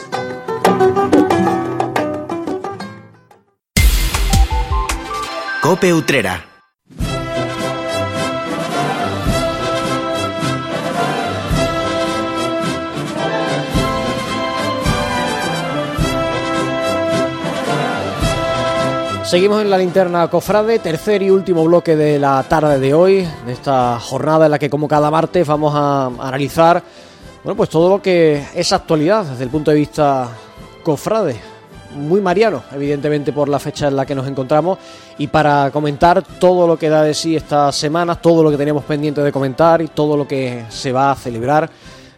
Cope 5.63 5.93
Utrera. 5.93 6.43
Seguimos 19.23 19.61
en 19.61 19.69
la 19.69 19.77
linterna 19.77 20.29
Cofrade, 20.29 20.79
tercer 20.79 21.21
y 21.21 21.29
último 21.29 21.63
bloque 21.63 21.95
de 21.95 22.19
la 22.19 22.43
tarde 22.43 22.77
de 22.77 22.93
hoy, 22.93 23.25
de 23.45 23.53
esta 23.53 23.97
jornada 24.01 24.47
en 24.47 24.51
la 24.51 24.59
que 24.59 24.69
como 24.69 24.89
cada 24.89 25.09
martes 25.09 25.47
vamos 25.47 25.73
a 25.73 26.07
analizar 26.07 26.83
bueno, 27.41 27.55
pues 27.55 27.69
todo 27.69 27.87
lo 27.87 28.01
que 28.01 28.45
es 28.53 28.73
actualidad 28.73 29.23
desde 29.23 29.45
el 29.45 29.49
punto 29.49 29.71
de 29.71 29.77
vista 29.77 30.27
cofrade, 30.83 31.52
muy 31.95 32.21
mariano, 32.21 32.63
evidentemente 32.73 33.31
por 33.33 33.49
la 33.49 33.59
fecha 33.59 33.87
en 33.87 33.95
la 33.95 34.05
que 34.05 34.15
nos 34.15 34.27
encontramos 34.27 34.77
y 35.17 35.27
para 35.27 35.69
comentar 35.71 36.21
todo 36.39 36.67
lo 36.67 36.77
que 36.77 36.89
da 36.89 37.03
de 37.03 37.13
sí 37.13 37.35
esta 37.35 37.71
semana, 37.71 38.15
todo 38.15 38.43
lo 38.43 38.51
que 38.51 38.57
teníamos 38.57 38.83
pendiente 38.83 39.21
de 39.21 39.31
comentar 39.31 39.81
y 39.81 39.87
todo 39.87 40.17
lo 40.17 40.27
que 40.27 40.65
se 40.69 40.91
va 40.91 41.11
a 41.11 41.15
celebrar. 41.15 41.69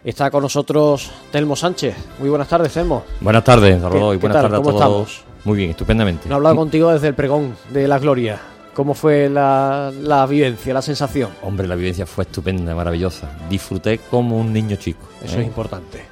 Está 0.04 0.30
con 0.30 0.42
nosotros 0.42 1.10
Telmo 1.32 1.56
Sánchez. 1.56 1.96
Muy 2.20 2.28
buenas 2.28 2.48
tardes, 2.48 2.72
Telmo. 2.72 3.02
Buenas 3.20 3.42
tardes, 3.42 3.80
¿Qué- 3.82 3.98
y 3.98 4.16
buenas 4.16 4.20
tardes 4.42 4.52
a 4.52 4.56
¿Cómo 4.62 4.70
todos. 4.70 5.10
estamos? 5.10 5.24
Muy 5.44 5.56
bien, 5.58 5.70
estupendamente. 5.70 6.28
No 6.28 6.34
he 6.34 6.36
hablado 6.36 6.56
contigo 6.56 6.92
desde 6.92 7.08
el 7.08 7.14
pregón 7.14 7.56
de 7.70 7.86
la 7.88 7.98
gloria. 7.98 8.38
¿Cómo 8.74 8.94
fue 8.94 9.28
la, 9.30 9.90
la 10.02 10.26
vivencia, 10.26 10.74
la 10.74 10.82
sensación? 10.82 11.30
Hombre, 11.42 11.66
la 11.66 11.74
vivencia 11.76 12.04
fue 12.04 12.24
estupenda, 12.24 12.74
maravillosa. 12.74 13.30
Disfruté 13.48 13.98
como 14.10 14.38
un 14.38 14.52
niño 14.52 14.76
chico. 14.76 15.06
Eso 15.24 15.38
¿eh? 15.38 15.40
es 15.40 15.46
importante. 15.46 16.02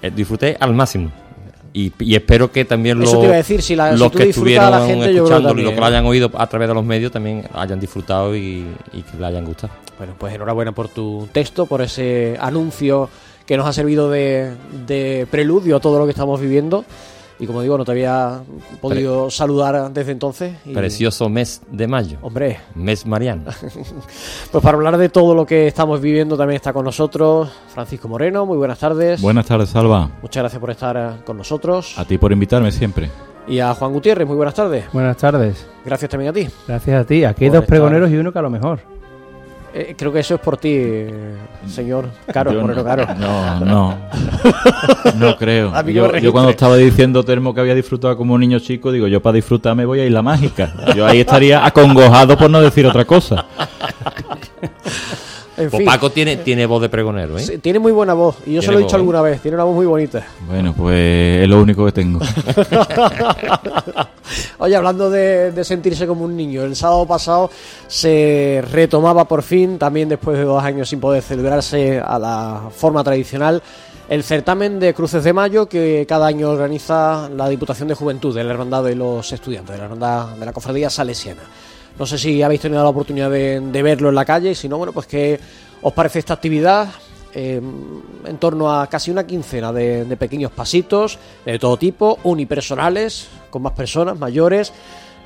Eh, 0.00 0.10
Disfruté 0.14 0.56
al 0.60 0.72
máximo. 0.72 1.10
Y, 1.78 1.92
y 1.98 2.14
espero 2.14 2.50
que 2.50 2.64
también 2.64 3.02
Eso 3.02 3.12
los, 3.12 3.20
te 3.20 3.26
iba 3.26 3.34
a 3.34 3.36
decir, 3.36 3.60
si 3.60 3.76
la- 3.76 3.92
si 3.92 3.98
los 3.98 4.10
tú 4.10 4.16
que 4.16 4.30
estuvieron 4.30 4.70
la 4.70 4.86
gente, 4.86 5.10
escuchando 5.14 5.50
y 5.52 5.62
los 5.62 5.74
que 5.74 5.80
lo 5.80 5.84
hayan 5.86 6.06
oído 6.06 6.30
a 6.34 6.46
través 6.46 6.68
de 6.68 6.74
los 6.74 6.84
medios 6.84 7.12
también 7.12 7.44
hayan 7.52 7.78
disfrutado 7.78 8.34
y, 8.34 8.64
y 8.94 9.02
que 9.02 9.18
le 9.18 9.26
hayan 9.26 9.44
gustado. 9.44 9.74
Bueno, 9.98 10.14
pues 10.16 10.34
enhorabuena 10.34 10.72
por 10.72 10.88
tu 10.88 11.28
texto, 11.32 11.66
por 11.66 11.82
ese 11.82 12.38
anuncio 12.40 13.10
que 13.44 13.58
nos 13.58 13.66
ha 13.66 13.74
servido 13.74 14.10
de, 14.10 14.52
de 14.86 15.26
preludio 15.30 15.76
a 15.76 15.80
todo 15.80 15.98
lo 15.98 16.06
que 16.06 16.12
estamos 16.12 16.40
viviendo. 16.40 16.86
Y 17.38 17.46
como 17.46 17.60
digo, 17.60 17.76
no 17.76 17.84
te 17.84 17.90
había 17.92 18.40
podido 18.80 19.30
saludar 19.30 19.92
desde 19.92 20.12
entonces. 20.12 20.54
y- 20.64 20.72
Precioso 20.72 21.28
mes 21.28 21.60
de 21.70 21.86
mayo. 21.86 22.16
Hombre. 22.22 22.58
Mes 22.74 23.04
mariano. 23.06 23.44
Pues 24.50 24.62
para 24.62 24.76
hablar 24.76 24.96
de 24.96 25.08
todo 25.08 25.34
lo 25.34 25.44
que 25.44 25.66
estamos 25.66 26.00
viviendo 26.00 26.36
también 26.36 26.56
está 26.56 26.72
con 26.72 26.84
nosotros 26.84 27.50
Francisco 27.74 28.08
Moreno. 28.08 28.46
Muy 28.46 28.56
buenas 28.56 28.78
tardes. 28.78 29.20
Buenas 29.20 29.46
tardes, 29.46 29.68
Salva. 29.70 30.10
Muchas 30.22 30.42
gracias 30.42 30.60
por 30.60 30.70
estar 30.70 31.24
con 31.24 31.36
nosotros. 31.36 31.98
A 31.98 32.04
ti 32.04 32.16
por 32.16 32.32
invitarme 32.32 32.70
siempre. 32.72 33.10
Y 33.48 33.60
a 33.60 33.74
Juan 33.74 33.92
Gutiérrez, 33.92 34.26
muy 34.26 34.36
buenas 34.36 34.54
tardes. 34.54 34.84
Buenas 34.92 35.16
tardes. 35.18 35.66
Gracias 35.84 36.10
también 36.10 36.30
a 36.30 36.32
ti. 36.32 36.48
Gracias 36.66 37.00
a 37.02 37.04
ti. 37.06 37.24
Aquí 37.24 37.44
hay 37.44 37.50
Por 37.50 37.58
dos 37.58 37.64
estar- 37.64 37.68
pregoneros 37.68 38.10
y 38.10 38.16
uno 38.16 38.32
que 38.32 38.38
a 38.38 38.42
lo 38.42 38.50
mejor. 38.50 38.80
Eh, 39.78 39.94
creo 39.94 40.10
que 40.10 40.20
eso 40.20 40.36
es 40.36 40.40
por 40.40 40.56
ti, 40.56 40.80
señor 41.68 42.08
Caro, 42.32 42.50
Yo 42.50 42.62
Moreno 42.62 42.80
no, 42.80 42.88
Caro. 42.88 43.06
No, 43.18 43.60
no. 43.60 43.98
No 45.16 45.36
creo. 45.36 45.70
Yo, 45.86 46.16
yo 46.16 46.32
cuando 46.32 46.50
estaba 46.50 46.78
diciendo 46.78 47.22
Termo 47.22 47.52
que 47.52 47.60
había 47.60 47.74
disfrutado 47.74 48.16
como 48.16 48.32
un 48.32 48.40
niño 48.40 48.58
chico, 48.58 48.90
digo, 48.90 49.06
yo 49.06 49.20
para 49.20 49.34
disfrutar 49.34 49.76
me 49.76 49.84
voy 49.84 50.00
a 50.00 50.06
Isla 50.06 50.22
Mágica. 50.22 50.72
Yo 50.96 51.04
ahí 51.04 51.20
estaría 51.20 51.64
acongojado 51.66 52.38
por 52.38 52.50
no 52.50 52.62
decir 52.62 52.86
otra 52.86 53.04
cosa. 53.04 53.44
En 55.56 55.70
Pues 55.70 55.80
fin. 55.80 55.86
Paco 55.86 56.10
tiene, 56.10 56.36
tiene 56.36 56.66
voz 56.66 56.82
de 56.82 56.88
pregonero, 56.88 57.38
¿eh? 57.38 57.42
Sí, 57.42 57.58
tiene 57.58 57.78
muy 57.78 57.92
buena 57.92 58.14
voz 58.14 58.36
y 58.44 58.54
yo 58.54 58.62
se 58.62 58.70
lo 58.70 58.74
he 58.78 58.82
dicho 58.82 58.88
voz, 58.88 58.94
¿eh? 58.94 58.96
alguna 58.96 59.22
vez, 59.22 59.40
tiene 59.40 59.56
una 59.56 59.64
voz 59.64 59.74
muy 59.74 59.86
bonita. 59.86 60.26
Bueno, 60.46 60.74
pues 60.76 61.42
es 61.42 61.48
lo 61.48 61.60
único 61.62 61.84
que 61.86 61.92
tengo. 61.92 62.20
Oye, 64.58 64.76
hablando 64.76 65.10
de, 65.10 65.52
de 65.52 65.64
sentirse 65.64 66.06
como 66.06 66.24
un 66.24 66.36
niño, 66.36 66.64
el 66.64 66.76
sábado 66.76 67.06
pasado 67.06 67.50
se 67.86 68.62
retomaba 68.70 69.26
por 69.26 69.42
fin, 69.42 69.78
también 69.78 70.08
después 70.08 70.36
de 70.36 70.44
dos 70.44 70.62
años 70.62 70.88
sin 70.88 71.00
poder 71.00 71.22
celebrarse 71.22 72.00
a 72.00 72.18
la 72.18 72.62
forma 72.74 73.02
tradicional, 73.04 73.62
el 74.08 74.22
certamen 74.22 74.78
de 74.78 74.94
Cruces 74.94 75.24
de 75.24 75.32
Mayo 75.32 75.66
que 75.66 76.06
cada 76.08 76.26
año 76.26 76.50
organiza 76.50 77.28
la 77.28 77.48
Diputación 77.48 77.88
de 77.88 77.94
Juventud 77.94 78.34
de 78.34 78.44
la 78.44 78.52
Hermandad 78.52 78.84
de 78.84 78.94
los 78.94 79.32
Estudiantes, 79.32 79.72
de 79.72 79.78
la 79.78 79.84
Hermandad 79.84 80.36
de 80.36 80.46
la 80.46 80.52
Cofradía 80.52 80.90
Salesiana. 80.90 81.42
No 81.98 82.06
sé 82.06 82.18
si 82.18 82.42
habéis 82.42 82.60
tenido 82.60 82.82
la 82.82 82.88
oportunidad 82.88 83.30
de, 83.30 83.60
de 83.60 83.82
verlo 83.82 84.08
en 84.08 84.14
la 84.14 84.24
calle 84.24 84.54
si 84.54 84.68
no, 84.68 84.78
bueno, 84.78 84.92
pues 84.92 85.06
qué 85.06 85.40
os 85.82 85.92
parece 85.92 86.18
esta 86.18 86.34
actividad. 86.34 86.88
Eh, 87.38 87.60
en 88.24 88.38
torno 88.38 88.72
a 88.72 88.86
casi 88.86 89.10
una 89.10 89.26
quincena 89.26 89.70
de, 89.70 90.06
de 90.06 90.16
pequeños 90.16 90.50
pasitos 90.52 91.18
de 91.44 91.58
todo 91.58 91.76
tipo, 91.76 92.18
unipersonales, 92.22 93.28
con 93.50 93.60
más 93.60 93.72
personas, 93.72 94.18
mayores, 94.18 94.72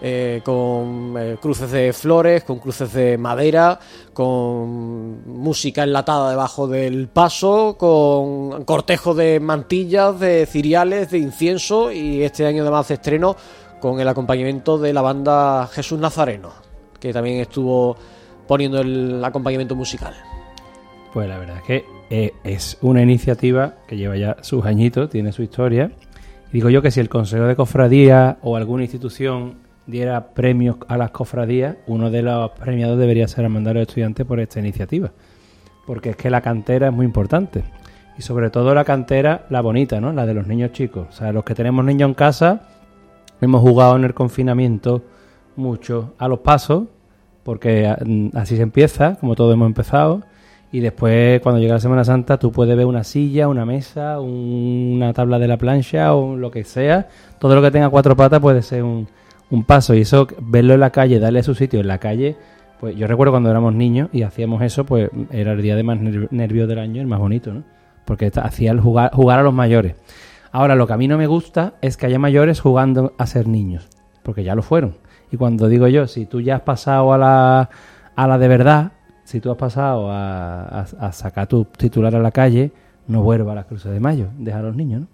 eh, 0.03 0.41
con 0.43 1.15
eh, 1.19 1.37
cruces 1.41 1.71
de 1.71 1.93
flores, 1.93 2.43
con 2.45 2.59
cruces 2.59 2.91
de 2.95 3.19
madera, 3.19 3.79
con 4.15 5.29
música 5.29 5.83
enlatada 5.83 6.31
debajo 6.31 6.67
del 6.67 7.09
paso, 7.09 7.77
con 7.79 8.65
cortejo 8.65 9.15
de 9.15 9.41
mantillas, 9.41 10.19
de 10.19 10.47
ciriales, 10.47 11.11
de 11.11 11.19
incienso 11.19 11.93
y 11.93 12.23
este 12.23 12.47
año 12.47 12.63
además 12.63 12.89
de 12.89 12.95
estreno 12.95 13.37
con 13.81 14.01
el 14.01 14.09
acompañamiento 14.09 14.79
de 14.79 14.93
la 14.93 15.03
banda 15.03 15.67
Jesús 15.69 15.99
Nazareno, 15.99 16.51
que 17.01 17.13
también 17.13 17.41
estuvo 17.41 17.97
poniendo 18.47 18.81
el 18.81 19.25
acompañamiento 19.25 19.75
musical. 19.75 20.15
Pues 21.13 21.29
la 21.29 21.39
verdad 21.39 21.57
es 21.57 21.63
que 21.65 21.85
eh, 22.11 22.33
es 22.45 22.79
una 22.83 23.03
iniciativa 23.03 23.75
que 23.87 23.97
lleva 23.97 24.17
ya 24.17 24.37
sus 24.43 24.65
añitos, 24.65 25.11
tiene 25.11 25.33
su 25.33 25.43
historia. 25.43 25.93
Y 26.51 26.55
digo 26.55 26.71
yo 26.71 26.83
que 26.83 26.91
si 26.91 27.01
el 27.01 27.09
Consejo 27.09 27.45
de 27.45 27.57
Cofradía 27.57 28.39
o 28.43 28.57
alguna 28.57 28.85
institución 28.85 29.59
diera 29.87 30.35
premios 30.35 30.77
a 30.89 30.97
las 30.97 31.11
cofradías, 31.11 31.77
uno 31.87 32.11
de 32.11 32.23
los 32.23 32.51
premiados 32.53 32.99
debería 32.99 33.29
ser 33.29 33.45
el 33.45 33.51
mandar 33.51 33.77
a 33.77 33.81
los 33.81 33.89
estudiantes 33.89 34.27
por 34.27 34.41
esta 34.41 34.61
iniciativa. 34.61 35.11
Porque 35.87 36.11
es 36.11 36.17
que 36.17 36.31
la 36.31 36.41
cantera 36.41 36.89
es 36.89 36.93
muy 36.93 37.07
importante. 37.07 37.65
Y 38.19 38.23
sobre 38.23 38.51
todo 38.51 38.75
la 38.75 38.85
cantera, 38.85 39.47
la 39.49 39.61
bonita, 39.61 40.01
¿no? 40.01 40.13
La 40.13 40.27
de 40.27 40.35
los 40.35 40.47
niños 40.47 40.73
chicos. 40.73 41.07
O 41.09 41.13
sea, 41.13 41.33
los 41.33 41.45
que 41.45 41.55
tenemos 41.55 41.85
niños 41.85 42.09
en 42.09 42.15
casa, 42.15 42.69
hemos 43.41 43.61
jugado 43.61 43.97
en 43.97 44.05
el 44.05 44.15
confinamiento 44.15 45.03
mucho 45.57 46.15
a 46.19 46.29
los 46.29 46.41
pasos, 46.41 46.85
porque 47.43 47.95
mm, 48.05 48.37
así 48.37 48.57
se 48.57 48.63
empieza, 48.63 49.17
como 49.17 49.35
todos 49.35 49.53
hemos 49.55 49.67
empezado. 49.67 50.23
Y 50.73 50.79
después, 50.81 51.41
cuando 51.41 51.61
llega 51.61 51.75
la 51.75 51.81
Semana 51.81 52.05
Santa, 52.05 52.39
tú 52.39 52.53
puedes 52.53 52.77
ver 52.77 52.87
una 52.87 53.03
silla, 53.03 53.49
una 53.49 53.67
mesa, 53.67 54.21
un- 54.21 54.93
una 54.97 55.13
tabla 55.13 55.39
de 55.41 55.49
la 55.49 55.57
plancha 55.57 56.15
o 56.15 56.37
lo 56.37 56.51
que 56.53 56.63
sea. 56.63 57.09
Todo 57.41 57.57
lo 57.57 57.63
que 57.63 57.71
tenga 57.73 57.89
cuatro 57.89 58.15
patas 58.15 58.39
puede 58.41 58.63
ser 58.63 58.85
un, 58.85 59.09
un 59.51 59.65
paso. 59.65 59.95
Y 59.95 60.03
eso, 60.03 60.29
verlo 60.41 60.75
en 60.75 60.81
la 60.81 60.91
calle, 60.91 61.19
darle 61.19 61.43
su 61.43 61.55
sitio 61.57 61.81
en 61.81 61.89
la 61.89 61.99
calle. 61.99 62.37
Pues 62.79 62.95
yo 62.97 63.07
recuerdo 63.09 63.33
cuando 63.33 63.51
éramos 63.51 63.75
niños 63.75 64.09
y 64.13 64.23
hacíamos 64.23 64.63
eso, 64.63 64.85
pues 64.87 65.11
era 65.33 65.53
el 65.53 65.61
día 65.61 65.75
de 65.75 65.83
más 65.83 65.99
nerv- 65.99 66.29
nervios 66.31 66.69
del 66.69 66.79
año, 66.79 67.01
el 67.03 67.09
más 67.09 67.19
bonito, 67.19 67.53
¿no? 67.53 67.65
Porque 68.05 68.31
hacía 68.35 68.71
el 68.71 68.81
jugar, 68.81 69.11
jugar 69.13 69.41
a 69.41 69.43
los 69.43 69.53
mayores. 69.53 69.97
Ahora, 70.53 70.75
lo 70.75 70.87
que 70.87 70.93
a 70.93 70.97
mí 70.97 71.07
no 71.09 71.17
me 71.19 71.27
gusta 71.27 71.75
es 71.81 71.97
que 71.97 72.07
haya 72.07 72.19
mayores 72.19 72.61
jugando 72.61 73.13
a 73.19 73.27
ser 73.27 73.47
niños, 73.47 73.89
porque 74.23 74.43
ya 74.45 74.55
lo 74.55 74.63
fueron. 74.63 74.97
Y 75.31 75.37
cuando 75.37 75.69
digo 75.69 75.87
yo, 75.89 76.07
si 76.09 76.27
tú 76.27 76.41
ya 76.41 76.57
has 76.57 76.63
pasado 76.63 77.13
a 77.13 77.19
la, 77.19 77.71
a 78.17 78.27
la 78.27 78.39
de 78.39 78.49
verdad, 78.49 78.93
si 79.25 79.41
tú 79.41 79.51
has 79.53 79.57
pasado 79.57 80.11
a, 80.11 80.63
a- 80.81 80.87
a 81.01 81.13
sacar 81.13 81.47
tu 81.47 81.65
titular 81.67 82.15
a 82.17 82.19
la 82.19 82.33
calle, 82.33 82.73
no 83.07 83.23
vuelva 83.23 83.53
a 83.53 83.55
las 83.55 83.67
cruces 83.67 83.93
de 83.93 84.01
mayo, 84.01 84.27
deja 84.39 84.59
a 84.59 84.63
los 84.63 84.75
niños, 84.75 85.03
¿no? 85.03 85.07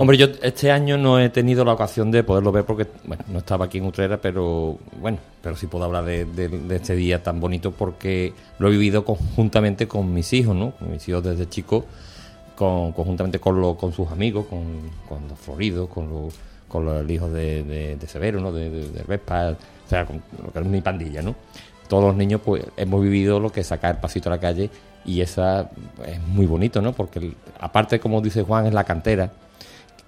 Hombre, 0.00 0.16
yo 0.16 0.26
este 0.42 0.70
año 0.70 0.96
no 0.96 1.18
he 1.18 1.28
tenido 1.28 1.64
la 1.64 1.72
ocasión 1.72 2.12
de 2.12 2.22
poderlo 2.22 2.52
ver 2.52 2.64
porque, 2.64 2.86
bueno, 3.04 3.24
no 3.32 3.40
estaba 3.40 3.64
aquí 3.64 3.78
en 3.78 3.86
Utrera, 3.86 4.16
pero 4.20 4.78
bueno, 5.00 5.18
pero 5.42 5.56
sí 5.56 5.66
puedo 5.66 5.84
hablar 5.84 6.04
de, 6.04 6.24
de- 6.24 6.48
de 6.48 6.76
este 6.76 6.94
día 6.94 7.20
tan 7.22 7.40
bonito 7.40 7.72
porque 7.72 8.32
lo 8.60 8.68
he 8.68 8.70
vivido 8.70 9.04
conjuntamente 9.04 9.88
con 9.88 10.14
mis 10.14 10.32
hijos, 10.34 10.54
¿no? 10.54 10.70
Con 10.70 10.92
mis 10.92 11.08
hijos 11.08 11.24
desde 11.24 11.48
chicos, 11.48 11.82
con, 12.56 12.92
conjuntamente 12.92 13.38
con, 13.38 13.60
lo- 13.60 13.76
con 13.76 13.92
sus 13.92 14.10
amigos, 14.10 14.46
con, 14.46 14.62
con 15.08 15.28
los 15.28 15.38
floridos, 15.38 15.88
con, 15.88 16.08
los 16.10 16.34
con 16.68 16.84
los 16.86 17.08
hijos 17.10 17.32
de, 17.32 17.98
Severo, 18.08 18.40
¿no? 18.40 18.50
De, 18.52 18.70
de, 18.70 19.02
Vespa, 19.06 19.50
o 19.86 19.88
sea, 19.88 20.06
con 20.06 20.22
lo 20.42 20.52
que 20.52 20.58
es 20.60 20.64
mi 20.66 20.80
pandilla, 20.80 21.20
¿no? 21.22 21.34
Todos 21.88 22.04
los 22.04 22.16
niños, 22.16 22.40
pues, 22.44 22.64
hemos 22.78 23.02
vivido 23.02 23.38
lo 23.40 23.50
que 23.52 23.62
sacar 23.62 23.96
el 23.96 24.00
pasito 24.00 24.30
a 24.30 24.36
la 24.36 24.40
calle 24.40 24.70
y 25.04 25.20
esa 25.20 25.68
es 26.06 26.18
muy 26.28 26.46
bonito, 26.46 26.80
¿no? 26.80 26.92
Porque 26.92 27.32
aparte, 27.60 28.00
como 28.00 28.20
dice 28.22 28.42
Juan, 28.42 28.66
es 28.66 28.72
la 28.72 28.84
cantera 28.84 29.30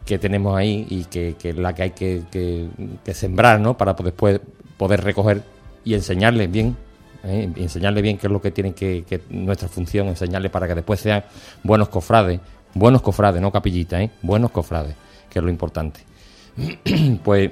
que 0.06 0.18
tenemos 0.18 0.56
ahí 0.56 0.86
y 0.88 1.04
que, 1.04 1.36
es 1.42 1.56
la 1.56 1.74
que 1.74 1.82
hay 1.82 1.90
que, 1.90 2.22
que- 2.30 2.68
sembrar, 3.14 3.60
¿no? 3.60 3.76
Para 3.76 3.92
después 3.94 4.40
poder 4.78 5.02
recoger 5.04 5.42
y 5.84 5.92
enseñarles 5.94 6.50
bien, 6.50 6.76
¿eh? 7.24 7.50
y 7.54 7.62
enseñarles 7.62 8.02
bien 8.02 8.18
qué 8.18 8.26
es 8.26 8.32
lo 8.32 8.40
que 8.40 8.50
tienen 8.50 8.74
que, 8.74 9.04
que 9.08 9.22
nuestra 9.30 9.68
función, 9.68 10.08
enseñarles 10.08 10.50
para 10.50 10.66
que 10.66 10.74
después 10.74 11.00
sean 11.00 11.24
buenos 11.62 11.88
cofrades, 11.88 12.40
buenos 12.74 13.02
cofrades, 13.02 13.40
no 13.40 13.50
capillitas, 13.50 14.02
¿eh? 14.02 14.10
Buenos 14.22 14.50
cofrades, 14.50 14.94
que 15.30 15.38
es 15.38 15.44
lo 15.44 15.50
importante. 15.50 16.00
pues 17.24 17.50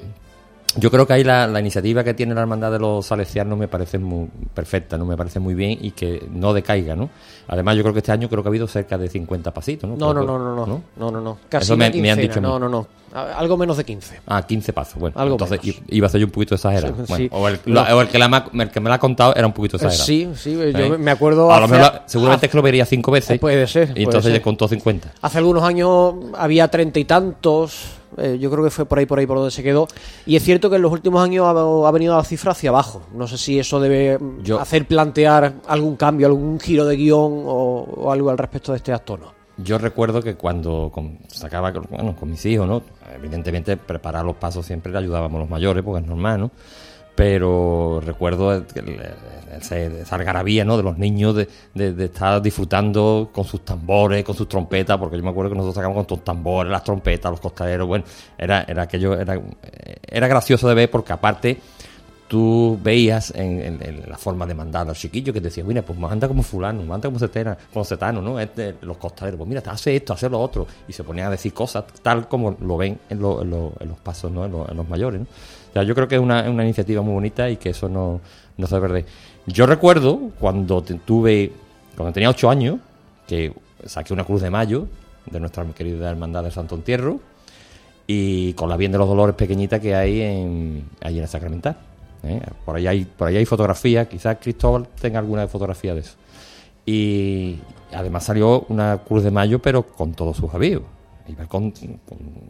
yo 0.76 0.90
creo 0.90 1.06
que 1.06 1.12
ahí 1.12 1.24
la, 1.24 1.46
la 1.46 1.60
iniciativa 1.60 2.02
que 2.04 2.14
tiene 2.14 2.34
la 2.34 2.40
Hermandad 2.42 2.72
de 2.72 2.78
los 2.78 3.06
Salesianos 3.06 3.58
me 3.58 3.68
parece 3.68 3.98
muy 3.98 4.28
perfecta, 4.54 4.96
¿no? 4.98 5.04
Me 5.04 5.16
parece 5.16 5.38
muy 5.40 5.54
bien 5.54 5.78
y 5.80 5.90
que 5.92 6.26
no 6.30 6.52
decaiga, 6.54 6.94
¿no? 6.96 7.10
Además, 7.48 7.76
yo 7.76 7.82
creo 7.82 7.92
que 7.92 7.98
este 7.98 8.12
año 8.12 8.28
creo 8.28 8.42
que 8.42 8.48
ha 8.48 8.50
habido 8.50 8.66
cerca 8.66 8.96
de 8.96 9.08
50 9.08 9.52
pasitos, 9.52 9.88
¿no? 9.90 9.96
No, 9.96 10.14
no, 10.14 10.22
no, 10.24 10.38
no, 10.38 10.54
no, 10.66 10.82
no, 10.96 11.10
no, 11.10 11.20
no, 11.20 11.38
casi 11.48 11.64
Eso 11.64 11.76
me, 11.76 11.86
han 11.86 12.18
dicho 12.18 12.40
no, 12.40 12.58
no, 12.58 12.68
no, 12.68 12.86
algo 13.36 13.58
menos 13.58 13.76
de 13.76 13.84
15. 13.84 14.20
Ah, 14.26 14.40
15 14.46 14.72
pasos. 14.72 14.98
Bueno, 14.98 15.14
Algo 15.20 15.34
entonces 15.34 15.62
menos. 15.62 15.82
iba 15.88 16.06
a 16.06 16.10
ser 16.10 16.20
yo 16.20 16.26
un 16.26 16.32
poquito 16.32 16.54
exagerado. 16.54 16.94
Sí, 16.94 17.02
Bueno, 17.08 17.24
sí. 17.24 17.30
o, 17.32 17.48
el, 17.48 17.60
No. 17.66 17.82
o 17.82 18.00
el 18.00 18.08
que 18.08 18.18
la 18.18 18.28
ma- 18.28 18.46
el 18.54 18.70
que 18.70 18.80
me 18.80 18.88
lo 18.88 18.94
ha 18.94 18.98
contado 18.98 19.34
era 19.36 19.46
un 19.46 19.52
poquito 19.52 19.76
Eh, 19.76 19.80
exagerado. 19.84 20.06
sí, 20.06 20.28
sí, 20.34 20.54
yo 20.54 20.62
¿Eh? 20.94 20.98
me 20.98 21.10
acuerdo 21.10 21.52
A 21.52 21.58
lo 21.58 21.66
hace- 21.66 21.74
mejor, 21.74 21.92
seguramente 22.06 22.36
hace- 22.38 22.46
es 22.46 22.50
que 22.52 22.56
lo 22.56 22.62
vería 22.62 22.86
cinco 22.86 23.10
veces. 23.12 23.32
Eh, 23.36 23.38
puede 23.38 23.66
ser, 23.66 23.90
Y 23.90 23.92
puede 23.92 24.02
entonces 24.04 24.24
ser. 24.24 24.32
le 24.32 24.40
contó 24.40 24.66
50. 24.66 25.12
Hace 25.20 25.36
algunos 25.38 25.62
años 25.62 26.14
había 26.38 26.68
treinta 26.68 26.98
y 27.00 27.04
tantos, 27.04 27.82
eh, 28.18 28.38
yo 28.40 28.50
creo 28.50 28.62
que 28.64 28.70
fue 28.70 28.84
por 28.86 28.98
ahí, 28.98 29.06
por 29.06 29.18
ahí, 29.18 29.26
por 29.26 29.36
donde 29.36 29.50
se 29.50 29.62
quedó. 29.62 29.88
Y 30.26 30.36
es 30.36 30.42
cierto 30.42 30.68
que 30.70 30.76
en 30.76 30.82
los 30.82 30.92
últimos 30.92 31.22
años 31.22 31.44
ha, 31.46 31.88
ha 31.88 31.90
venido 31.90 32.16
la 32.16 32.24
cifra 32.24 32.52
hacia 32.52 32.70
abajo. 32.70 33.02
No 33.14 33.26
sé 33.26 33.38
si 33.38 33.58
eso 33.58 33.80
debe 33.80 34.18
mm, 34.18 34.42
Yo- 34.42 34.60
hacer 34.60 34.86
plantear 34.86 35.54
algún 35.68 35.96
cambio, 35.96 36.26
algún 36.26 36.58
giro 36.60 36.84
de 36.86 36.96
guion 36.96 37.42
o, 37.46 37.86
o 37.96 38.12
algo 38.12 38.30
al 38.30 38.38
respecto 38.38 38.72
de 38.72 38.78
este 38.78 38.92
acto, 38.92 39.16
¿no? 39.16 39.32
Yo 39.58 39.76
recuerdo 39.78 40.22
que 40.22 40.34
cuando 40.34 40.90
con- 40.92 41.18
sacaba 41.28 41.72
con- 41.72 41.86
bueno, 41.90 42.16
con 42.18 42.30
mis 42.30 42.44
hijos, 42.46 42.66
¿no? 42.66 42.82
Evidentemente 43.14 43.76
preparar 43.76 44.24
los 44.24 44.36
pasos 44.36 44.64
siempre 44.64 44.90
le 44.90 44.98
ayudábamos 44.98 45.40
los 45.40 45.50
mayores, 45.50 45.84
porque 45.84 46.00
es 46.02 46.06
normal, 46.08 46.40
¿no? 46.40 46.50
Pero 47.14 48.00
recuerdo 48.04 48.52
esa 49.60 50.16
algarabía, 50.16 50.64
¿no? 50.64 50.76
De 50.76 50.82
los 50.82 50.96
niños 50.98 51.34
de, 51.36 52.04
estar 52.04 52.40
disfrutando 52.40 53.30
con 53.32 53.44
sus 53.44 53.64
tambores, 53.64 54.24
con 54.24 54.34
sus 54.34 54.48
trompetas, 54.48 54.96
porque 54.98 55.16
yo 55.18 55.22
me 55.22 55.30
acuerdo 55.30 55.50
que 55.50 55.56
nosotros 55.56 55.74
sacábamos 55.74 56.06
con 56.06 56.16
los 56.16 56.24
tambores, 56.24 56.70
las 56.72 56.82
trompetas, 56.84 57.30
los 57.30 57.40
costaleros, 57.40 57.86
bueno, 57.86 58.04
era, 58.38 58.62
era 58.62 58.82
aquello, 58.82 59.14
era, 59.18 59.38
era 60.08 60.26
gracioso 60.26 60.68
de 60.68 60.74
ver 60.74 60.90
porque 60.90 61.12
aparte 61.12 61.58
tú 62.28 62.78
veías 62.82 63.30
en, 63.36 63.60
en- 63.60 63.82
en 63.82 64.08
la 64.08 64.16
forma 64.16 64.46
de 64.46 64.54
mandar 64.54 64.82
a 64.82 64.84
los 64.86 64.98
chiquillos 64.98 65.34
que 65.34 65.40
te 65.42 65.62
mira, 65.64 65.82
pues 65.82 65.98
anda 66.10 66.26
como 66.26 66.42
fulano, 66.42 66.80
anda 66.94 67.08
como 67.08 67.18
setena, 67.18 67.58
como 67.74 67.84
setano, 67.84 68.22
¿no? 68.22 68.40
Este, 68.40 68.76
los 68.80 68.96
costaleros, 68.96 69.36
pues 69.36 69.48
mira, 69.48 69.62
hace 69.66 69.94
esto, 69.96 70.14
hace 70.14 70.30
lo 70.30 70.40
otro, 70.40 70.66
y 70.88 70.94
se 70.94 71.04
ponían 71.04 71.26
a 71.26 71.30
decir 71.32 71.52
cosas 71.52 71.84
tal 72.02 72.28
como 72.28 72.56
lo 72.58 72.78
ven 72.78 72.98
en, 73.10 73.20
lo- 73.20 73.44
lo- 73.44 73.74
en 73.80 73.88
los 73.88 73.98
pasos, 73.98 74.32
¿no? 74.32 74.46
En, 74.46 74.52
lo- 74.52 74.66
los 74.66 74.88
mayores, 74.88 75.20
¿no? 75.20 75.26
Sea, 75.72 75.82
yo 75.84 75.94
creo 75.94 76.08
que 76.08 76.16
es 76.16 76.20
una, 76.20 76.48
una 76.50 76.64
iniciativa 76.64 77.02
muy 77.02 77.14
bonita 77.14 77.48
y 77.48 77.56
que 77.56 77.70
eso 77.70 77.88
no, 77.88 78.20
no 78.56 78.66
se 78.66 78.80
perder. 78.80 79.06
Yo 79.46 79.66
recuerdo 79.66 80.30
cuando 80.38 80.82
tuve, 80.82 81.52
cuando 81.96 82.12
tenía 82.12 82.30
ocho 82.30 82.50
años, 82.50 82.78
que 83.26 83.52
saqué 83.86 84.12
una 84.12 84.24
cruz 84.24 84.42
de 84.42 84.50
mayo 84.50 84.86
de 85.30 85.40
nuestra 85.40 85.64
querida 85.66 86.10
hermandad 86.10 86.44
de 86.44 86.50
Santo 86.50 86.74
Entierro, 86.74 87.20
y 88.06 88.52
con 88.54 88.68
la 88.68 88.76
bien 88.76 88.92
de 88.92 88.98
los 88.98 89.08
dolores 89.08 89.34
pequeñita 89.36 89.80
que 89.80 89.94
hay 89.94 90.20
en, 90.20 90.84
ahí 91.00 91.16
en 91.16 91.22
el 91.22 91.28
Sacramental. 91.28 91.76
¿eh? 92.24 92.40
Por 92.64 92.76
ahí 92.76 92.86
hay, 92.86 93.04
por 93.04 93.28
ahí 93.28 93.36
hay 93.36 93.46
fotografías, 93.46 94.08
quizás 94.08 94.38
Cristóbal 94.40 94.88
tenga 95.00 95.18
alguna 95.18 95.46
fotografía 95.48 95.94
de 95.94 96.00
eso. 96.00 96.14
Y 96.84 97.58
además 97.92 98.24
salió 98.24 98.66
una 98.68 98.98
Cruz 98.98 99.22
de 99.22 99.30
Mayo, 99.30 99.60
pero 99.60 99.84
con 99.84 100.12
todos 100.12 100.36
sus 100.36 100.52
avíos. 100.52 100.82
Iba 101.28 101.46
con, 101.46 101.72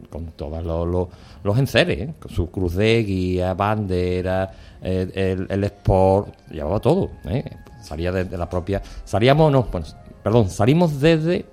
con, 0.09 0.25
todos 0.35 0.63
los, 0.63 0.87
los, 0.87 1.07
los 1.43 1.57
enceres, 1.57 1.99
¿eh? 1.99 2.13
con 2.19 2.31
su 2.31 2.49
cruz 2.49 2.75
de 2.75 3.03
guía, 3.03 3.53
bandera, 3.53 4.51
el, 4.81 5.63
sport, 5.63 6.49
llevaba 6.49 6.79
todo. 6.79 7.09
¿eh? 7.25 7.43
Salía 7.81 8.11
desde 8.11 8.37
la 8.37 8.49
propia. 8.49 8.81
Salíamos, 9.05 9.51
no, 9.51 9.63
bueno, 9.63 9.85
perdón, 10.23 10.49
salimos 10.49 10.99
desde 10.99 11.45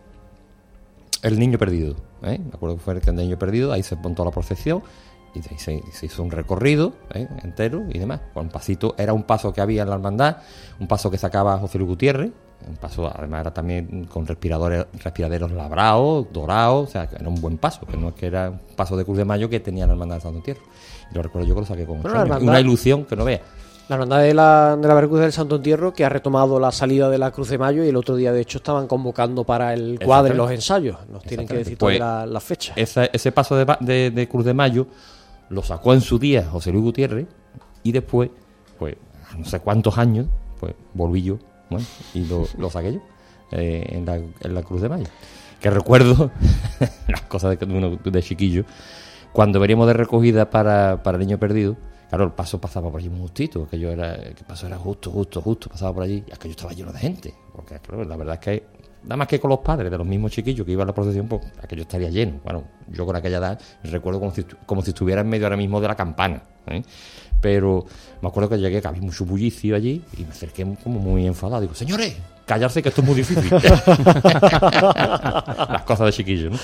el 1.22 1.38
niño 1.38 1.58
perdido. 1.58 1.96
¿eh? 2.22 2.38
Me 2.38 2.54
acuerdo 2.54 2.76
que 2.76 2.82
fue 2.82 2.94
el 2.94 3.16
niño 3.16 3.38
perdido, 3.38 3.72
ahí 3.72 3.82
se 3.82 3.96
montó 3.96 4.24
la 4.24 4.30
procesión 4.30 4.82
y 5.34 5.40
de 5.40 5.58
se, 5.58 5.82
se 5.92 6.06
hizo 6.06 6.22
un 6.22 6.30
recorrido 6.30 6.94
¿eh? 7.14 7.28
entero 7.42 7.84
y 7.88 7.98
demás. 7.98 8.20
Con 8.34 8.48
pasito, 8.48 8.94
era 8.98 9.12
un 9.12 9.24
paso 9.24 9.52
que 9.52 9.60
había 9.60 9.82
en 9.82 9.88
la 9.88 9.96
hermandad, 9.96 10.38
un 10.78 10.88
paso 10.88 11.10
que 11.10 11.18
sacaba 11.18 11.58
José 11.58 11.78
Luis 11.78 11.90
Gutiérrez, 11.90 12.32
un 12.68 12.76
paso 12.76 13.10
además 13.14 13.40
era 13.42 13.54
también 13.54 14.06
con 14.10 14.26
respiradores, 14.26 14.86
respiraderos 15.02 15.50
labrados, 15.52 16.26
dorados, 16.32 16.88
o 16.88 16.92
sea, 16.92 17.06
que 17.08 17.16
era 17.16 17.28
un 17.28 17.40
buen 17.40 17.58
paso, 17.58 17.86
que 17.86 17.96
no 17.96 18.08
es 18.10 18.14
que 18.14 18.26
era 18.26 18.50
un 18.50 18.60
paso 18.76 18.96
de 18.96 19.04
Cruz 19.04 19.16
de 19.18 19.24
Mayo 19.24 19.48
que 19.48 19.60
tenía 19.60 19.86
la 19.86 19.92
hermandad 19.92 20.16
de 20.16 20.20
Santo 20.22 20.38
Entierro. 20.38 20.60
Y 21.10 21.14
lo 21.14 21.22
recuerdo 21.22 21.48
yo 21.48 21.54
que 21.54 21.60
lo 21.60 21.66
saqué 21.66 21.86
con 21.86 21.98
hermandad- 22.02 22.42
una 22.42 22.60
ilusión 22.60 23.04
que 23.04 23.16
no 23.16 23.24
vea. 23.24 23.40
La 23.88 23.94
hermandad 23.96 24.20
de 24.20 24.34
la, 24.34 24.76
de 24.80 24.86
la 24.86 24.94
Veracruz 24.94 25.18
del 25.20 25.32
Santo 25.32 25.56
Entierro 25.56 25.92
que 25.92 26.04
ha 26.04 26.08
retomado 26.08 26.60
la 26.60 26.70
salida 26.70 27.10
de 27.10 27.18
la 27.18 27.32
Cruz 27.32 27.48
de 27.48 27.58
Mayo 27.58 27.82
y 27.82 27.88
el 27.88 27.96
otro 27.96 28.14
día 28.14 28.32
de 28.32 28.40
hecho 28.40 28.58
estaban 28.58 28.86
convocando 28.86 29.42
para 29.42 29.74
el 29.74 29.98
cuadro 30.04 30.32
los 30.34 30.50
ensayos. 30.52 30.96
Nos 31.10 31.24
tienen 31.24 31.48
que 31.48 31.56
decir 31.56 31.76
Pues, 31.76 31.98
todavía 31.98 32.20
la, 32.24 32.32
la 32.32 32.40
fecha. 32.40 32.72
esa- 32.76 33.06
ese 33.06 33.32
paso 33.32 33.56
de, 33.56 33.66
de- 33.80 34.10
de 34.12 34.28
Cruz 34.28 34.44
de 34.44 34.54
Mayo 34.54 34.86
lo 35.48 35.62
sacó 35.64 35.92
en 35.92 36.00
su 36.02 36.20
día 36.20 36.46
José 36.48 36.70
Luis 36.70 36.84
Gutiérrez 36.84 37.26
y 37.82 37.90
después, 37.90 38.30
pues, 38.78 38.94
a 39.32 39.36
no 39.36 39.44
sé 39.44 39.58
cuántos 39.58 39.98
años, 39.98 40.26
pues 40.60 40.74
volví 40.94 41.22
yo 41.24 41.38
bueno, 41.70 41.86
y 42.14 42.26
lo, 42.26 42.46
lo 42.58 42.70
saqué 42.70 42.94
yo 42.94 43.00
eh, 43.52 43.86
en, 43.90 44.06
la, 44.06 44.16
en 44.16 44.54
la 44.54 44.62
Cruz 44.62 44.82
de 44.82 44.88
Mayo. 44.88 45.06
Que 45.60 45.70
recuerdo 45.70 46.30
las 47.08 47.22
cosas 47.22 47.58
de, 47.58 47.64
uno 47.66 47.96
de 47.96 48.22
chiquillo, 48.22 48.64
cuando 49.32 49.60
veníamos 49.60 49.86
de 49.86 49.92
recogida 49.92 50.50
para, 50.50 51.02
para 51.02 51.16
el 51.16 51.26
niño 51.26 51.38
perdido. 51.38 51.76
Claro, 52.08 52.24
el 52.24 52.32
paso 52.32 52.60
pasaba 52.60 52.90
por 52.90 52.98
allí 52.98 53.08
muy 53.08 53.20
justito, 53.20 53.62
aquello 53.62 53.92
era, 53.92 54.14
el 54.14 54.34
paso 54.34 54.66
era 54.66 54.76
justo, 54.76 55.12
justo, 55.12 55.40
justo, 55.40 55.68
pasaba 55.68 55.94
por 55.94 56.02
allí, 56.02 56.24
y 56.26 56.32
aquello 56.32 56.50
estaba 56.50 56.72
lleno 56.72 56.92
de 56.92 56.98
gente, 56.98 57.34
porque 57.54 57.78
la 58.04 58.16
verdad 58.16 58.34
es 58.34 58.40
que 58.40 58.66
nada 59.02 59.16
más 59.16 59.28
que 59.28 59.40
con 59.40 59.50
los 59.50 59.60
padres 59.60 59.90
de 59.90 59.98
los 59.98 60.06
mismos 60.06 60.32
chiquillos 60.32 60.66
que 60.66 60.72
iban 60.72 60.84
a 60.84 60.86
la 60.88 60.94
procesión, 60.94 61.28
pues 61.28 61.42
aquello 61.62 61.82
estaría 61.82 62.10
lleno. 62.10 62.40
Bueno, 62.44 62.64
yo 62.88 63.06
con 63.06 63.16
aquella 63.16 63.38
edad 63.38 63.60
recuerdo 63.84 64.20
como 64.20 64.32
si, 64.32 64.44
como 64.66 64.82
si 64.82 64.90
estuviera 64.90 65.20
en 65.20 65.28
medio 65.28 65.46
ahora 65.46 65.56
mismo 65.56 65.80
de 65.80 65.88
la 65.88 65.96
campana. 65.96 66.42
¿eh? 66.66 66.82
Pero 67.40 67.86
me 68.20 68.28
acuerdo 68.28 68.50
que 68.50 68.58
llegué, 68.58 68.82
que 68.82 68.88
había 68.88 69.02
mucho 69.02 69.24
bullicio 69.24 69.74
allí 69.76 70.02
y 70.18 70.24
me 70.24 70.30
acerqué 70.30 70.66
como 70.82 71.00
muy 71.00 71.26
enfadado. 71.26 71.62
Digo, 71.62 71.74
señores, 71.74 72.16
callarse 72.44 72.82
que 72.82 72.88
esto 72.90 73.00
es 73.00 73.06
muy 73.06 73.16
difícil. 73.16 73.50
Las 74.92 75.82
cosas 75.82 76.06
de 76.06 76.12
chiquillo, 76.12 76.50
¿no? 76.50 76.58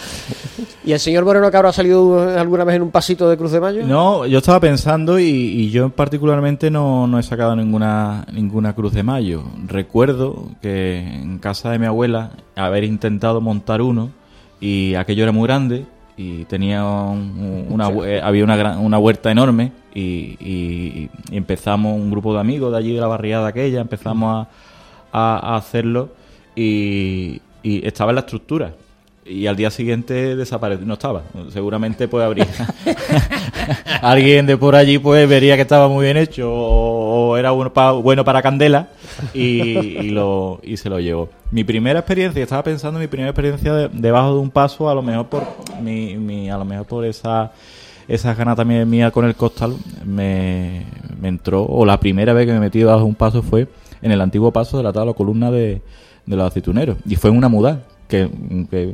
¿Y 0.85 0.93
el 0.93 1.01
señor 1.01 1.25
Moreno 1.25 1.51
que 1.51 1.57
habrá 1.57 1.73
salido 1.73 2.29
alguna 2.39 2.65
vez 2.65 2.77
en 2.77 2.83
un 2.83 2.91
pasito 2.91 3.29
de 3.29 3.37
Cruz 3.37 3.53
de 3.53 3.61
Mayo? 3.61 3.87
No, 3.87 4.27
yo 4.27 4.39
estaba 4.39 4.61
pensando 4.61 5.19
y, 5.19 5.25
y 5.25 5.71
yo 5.71 5.89
particularmente 5.91 6.71
no, 6.71 7.07
no 7.07 7.19
he 7.19 7.23
sacado 7.23 7.57
ninguna, 7.57 8.27
ninguna 8.33 8.75
cruz 8.75 8.93
de 8.93 9.03
mayo. 9.03 9.45
Recuerdo 9.67 10.51
que 10.63 10.99
en 10.99 11.39
casa 11.39 11.71
de 11.71 11.79
mi 11.79 11.87
abuela 11.87 12.31
haber 12.55 12.85
intentado 12.85 13.41
montar 13.41 13.83
uno 13.83 14.11
y 14.61 14.95
aquello 14.95 15.25
era 15.25 15.33
muy 15.33 15.47
grande 15.47 15.87
y 16.17 16.45
tenía 16.47 16.83
un- 16.85 17.67
una, 17.71 17.89
hue- 17.91 18.21
había 18.23 18.45
una, 18.45 18.57
gran- 18.57 18.79
una 18.79 18.99
huerta 18.99 19.31
enorme 19.31 19.73
y, 19.95 20.37
y- 20.41 21.11
y 21.31 21.37
empezamos 21.37 21.95
un 21.95 22.11
grupo 22.11 22.33
de 22.35 22.41
amigos 22.41 22.73
de 22.73 22.79
allí 22.79 22.95
de 22.95 23.01
la 23.01 23.07
barriada 23.07 23.49
aquella, 23.49 23.81
empezamos 23.81 24.47
a, 25.13 25.37
a- 25.37 25.55
a 25.55 25.57
hacerlo 25.57 26.09
y, 26.55 27.41
y 27.63 27.87
estaba 27.87 28.11
en 28.13 28.15
la 28.17 28.21
estructura. 28.23 28.75
Y 29.29 29.47
al 29.49 29.57
día 29.57 29.71
siguiente 29.71 30.37
desapareció, 30.37 30.87
no 30.87 30.95
estaba. 30.95 31.23
Seguramente 31.53 32.07
pues 32.09 32.25
habría 32.25 32.47
alguien 34.03 34.47
de 34.47 34.57
por 34.57 34.75
allí 34.77 34.99
pues 34.99 35.29
vería 35.29 35.57
que 35.57 35.63
estaba 35.63 35.89
muy 35.89 36.05
bien 36.05 36.17
hecho 36.17 36.49
o, 36.53 37.37
era 37.37 37.51
bueno, 37.51 37.73
pa- 37.73 37.93
bueno 37.93 38.25
para 38.25 38.43
candela 38.43 38.89
y, 39.35 40.11
lo 40.11 40.61
y 40.63 40.77
se 40.77 40.89
lo 40.89 41.01
llevó. 41.01 41.29
Mi 41.51 41.65
primera 41.65 42.01
experiencia, 42.01 42.43
estaba 42.43 42.63
pensando 42.63 42.99
en 42.99 43.03
mi 43.05 43.09
primera 43.09 43.31
experiencia 43.31 43.73
de- 43.73 43.89
debajo 43.93 44.35
de 44.35 44.41
un 44.41 44.51
paso, 44.51 44.89
a 44.89 44.95
lo 44.95 45.03
mejor 45.03 45.27
por 45.27 45.43
mi, 45.83 46.17
mi- 46.17 46.51
a 46.51 46.57
lo 46.59 46.65
mejor 46.65 46.87
por 46.87 47.05
esa 47.05 47.53
esa 48.09 48.35
ganas 48.35 48.55
también 48.57 48.89
mía 48.89 49.11
con 49.11 49.25
el 49.25 49.35
costal 49.35 49.75
me, 50.05 50.85
me 51.21 51.27
entró 51.27 51.65
o 51.65 51.85
la 51.85 51.99
primera 51.99 52.33
vez 52.33 52.47
que 52.47 52.53
me 52.53 52.61
metí 52.61 52.79
debajo 52.79 52.99
de 53.01 53.05
un 53.07 53.17
paso 53.17 53.43
fue 53.43 53.67
en 54.01 54.13
el 54.13 54.21
antiguo 54.21 54.53
paso 54.53 54.77
de 54.77 54.85
la 54.85 54.93
tabla 54.93 55.13
columna 55.13 55.51
de, 55.51 55.83
de 56.25 56.37
los 56.37 56.47
aceituneros 56.47 56.99
y 57.05 57.17
fue 57.17 57.31
en 57.31 57.37
una 57.37 57.49
muda 57.49 57.81
que, 58.09 58.29
que, 58.71 58.93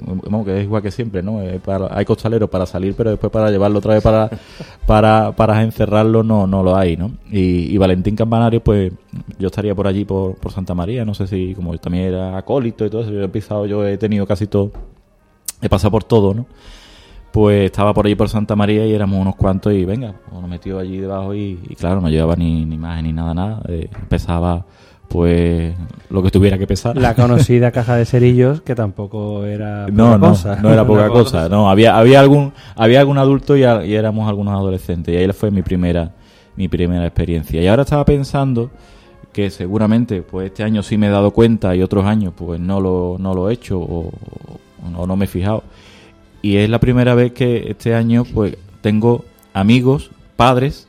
es 0.59 0.65
igual 0.65 0.83
que 0.83 0.91
siempre, 0.91 1.23
¿no? 1.23 1.41
Eh, 1.43 1.61
para- 1.65 1.97
hay 1.97 2.05
costaleros 2.05 2.49
para 2.51 2.67
salir, 2.67 2.95
pero 2.97 3.11
después 3.11 3.31
para 3.33 3.51
llevarlo 3.51 3.79
otra 3.79 3.95
vez 3.95 4.03
para, 4.03 4.31
para, 4.87 5.33
para 5.33 5.63
encerrarlo 5.63 6.23
no, 6.23 6.47
no 6.47 6.63
lo 6.63 6.77
hay, 6.77 6.97
¿no? 6.97 7.13
Y, 7.31 7.73
y 7.75 7.77
Valentín 7.79 8.17
Campanario, 8.17 8.63
pues 8.63 8.93
yo 9.39 9.47
estaría 9.49 9.75
por 9.75 9.87
allí, 9.87 10.05
por, 10.05 10.37
por 10.37 10.53
Santa 10.53 10.75
María, 10.75 11.05
no 11.05 11.15
sé 11.15 11.27
si 11.27 11.55
como 11.55 11.77
también 11.79 12.05
era 12.07 12.37
acólito 12.39 12.85
y 12.87 12.91
todo 12.91 13.03
eso, 13.03 13.11
yo 13.11 13.23
he 13.23 13.29
pisado, 13.29 13.67
yo 13.67 13.87
he 13.87 13.99
tenido 13.99 14.27
casi 14.27 14.47
todo, 14.47 14.71
he 15.61 15.69
pasado 15.69 15.91
por 15.91 16.05
todo, 16.05 16.35
¿no? 16.35 16.47
Pues 17.33 17.65
estaba 17.65 17.95
por 17.95 18.05
allí 18.05 18.15
por 18.15 18.29
Santa 18.29 18.55
María 18.55 18.87
y 18.87 18.93
éramos 18.93 19.19
unos 19.19 19.37
cuantos 19.37 19.73
y 19.73 19.87
venga, 19.87 20.15
pues 20.29 20.39
nos 20.41 20.51
metió 20.51 20.79
allí 20.79 20.99
debajo 20.99 21.35
y, 21.35 21.59
y 21.67 21.75
claro, 21.77 22.01
no 22.03 22.11
llevaba 22.11 22.37
ni, 22.37 22.67
ni 22.67 22.75
imagen 22.75 23.07
ni 23.07 23.13
nada, 23.15 23.33
nada, 23.33 23.63
eh, 23.69 23.89
pesaba 24.11 24.67
pues 25.13 25.75
lo 26.09 26.23
que 26.23 26.31
tuviera 26.31 26.57
que 26.59 26.67
pesar. 26.67 26.97
La 26.97 27.15
conocida 27.15 27.71
caja 27.73 27.97
de 27.97 28.05
cerillos, 28.07 28.63
que 28.63 28.75
tampoco 28.75 29.45
era 29.45 29.87
No, 29.89 30.07
poca 30.07 30.19
no, 30.19 30.29
cosa. 30.31 30.57
no 30.63 30.73
era 30.73 30.87
poca 30.87 31.09
cosa. 31.09 31.49
No, 31.49 31.69
había, 31.71 31.97
había 31.99 32.21
algún, 32.21 32.53
había 32.75 33.01
algún 33.01 33.19
adulto 33.19 33.57
y, 33.57 33.65
a- 33.65 33.85
y 33.85 33.95
éramos 33.95 34.29
algunos 34.29 34.55
adolescentes. 34.55 35.15
Y 35.15 35.19
ahí 35.19 35.31
fue 35.33 35.51
mi 35.51 35.63
primera, 35.63 36.13
mi 36.57 36.69
primera 36.69 37.05
experiencia. 37.07 37.61
Y 37.63 37.67
ahora 37.69 37.83
estaba 37.83 38.05
pensando 38.05 38.71
que 39.33 39.51
seguramente, 39.51 40.23
pues 40.23 40.47
este 40.47 40.63
año 40.63 40.83
sí 40.83 40.97
me 40.99 41.07
he 41.09 41.11
dado 41.11 41.31
cuenta 41.31 41.75
y 41.77 41.83
otros 41.83 42.05
años, 42.05 42.33
pues 42.37 42.59
no 42.61 42.81
lo, 42.81 43.17
no 43.19 43.35
lo 43.35 43.49
he 43.51 43.55
hecho 43.55 43.79
o, 43.79 44.11
o 44.97 45.07
no 45.07 45.17
me 45.17 45.27
he 45.27 45.29
fijado. 45.29 45.63
Y 46.43 46.57
es 46.57 46.69
la 46.69 46.81
primera 46.81 47.15
vez 47.15 47.33
que 47.33 47.71
este 47.71 47.95
año, 47.95 48.25
pues 48.25 48.57
tengo 48.81 49.25
amigos, 49.55 50.11
padres, 50.37 50.89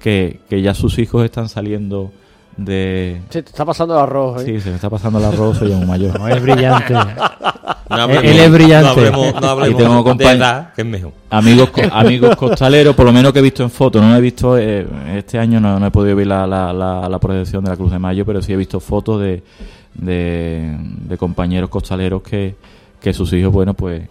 que, 0.00 0.40
que 0.48 0.62
ya 0.62 0.72
sus 0.74 0.98
hijos 0.98 1.24
están 1.24 1.48
saliendo 1.48 2.12
de, 2.56 3.20
Se 3.30 3.42
te 3.42 3.50
está 3.50 3.64
pasando 3.64 3.94
el 3.94 4.00
arroz. 4.00 4.42
¿eh? 4.42 4.44
Sí, 4.46 4.60
se 4.60 4.68
me 4.70 4.76
está 4.76 4.88
pasando 4.90 5.18
el 5.18 5.24
arroz, 5.24 5.58
soy 5.58 5.72
un 5.72 5.86
mayor. 5.86 6.18
No, 6.18 6.28
es 6.28 6.40
brillante. 6.42 6.94
No 6.94 7.96
hablemos- 7.96 8.24
Él 8.24 8.38
es 8.40 8.50
brillante. 8.52 8.84
No 8.84 8.90
hablemos, 8.90 9.40
no 9.40 9.48
hablemos 9.48 9.80
y 9.80 9.82
tengo 9.84 9.94
de 10.02 10.10
compañ- 10.10 10.36
edad, 10.36 10.72
que 10.74 10.82
es 10.82 10.86
mejor. 10.86 11.12
amigos 11.30 11.70
co- 11.70 11.82
amigos 11.92 12.36
costaleros, 12.36 12.94
por 12.94 13.06
lo 13.06 13.12
menos 13.12 13.32
que 13.32 13.38
he 13.40 13.42
visto 13.42 13.62
en 13.62 13.70
fotos. 13.70 14.00
No 14.02 14.16
he 14.16 14.20
visto, 14.20 14.56
eh, 14.58 14.86
este 15.16 15.38
año 15.38 15.60
no, 15.60 15.78
no 15.80 15.86
he 15.86 15.90
podido 15.90 16.16
ver 16.16 16.26
la, 16.28 16.46
la, 16.46 16.72
la, 16.72 17.08
la 17.08 17.18
procesión 17.18 17.64
de 17.64 17.70
la 17.70 17.76
Cruz 17.76 17.90
de 17.92 17.98
Mayo, 17.98 18.24
pero 18.24 18.40
sí 18.40 18.52
he 18.52 18.56
visto 18.56 18.78
fotos 18.80 19.20
de, 19.20 19.42
de, 19.94 20.76
de 20.78 21.18
compañeros 21.18 21.68
costaleros 21.70 22.22
que, 22.22 22.54
que 23.00 23.12
sus 23.12 23.32
hijos, 23.32 23.52
bueno, 23.52 23.74
pues 23.74 24.02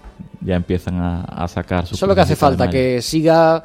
ya 0.41 0.55
empiezan 0.55 0.95
a, 1.01 1.21
a 1.23 1.47
sacar 1.47 1.85
sus 1.85 1.97
Eso 1.97 2.05
es 2.05 2.09
lo 2.09 2.15
que 2.15 2.21
hace 2.21 2.35
falta, 2.35 2.69
que 2.69 3.01
siga 3.01 3.63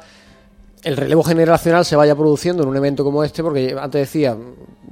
el 0.83 0.97
relevo 0.97 1.23
generacional 1.23 1.83
se 1.85 1.95
vaya 1.95 2.15
produciendo 2.15 2.63
en 2.63 2.69
un 2.69 2.77
evento 2.77 3.03
como 3.03 3.23
este, 3.23 3.43
porque 3.43 3.75
antes 3.79 4.01
decía, 4.01 4.35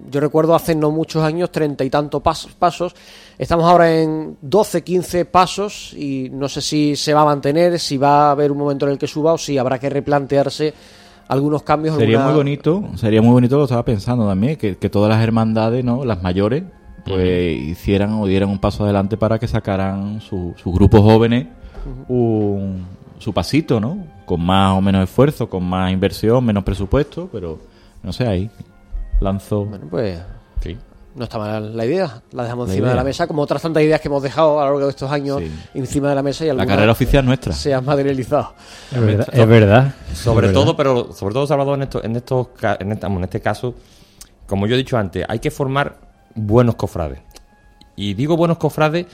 yo 0.09 0.19
recuerdo 0.19 0.53
hace 0.55 0.75
no 0.75 0.91
muchos 0.91 1.23
años 1.23 1.51
treinta 1.51 1.83
y 1.83 1.89
tantos 1.89 2.21
pasos, 2.21 2.53
pasos, 2.53 2.95
estamos 3.37 3.65
ahora 3.65 3.93
en 4.01 4.37
12, 4.41 4.83
15 4.83 5.25
pasos 5.25 5.93
y 5.93 6.29
no 6.31 6.47
sé 6.49 6.61
si 6.61 6.95
se 6.95 7.13
va 7.13 7.21
a 7.21 7.25
mantener, 7.25 7.79
si 7.79 7.97
va 7.97 8.27
a 8.27 8.31
haber 8.31 8.51
un 8.51 8.57
momento 8.57 8.85
en 8.85 8.91
el 8.93 8.97
que 8.97 9.07
suba 9.07 9.33
o 9.33 9.37
si 9.37 9.57
habrá 9.57 9.79
que 9.79 9.89
replantearse 9.89 10.73
algunos 11.29 11.63
cambios. 11.63 11.95
Sería 11.97 12.17
alguna- 12.17 12.33
muy 12.33 12.37
bonito, 12.37 12.83
sería 12.95 13.21
muy 13.21 13.31
bonito, 13.33 13.57
lo 13.57 13.63
estaba 13.63 13.83
pensando 13.83 14.27
también, 14.27 14.55
que, 14.57 14.77
que 14.77 14.89
todas 14.89 15.09
las 15.09 15.21
hermandades, 15.23 15.83
¿no? 15.83 16.05
Las 16.05 16.21
mayores, 16.23 16.63
pues 17.05 17.57
hicieran 17.61 18.13
o 18.13 18.25
dieran 18.27 18.49
un 18.49 18.59
paso 18.59 18.83
adelante 18.83 19.15
para 19.17 19.39
que 19.39 19.47
sacaran 19.47 20.19
su- 20.21 20.53
sus 20.57 20.73
grupos 20.73 21.01
jóvenes 21.01 21.47
un- 22.09 22.96
su 23.19 23.33
pasito, 23.33 23.79
¿no? 23.79 23.97
Con 24.25 24.41
más 24.45 24.75
o 24.77 24.81
menos 24.81 25.03
esfuerzo, 25.03 25.49
con 25.49 25.63
más 25.63 25.91
inversión, 25.91 26.43
menos 26.45 26.63
presupuesto, 26.63 27.29
pero 27.31 27.59
no 28.03 28.13
sé, 28.13 28.27
ahí 28.27 28.49
lanzo... 29.19 29.65
Bueno, 29.65 29.87
pues 29.89 30.19
Sí. 30.61 30.77
no 31.15 31.23
está 31.23 31.37
mal 31.39 31.75
la 31.75 31.85
idea, 31.85 32.21
la 32.31 32.43
dejamos 32.43 32.67
La 32.67 32.73
encima 32.73 32.87
de 32.87 32.93
idea. 32.93 33.01
la 33.01 33.03
mesa, 33.03 33.27
como 33.27 33.41
otras 33.41 33.61
tantas 33.61 33.81
ideas 33.83 33.99
que 34.01 34.07
hemos 34.07 34.21
dejado 34.23 34.59
a 34.59 34.65
lo 34.65 34.71
largo 34.71 34.85
de 34.85 34.89
estos 34.91 35.11
años 35.11 35.39
Sí. 35.39 35.51
encima 35.75 36.09
de 36.09 36.15
la 36.15 36.23
mesa 36.23 36.45
y 36.45 36.53
La 36.53 36.65
carrera 36.65 36.91
oficial 36.91 37.25
nuestra. 37.25 37.53
se 37.53 37.73
han 37.73 37.83
materializado. 37.85 38.53
Es 38.91 39.01
verdad. 39.01 39.27
Es 39.33 39.47
verdad. 39.47 39.93
Sobre 40.13 40.47
Es 40.47 40.53
verdad. 40.53 40.61
todo, 40.65 40.75
pero 40.77 41.13
sobre 41.13 41.33
todo, 41.33 41.47
Salvador, 41.47 41.75
en, 41.77 41.83
esto, 41.83 42.03
en, 42.03 42.15
estos, 42.15 42.47
ca- 42.49 42.77
en, 42.79 42.91
en 42.91 43.23
este 43.23 43.41
caso, 43.41 43.73
como 44.47 44.67
yo 44.67 44.75
he 44.75 44.77
dicho 44.77 44.97
antes, 44.97 45.25
hay 45.27 45.39
que 45.39 45.51
formar 45.51 45.97
buenos 46.35 46.75
cofrades. 46.75 47.19
Y 47.95 48.13
digo 48.13 48.37
buenos 48.37 48.57
cofrades 48.57 49.07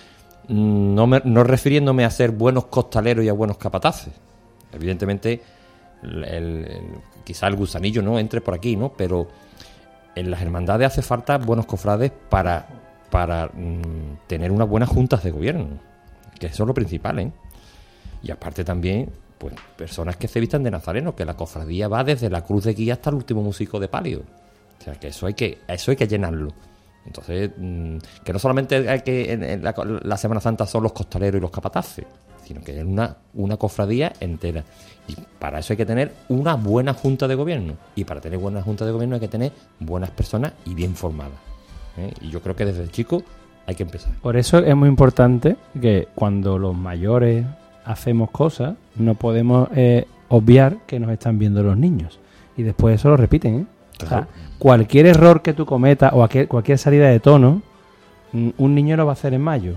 no, 0.48 1.08
me- 1.08 1.22
no 1.26 1.44
refiriéndome 1.44 2.06
a 2.06 2.10
ser 2.12 2.32
buenos 2.32 2.66
costaleros 2.66 3.24
y 3.26 3.30
a 3.30 3.34
buenos 3.34 3.58
capataces. 3.58 4.14
Evidentemente, 4.72 5.42
el, 6.02 6.24
el- 6.24 6.68
quizá 7.24 7.48
el 7.48 7.56
gusanillo 7.56 8.02
no 8.02 8.20
entre 8.20 8.42
por 8.42 8.54
aquí, 8.54 8.76
¿no? 8.76 8.94
Pero 8.94 9.28
en 10.16 10.30
las 10.30 10.42
hermandades 10.42 10.88
hace 10.88 11.02
falta 11.02 11.38
buenos 11.38 11.66
cofrades 11.66 12.12
para, 12.30 12.68
para 13.10 13.48
mm, 13.48 14.28
tener 14.28 14.52
unas 14.52 14.68
buenas 14.68 14.90
juntas 14.90 15.24
de 15.24 15.32
gobierno, 15.32 15.68
que 16.40 16.48
eso 16.48 16.64
es 16.64 16.68
lo 16.68 16.74
principal, 16.74 17.20
¿eh? 17.20 17.32
Y 18.22 18.32
aparte 18.32 18.64
también, 18.64 19.10
pues, 19.38 19.54
personas 19.78 20.16
que 20.18 20.28
se 20.28 20.40
vistan 20.40 20.64
de 20.64 20.72
nazareno, 20.72 21.16
que 21.16 21.26
la 21.26 21.36
cofradía 21.36 21.88
va 21.88 22.04
desde 22.04 22.30
la 22.30 22.42
cruz 22.44 22.64
de 22.66 22.74
guía 22.74 22.94
hasta 22.94 23.10
el 23.10 23.18
último 23.18 23.42
músico 23.42 23.80
de 23.80 23.88
palio. 23.88 24.24
O 24.80 24.84
sea, 24.84 24.96
que 24.96 25.08
eso 25.08 25.26
hay 25.28 25.34
que, 25.34 25.60
eso 25.68 25.92
hay 25.92 25.98
que 25.98 26.08
llenarlo. 26.08 26.50
Entonces, 27.06 27.52
mm, 27.58 27.98
que 28.24 28.34
no 28.34 28.40
solamente 28.40 28.90
hay 28.90 29.02
que 29.02 29.34
en, 29.34 29.64
la, 29.64 29.76
la 30.04 30.18
Semana 30.18 30.42
Santa 30.42 30.66
son 30.66 30.84
los 30.84 30.94
costaleros 30.94 31.38
y 31.38 31.42
los 31.42 31.52
capataces, 31.52 32.06
sino 32.46 32.62
que 32.62 32.78
es 32.78 32.86
una, 32.86 33.18
una 33.34 33.58
cofradía 33.58 34.14
entera. 34.20 34.64
Y 35.08 35.16
para 35.40 35.60
eso 35.60 35.74
hay 35.74 35.78
que 35.78 35.86
tener 35.86 36.14
una 36.30 36.56
buena 36.56 36.94
junta 36.94 37.28
de 37.28 37.36
gobierno. 37.36 37.74
Y 37.96 38.06
para 38.06 38.22
tener 38.22 38.40
buena 38.40 38.62
junta 38.62 38.86
de 38.86 38.92
gobierno 38.92 39.16
hay 39.16 39.22
que 39.22 39.28
tener 39.28 39.52
buenas 39.80 40.12
personas 40.12 40.54
y 40.66 40.74
bien 40.74 40.96
formadas. 40.96 41.38
¿eh? 41.98 42.12
Y 42.22 42.30
yo 42.30 42.42
creo 42.42 42.56
que 42.56 42.66
desde 42.66 42.88
chico 42.90 43.24
hay 43.66 43.76
que 43.76 43.84
empezar. 43.84 44.14
Por 44.22 44.38
eso 44.38 44.60
es 44.60 44.76
muy 44.76 44.90
importante 44.90 45.56
que 45.80 46.08
cuando 46.16 46.58
los 46.58 46.76
mayores 46.76 47.46
hacemos 47.86 48.32
cosas, 48.32 48.76
no 48.96 49.16
podemos 49.16 49.70
eh, 49.76 50.08
obviar 50.30 50.78
que 50.86 51.00
nos 51.00 51.12
están 51.12 51.38
viendo 51.38 51.64
los 51.64 51.78
niños. 51.78 52.20
Y 52.56 52.64
después 52.64 52.96
eso 52.96 53.10
lo 53.10 53.18
repiten. 53.18 53.56
¿eh? 53.56 53.66
O 54.02 54.06
sea, 54.08 54.28
cualquier 54.58 55.06
error 55.08 55.42
que 55.42 55.54
tú 55.54 55.66
cometas 55.66 56.12
o 56.14 56.18
cualquier, 56.18 56.48
cualquier 56.48 56.78
salida 56.78 57.08
de 57.10 57.20
tono, 57.20 57.62
mm, 58.32 58.50
un 58.58 58.76
niño 58.76 58.96
lo 58.98 59.06
va 59.06 59.12
a 59.12 59.14
hacer 59.14 59.34
en 59.34 59.42
mayo. 59.42 59.74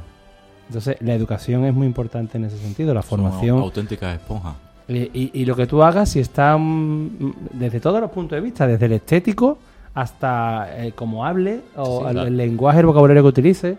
Entonces, 0.68 0.96
la 1.00 1.14
educación 1.14 1.64
es 1.64 1.74
muy 1.74 1.86
importante 1.86 2.38
en 2.38 2.44
ese 2.46 2.58
sentido, 2.58 2.92
la 2.94 3.02
formación. 3.02 3.58
auténticas 3.58 4.14
esponjas. 4.16 4.54
Y, 4.88 4.98
y- 5.12 5.30
y 5.34 5.44
lo 5.44 5.54
que 5.56 5.66
tú 5.66 5.82
hagas, 5.82 6.08
si 6.10 6.20
está 6.20 6.56
mm, 6.56 7.32
desde 7.52 7.80
todos 7.80 8.00
los 8.00 8.10
puntos 8.10 8.36
de 8.36 8.40
vista, 8.40 8.66
desde 8.66 8.86
el 8.86 8.92
estético 8.92 9.58
hasta 9.94 10.68
eh, 10.84 10.92
cómo 10.94 11.24
hable 11.24 11.60
o 11.76 12.00
Sí, 12.00 12.06
el, 12.06 12.12
claro. 12.12 12.28
el 12.28 12.36
lenguaje, 12.36 12.80
el 12.80 12.86
vocabulario 12.86 13.22
que 13.22 13.28
utilice, 13.28 13.76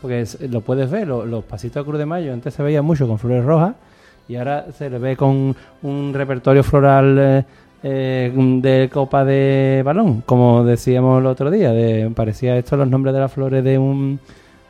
porque 0.00 0.20
es- 0.22 0.40
lo 0.40 0.60
puedes 0.60 0.90
ver, 0.90 1.08
lo- 1.08 1.24
los 1.24 1.42
pasitos 1.44 1.82
de 1.82 1.88
Cruz 1.88 1.98
de 1.98 2.06
Mayo 2.06 2.32
antes 2.32 2.54
se 2.54 2.62
veía 2.62 2.82
mucho 2.82 3.06
con 3.08 3.18
flores 3.18 3.44
rojas 3.44 3.74
y 4.28 4.36
ahora 4.36 4.66
se 4.76 4.90
le 4.90 4.98
ve 4.98 5.16
con 5.16 5.54
un 5.82 6.12
repertorio 6.14 6.62
floral 6.62 7.16
eh, 7.18 7.44
eh, 7.86 8.32
de 8.34 8.88
copa 8.90 9.26
de 9.26 9.82
balón, 9.84 10.22
como 10.22 10.64
decíamos 10.64 11.20
el 11.20 11.26
otro 11.26 11.50
día, 11.50 11.70
de, 11.70 12.10
parecía 12.14 12.56
esto 12.56 12.78
los 12.78 12.88
nombres 12.88 13.12
de 13.12 13.20
las 13.20 13.30
flores 13.30 13.62
de 13.62 13.78
un, 13.78 14.18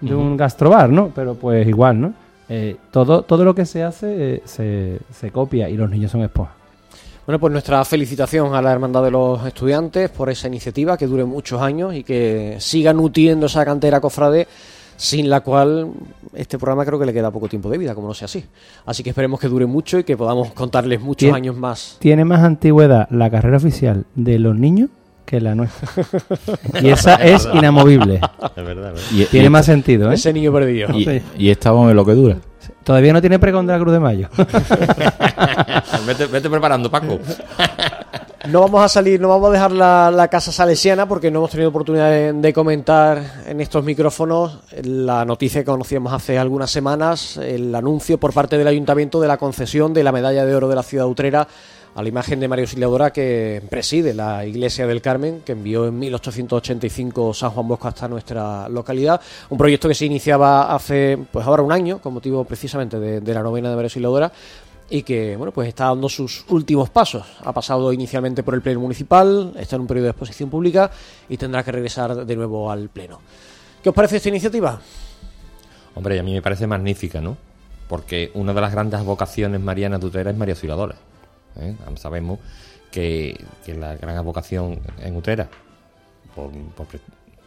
de 0.01 0.12
un 0.17 0.37
gastrobar, 0.37 0.91
¿no? 0.91 1.12
Pero 1.15 1.37
pues 1.37 1.67
igual, 1.69 2.01
¿no? 2.01 2.12
Eh, 2.49 2.77
todo, 2.91 3.23
todo 3.23 3.45
lo 3.45 3.55
que 3.55 3.67
se 3.67 3.85
hace 3.85 4.35
eh, 4.35 4.43
se, 4.45 4.99
se 5.12 5.31
copia 5.31 5.69
y 5.69 5.77
los 5.77 5.89
niños 5.89 6.11
son 6.11 6.23
esponjas. 6.23 6.57
Bueno, 7.25 7.39
pues 7.39 7.53
nuestra 7.53 7.85
felicitación 7.85 8.53
a 8.53 8.61
la 8.61 8.73
Hermandad 8.73 9.05
de 9.05 9.12
los 9.12 9.47
Estudiantes 9.47 10.11
por 10.11 10.29
esa 10.29 10.49
iniciativa 10.49 10.99
que 10.99 11.07
dure 11.07 11.25
muchos 11.25 11.62
años 11.62 11.95
y 11.95 12.03
que 12.03 12.57
siga 12.59 12.93
nutriendo 12.93 13.47
esa 13.47 13.65
cantera 13.65 14.01
cofrade 14.01 14.49
sin 14.97 15.29
la 15.31 15.41
cual 15.41 15.89
este 16.35 16.59
programa 16.59 16.85
creo 16.85 16.99
que 16.99 17.07
le 17.07 17.13
queda 17.13 17.31
poco 17.31 17.49
tiempo 17.49 17.69
de 17.71 17.79
vida, 17.79 17.95
como 17.95 18.09
no 18.09 18.15
sea 18.15 18.27
así. 18.27 18.45
Así 18.87 19.03
que 19.03 19.11
esperemos 19.11 19.39
que 19.41 19.49
dure 19.49 19.67
mucho 19.67 19.99
y 19.99 20.05
que 20.05 20.17
podamos 20.17 20.53
contarles 20.53 21.01
muchos 21.01 21.29
Tien- 21.29 21.35
años 21.35 21.57
más. 21.57 21.97
Tiene 22.01 22.25
más 22.25 22.41
antigüedad 22.43 23.09
la 23.11 23.31
carrera 23.31 23.57
oficial 23.57 24.05
de 24.15 24.39
los 24.39 24.57
niños 24.57 24.91
que 25.25 25.41
la 25.41 25.55
nuestra. 25.55 25.89
y 26.83 26.89
esa 26.91 27.15
es 27.17 27.49
inamovible. 27.55 28.17
Es 28.17 28.21
verdad, 28.21 28.51
es 28.57 28.65
verdad. 28.67 29.01
Y- 29.13 29.25
Tiene 29.27 29.47
y 29.47 29.51
más 29.51 29.63
esta- 29.63 29.73
sentido, 29.73 30.11
¿eh? 30.11 30.15
Ese 30.15 30.33
niño 30.33 30.53
perdido. 30.53 30.89
Y, 30.99 31.23
y 31.39 31.51
estamos 31.51 31.91
en 31.91 31.97
lo 31.97 32.05
que 32.05 32.13
dura. 32.13 32.37
Todavía 32.83 33.13
no 33.15 33.21
tiene 33.21 33.39
pregón 33.39 33.67
de 33.67 33.73
la 33.73 33.79
Cruz 33.79 33.93
de 33.95 34.01
Mayo. 34.01 34.29
vete, 36.07 36.27
vete 36.27 36.51
preparando, 36.51 36.91
Paco. 36.91 37.19
No 38.49 38.61
vamos 38.61 38.83
a 38.83 38.89
salir, 38.91 39.23
no 39.23 39.29
vamos 39.29 39.49
a 39.49 39.53
dejar 39.53 39.73
la, 39.73 40.29
casa 40.31 40.53
salesiana 40.53 41.09
porque 41.09 41.31
no 41.31 41.39
hemos 41.39 41.51
tenido 41.51 41.71
oportunidad 41.71 42.35
de, 42.35 42.53
comentar 42.53 43.45
en 43.47 43.59
estos 43.63 43.83
micrófonos 43.83 44.59
la 44.83 45.25
noticia 45.25 45.63
que 45.63 45.65
conocíamos 45.65 46.13
hace 46.13 46.37
algunas 46.37 46.71
semanas, 46.71 47.39
el 47.39 47.75
anuncio 47.75 48.19
por 48.19 48.35
parte 48.35 48.59
del 48.59 48.69
ayuntamiento 48.69 49.19
de 49.19 49.29
la 49.29 49.39
concesión 49.39 49.95
de 49.95 50.05
la 50.05 50.13
medalla 50.13 50.45
de 50.45 50.55
oro 50.55 50.69
de 50.69 50.75
la 50.75 50.83
ciudad 50.83 51.07
utrera 51.07 51.49
a 51.95 52.03
la 52.03 52.09
imagen 52.09 52.39
de 52.41 52.49
María 52.49 52.65
Auxiliadora 52.65 53.13
que 53.13 53.63
preside 53.71 54.13
la 54.13 54.45
iglesia 54.45 54.87
del 54.87 55.01
Carmen, 55.01 55.43
que 55.45 55.53
envió 55.53 55.87
en 55.87 55.99
1885 55.99 57.33
San 57.33 57.51
Juan 57.51 57.69
Bosco 57.69 57.89
hasta 57.89 58.09
nuestra 58.09 58.69
localidad. 58.69 59.21
Un 59.49 59.57
proyecto 59.57 59.89
que 59.89 59.95
se 59.95 60.05
iniciaba 60.05 60.75
hace, 60.75 61.19
pues 61.33 61.47
ahora 61.47 61.63
un 61.63 61.73
año, 61.73 61.99
con 61.99 62.13
motivo 62.13 62.45
precisamente 62.45 62.99
de, 62.99 63.21
de 63.21 63.35
la 63.35 63.43
novena 63.43 63.71
de 63.71 63.77
María 63.77 63.87
Auxiliadora, 63.87 64.33
y 64.95 65.03
que 65.03 65.35
bueno 65.37 65.51
pues 65.51 65.67
está 65.67 65.87
dando 65.87 66.09
sus 66.09 66.45
últimos 66.51 66.89
pasos. 66.89 67.27
Ha 67.43 67.53
pasado 67.53 67.93
inicialmente 67.93 68.45
por 68.45 68.55
el 68.55 68.63
Pleno 68.63 68.79
Municipal, 68.79 69.53
está 69.59 69.75
en 69.75 69.83
un 69.83 69.89
periodo 69.89 70.05
de 70.05 70.11
exposición 70.11 70.49
pública 70.51 70.89
y 71.29 71.37
tendrá 71.37 71.65
que 71.65 71.73
regresar 71.73 72.25
de 72.25 72.37
nuevo 72.37 72.71
al 72.71 72.89
Pleno. 72.91 73.19
¿Qué 73.83 73.89
os 73.89 73.95
parece 73.95 74.19
esta 74.19 74.29
iniciativa? 74.29 74.81
Hombre, 75.97 76.21
a 76.21 76.23
mí 76.23 76.33
me 76.33 76.41
parece 76.41 76.69
magnífica, 76.69 77.21
¿no? 77.21 77.37
Porque 77.89 78.31
una 78.35 78.55
de 78.55 78.61
las 78.61 78.71
grandes 78.71 79.03
vocaciones 79.03 79.61
marianas 79.61 80.01
de 80.01 80.07
Utrera 80.07 80.31
es 80.31 80.37
María 80.37 80.55
Auxiliadora. 80.55 80.95
¿eh? 81.59 81.75
Sabemos 81.97 82.39
que, 82.93 83.37
que 83.67 83.75
la 83.75 83.97
gran 83.97 84.25
vocación 84.25 84.79
en 85.01 85.17
Utrera, 85.17 85.49
por, 86.37 86.53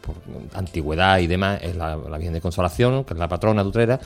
por 0.08 0.58
antigüedad 0.58 1.18
y 1.18 1.26
demás, 1.26 1.60
es 1.62 1.76
la, 1.76 1.96
Virgen 1.96 2.32
de 2.32 2.40
Consolación, 2.40 3.04
que 3.04 3.14
es 3.14 3.18
la 3.18 3.28
patrona 3.28 3.62
de 3.62 3.68
Utrera, 3.68 4.00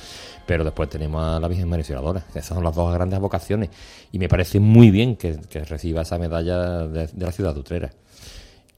pero 0.47 0.65
después 0.65 0.89
tenemos 0.89 1.25
a 1.25 1.41
la 1.41 1.49
Virgen 1.49 1.73
Auxiliadora. 1.73 2.25
Esas 2.31 2.47
son 2.47 2.65
las 2.65 2.75
dos 2.75 2.93
grandes 2.93 3.19
vocaciones. 3.21 3.71
Y 4.11 4.19
me 4.19 4.29
parece 4.29 4.61
muy 4.61 4.91
bien 4.91 5.17
que, 5.17 5.39
reciba 5.69 6.03
esa 6.03 6.19
medalla 6.19 6.87
de, 6.87 7.09
la 7.17 7.33
ciudad 7.33 7.55
de 7.55 7.61
Utrera. 7.61 7.91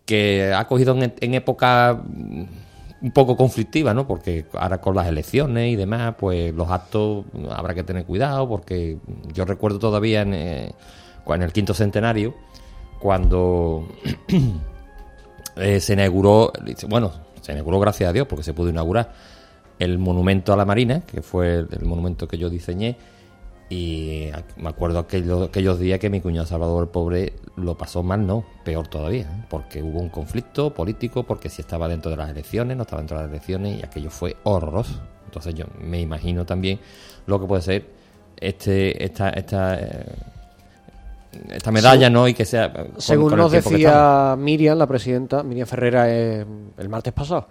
Que 0.04 0.52
ha 0.54 0.66
cogido 0.66 0.94
en, 0.94 1.14
en 1.18 1.34
época 1.34 1.94
mm, 2.04 2.44
un 3.02 3.10
poco 3.10 3.36
conflictiva, 3.36 3.92
¿no? 3.92 4.06
Porque 4.06 4.46
ahora 4.54 4.80
con 4.80 4.94
las 4.94 5.06
elecciones 5.06 5.72
y 5.72 5.76
demás, 5.76 6.14
pues 6.18 6.54
los 6.54 6.70
actos 6.70 7.26
habrá 7.50 7.74
que 7.74 7.84
tener 7.84 8.04
cuidado, 8.06 8.48
porque 8.48 8.98
yo 9.32 9.44
recuerdo 9.44 9.78
todavía 9.78 10.22
en, 10.22 10.34
eh, 10.34 10.72
en 11.26 11.42
el 11.42 11.52
quinto 11.52 11.74
centenario, 11.74 12.34
cuando 13.00 13.86
eh, 15.56 15.80
se 15.80 15.92
inauguró, 15.94 16.52
bueno, 16.88 17.12
se 17.40 17.52
inauguró 17.52 17.80
gracias 17.80 18.10
a 18.10 18.12
Dios, 18.12 18.26
porque 18.26 18.42
se 18.42 18.54
pudo 18.54 18.70
inaugurar 18.70 19.12
el 19.78 19.98
monumento 19.98 20.52
a 20.52 20.56
la 20.56 20.64
Marina, 20.64 21.00
que 21.00 21.22
fue 21.22 21.54
el, 21.58 21.84
monumento 21.84 22.28
que 22.28 22.38
yo 22.38 22.50
diseñé, 22.50 22.96
y 23.70 24.28
me 24.56 24.68
acuerdo 24.68 24.98
aquellos, 24.98 25.48
aquellos 25.48 25.78
días 25.78 25.98
que 25.98 26.10
mi 26.10 26.20
cuñado 26.20 26.46
Salvador 26.46 26.84
el 26.84 26.88
pobre 26.90 27.32
lo 27.56 27.76
pasó 27.76 28.02
mal, 28.02 28.26
no, 28.26 28.44
peor 28.64 28.88
todavía, 28.88 29.22
¿eh? 29.22 29.46
porque 29.48 29.82
hubo 29.82 30.00
un 30.00 30.10
conflicto 30.10 30.72
político, 30.74 31.22
porque 31.24 31.48
si 31.48 31.62
estaba 31.62 31.88
dentro 31.88 32.10
de 32.10 32.16
las 32.16 32.30
elecciones, 32.30 32.76
no 32.76 32.82
estaba 32.82 33.00
dentro 33.00 33.16
de 33.16 33.24
las 33.24 33.30
elecciones, 33.30 33.80
y 33.80 33.84
aquello 33.84 34.10
fue 34.10 34.36
horroroso. 34.44 35.00
Entonces 35.24 35.54
yo 35.54 35.64
me 35.80 36.00
imagino 36.00 36.44
también 36.46 36.78
lo 37.26 37.40
que 37.40 37.46
puede 37.46 37.62
ser 37.62 37.86
este 38.36 39.04
esta 39.04 39.30
esta 39.30 39.80
eh, 39.80 40.06
esta 41.50 41.70
medalla, 41.70 42.08
¿no? 42.10 42.26
Y 42.28 42.34
que 42.34 42.44
sea 42.44 42.72
con- 42.72 43.00
Según 43.00 43.30
con 43.30 43.38
nos 43.38 43.52
decía 43.52 44.36
Miriam, 44.38 44.78
la 44.78 44.86
presidenta, 44.86 45.42
Miriam 45.42 45.66
Ferrera, 45.66 46.04
eh, 46.08 46.44
el 46.78 46.88
martes 46.88 47.12
pasado, 47.12 47.48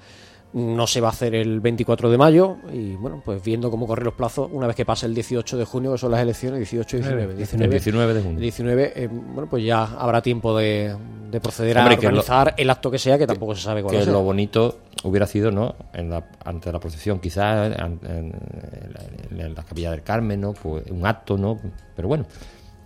no 0.54 0.86
se 0.86 1.02
va 1.02 1.08
a 1.08 1.12
hacer 1.12 1.34
el 1.34 1.62
24 1.62 2.12
de 2.12 2.18
mayo 2.18 2.58
y 2.72 2.94
bueno, 2.94 3.24
pues 3.26 3.44
viendo 3.44 3.72
cómo 3.72 3.88
corren 3.88 4.06
los 4.06 4.14
plazos, 4.14 4.50
una 4.52 4.68
vez 4.68 4.76
que 4.76 4.86
pase 4.86 5.08
el 5.08 5.16
18 5.16 5.58
de 5.58 5.66
junio, 5.66 5.92
que 5.94 5.98
son 5.98 6.12
las 6.12 6.22
elecciones, 6.22 6.60
18 6.60 6.98
y 6.98 7.00
19. 7.00 7.34
19, 7.36 7.66
El 7.66 7.72
19 7.72 8.14
de 8.14 8.22
junio. 8.22 8.40
19, 8.40 8.94
eh, 8.96 9.08
bueno, 9.12 9.50
pues 9.50 9.64
ya 9.66 9.84
habrá 9.84 10.22
tiempo 10.22 10.56
de, 10.56 10.96
de 11.32 11.42
proceder 11.42 11.76
Hombre, 11.80 11.96
a 11.96 11.98
lo- 11.98 12.08
organizar 12.08 12.54
el 12.56 12.70
acto 12.70 12.92
que 12.92 13.00
sea, 13.00 13.18
que 13.18 13.26
tampoco 13.26 13.56
se 13.56 13.64
sabe 13.64 13.82
cuál 13.82 13.96
ser. 14.04 14.14
lo 14.14 14.22
bonito 14.22 14.78
hubiera 15.06 15.26
sido, 15.26 15.50
¿no? 15.50 15.74
En 15.92 16.12
la, 16.12 16.24
ante 16.46 16.72
la 16.72 16.80
procesión, 16.80 17.18
quizás 17.20 17.76
en, 17.76 17.82
en- 17.82 18.00
en- 19.32 19.40
en 19.40 19.56
la 19.56 19.64
capilla 19.64 19.90
del 19.90 20.04
Carmen, 20.04 20.40
¿no? 20.40 20.54
Pues 20.54 20.84
un 20.92 21.04
acto, 21.08 21.36
¿no? 21.36 21.60
Pero 21.96 22.08
bueno. 22.08 22.26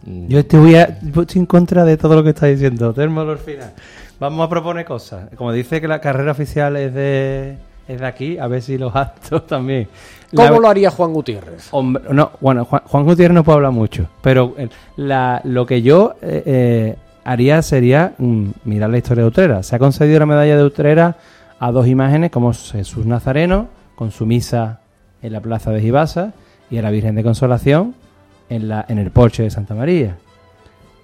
Mm, 0.05 0.27
Yo 0.27 0.45
te 0.45 0.57
voy 0.57 0.75
a, 0.75 0.83
estoy 0.83 1.39
en 1.39 1.45
contra 1.45 1.83
de 1.85 1.97
todo 1.97 2.15
lo 2.15 2.23
que 2.23 2.29
está 2.29 2.47
diciendo. 2.47 2.93
Termo 2.93 3.23
Lorfina. 3.23 3.71
Vamos 4.19 4.45
a 4.45 4.49
proponer 4.49 4.85
cosas. 4.85 5.29
Como 5.35 5.51
dice 5.51 5.79
que 5.79 5.87
la 5.87 6.01
carrera 6.01 6.31
oficial 6.31 6.75
es 6.77 6.93
de, 6.93 7.57
es 7.87 7.99
de 7.99 8.05
aquí, 8.05 8.37
a 8.37 8.47
ver 8.47 8.61
si 8.61 8.77
los 8.77 8.95
actos 8.95 9.45
también. 9.47 9.87
¿Cómo 10.35 10.49
La- 10.53 10.59
lo 10.59 10.67
haría 10.69 10.89
Juan 10.91 11.13
Gutiérrez? 11.13 11.67
Hombre, 11.71 12.03
no, 12.11 12.31
bueno, 12.41 12.65
Juan, 12.65 12.81
Juan 12.85 13.03
Gutiérrez 13.05 13.35
no 13.35 13.43
puede 13.43 13.57
hablar 13.57 13.71
mucho, 13.71 14.07
pero 14.21 14.55
la- 14.95 15.39
lo 15.43 15.65
que 15.65 15.81
yo 15.81 16.15
eh, 16.21 16.43
eh, 16.45 16.95
haría 17.23 17.61
sería 17.61 18.13
mm, 18.17 18.49
mirar 18.65 18.89
la 18.89 18.97
historia 18.97 19.23
de 19.23 19.29
Utrera. 19.29 19.63
Se 19.63 19.75
ha 19.75 19.79
concedido 19.79 20.19
la 20.19 20.25
medalla 20.25 20.57
de 20.57 20.63
Utrera 20.63 21.15
a 21.59 21.71
dos 21.71 21.87
imágenes, 21.87 22.31
como 22.31 22.53
Jesús 22.53 23.05
Nazareno, 23.05 23.67
con 23.95 24.11
su 24.11 24.25
misa 24.25 24.79
en 25.21 25.33
la 25.33 25.41
plaza 25.41 25.71
de 25.71 25.79
Gibasa, 25.81 26.33
y 26.69 26.77
a 26.77 26.81
la 26.81 26.89
Virgen 26.91 27.15
de 27.15 27.23
Consolación 27.23 27.95
en, 28.49 28.67
la, 28.67 28.85
en 28.87 28.97
el 28.97 29.11
porche 29.11 29.43
de 29.43 29.49
Santa 29.49 29.73
María. 29.75 30.15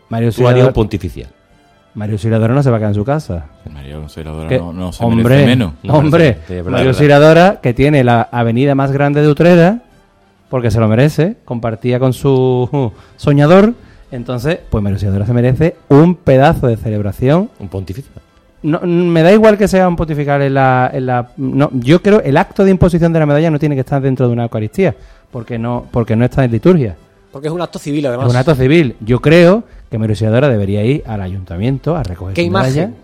Mario 0.10 0.30
Auxiliador- 0.30 0.74
pontificial. 0.74 1.30
Mario 1.96 2.14
Auxiliadora 2.16 2.54
no 2.56 2.64
se 2.64 2.70
va 2.72 2.78
a 2.78 2.80
quedar 2.80 2.92
en 2.92 2.96
su 2.96 3.06
casa. 3.06 3.46
María 3.72 3.96
Auxiliadora 3.98 4.48
Que- 4.50 4.58
no, 4.58 4.74
no 4.74 4.92
se 4.92 5.04
hombre, 5.04 5.24
merece 5.24 5.46
menos. 5.48 5.74
No, 5.84 5.94
hombre, 5.96 6.38
Mario. 6.68 6.90
Auxiliadora, 6.90 7.60
que 7.62 7.74
tiene 7.74 8.04
la 8.04 8.22
avenida 8.32 8.74
más 8.76 8.92
grande 8.92 9.22
de 9.22 9.28
Utrera, 9.28 9.82
porque 10.50 10.72
se 10.72 10.80
lo 10.80 10.88
merece, 10.88 11.38
compartía 11.46 12.00
con 12.00 12.14
su 12.14 12.68
uh, 12.72 12.92
soñador. 13.16 13.74
Entonces, 14.12 14.60
pues 14.70 14.84
Mario 14.84 14.96
Auxiliadora 14.96 15.26
se 15.26 15.34
merece 15.34 15.76
un 15.90 16.16
pedazo 16.16 16.68
de 16.68 16.78
celebración. 16.78 17.50
Un 17.60 17.68
pontificio. 17.70 18.12
No, 18.64 18.80
me 18.82 19.24
da 19.24 19.32
igual 19.34 19.58
que 19.58 19.68
sea 19.68 19.88
un 19.90 19.96
pontifical 19.96 20.42
en 20.42 20.54
la, 20.54 20.90
en 20.94 21.06
la- 21.06 21.30
no, 21.38 21.70
yo 21.74 22.02
creo 22.02 22.22
el 22.22 22.38
acto 22.38 22.64
de 22.64 22.72
imposición 22.72 23.12
de 23.12 23.20
la 23.20 23.26
medalla 23.26 23.52
no 23.52 23.60
tiene 23.60 23.76
que 23.76 23.82
estar 23.82 24.02
dentro 24.02 24.26
de 24.28 24.34
una 24.34 24.44
Eucaristía, 24.44 24.96
porque 25.32 25.60
no, 25.60 25.86
porque 25.92 26.16
no 26.16 26.24
está 26.26 26.46
en 26.46 26.52
liturgia. 26.52 26.96
Porque 27.34 27.48
es 27.50 27.54
un 27.54 27.62
acto 27.62 27.80
civil, 27.80 28.06
además. 28.06 28.28
Es 28.28 28.32
un 28.32 28.38
acto 28.38 28.56
civil. 28.56 28.96
Yo 29.02 29.20
creo 29.20 29.64
que 29.92 29.98
Mario 29.98 30.14
Auxiliadora 30.14 30.48
debería 30.48 30.86
ir 30.86 31.04
al 31.06 31.20
ayuntamiento 31.20 31.96
a 31.98 32.04
recoger 32.04 32.34
¿Qué 32.36 32.46
su 32.46 32.52
medalla. 32.52 32.84
imagen? 32.84 32.96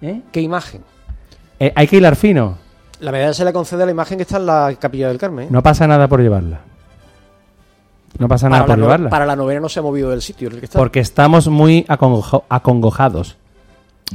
¿Eh? 0.00 0.22
¿Qué 0.32 0.40
imagen? 0.40 0.80
Eh, 1.60 1.72
hay 1.74 1.86
que 1.88 1.96
hilar 1.98 2.16
fino. 2.16 2.56
La 3.00 3.12
medalla 3.12 3.34
se 3.34 3.44
le 3.44 3.52
concede 3.52 3.82
a 3.82 3.86
la 3.86 3.92
imagen 3.92 4.16
que 4.16 4.22
está 4.22 4.38
en 4.38 4.46
la 4.46 4.72
capilla 4.78 5.08
del 5.08 5.18
Carmen. 5.18 5.46
¿eh? 5.46 5.48
No 5.50 5.62
pasa 5.62 5.86
nada 5.86 6.08
por 6.08 6.20
llevarla. 6.22 6.60
No 8.18 8.28
pasa 8.28 8.46
para 8.46 8.56
nada 8.58 8.66
por 8.66 8.70
la 8.70 8.76
no- 8.76 8.82
llevarla. 8.84 9.10
Para 9.10 9.26
la 9.26 9.36
novena 9.36 9.60
no 9.60 9.68
se 9.68 9.80
ha 9.80 9.82
movido 9.82 10.10
del 10.10 10.22
sitio 10.22 10.48
en 10.48 10.54
el 10.54 10.60
que 10.60 10.66
está. 10.66 10.78
Porque 10.78 11.00
estamos 11.00 11.48
muy 11.48 11.84
acongojo- 11.88 12.44
acongojados 12.48 13.36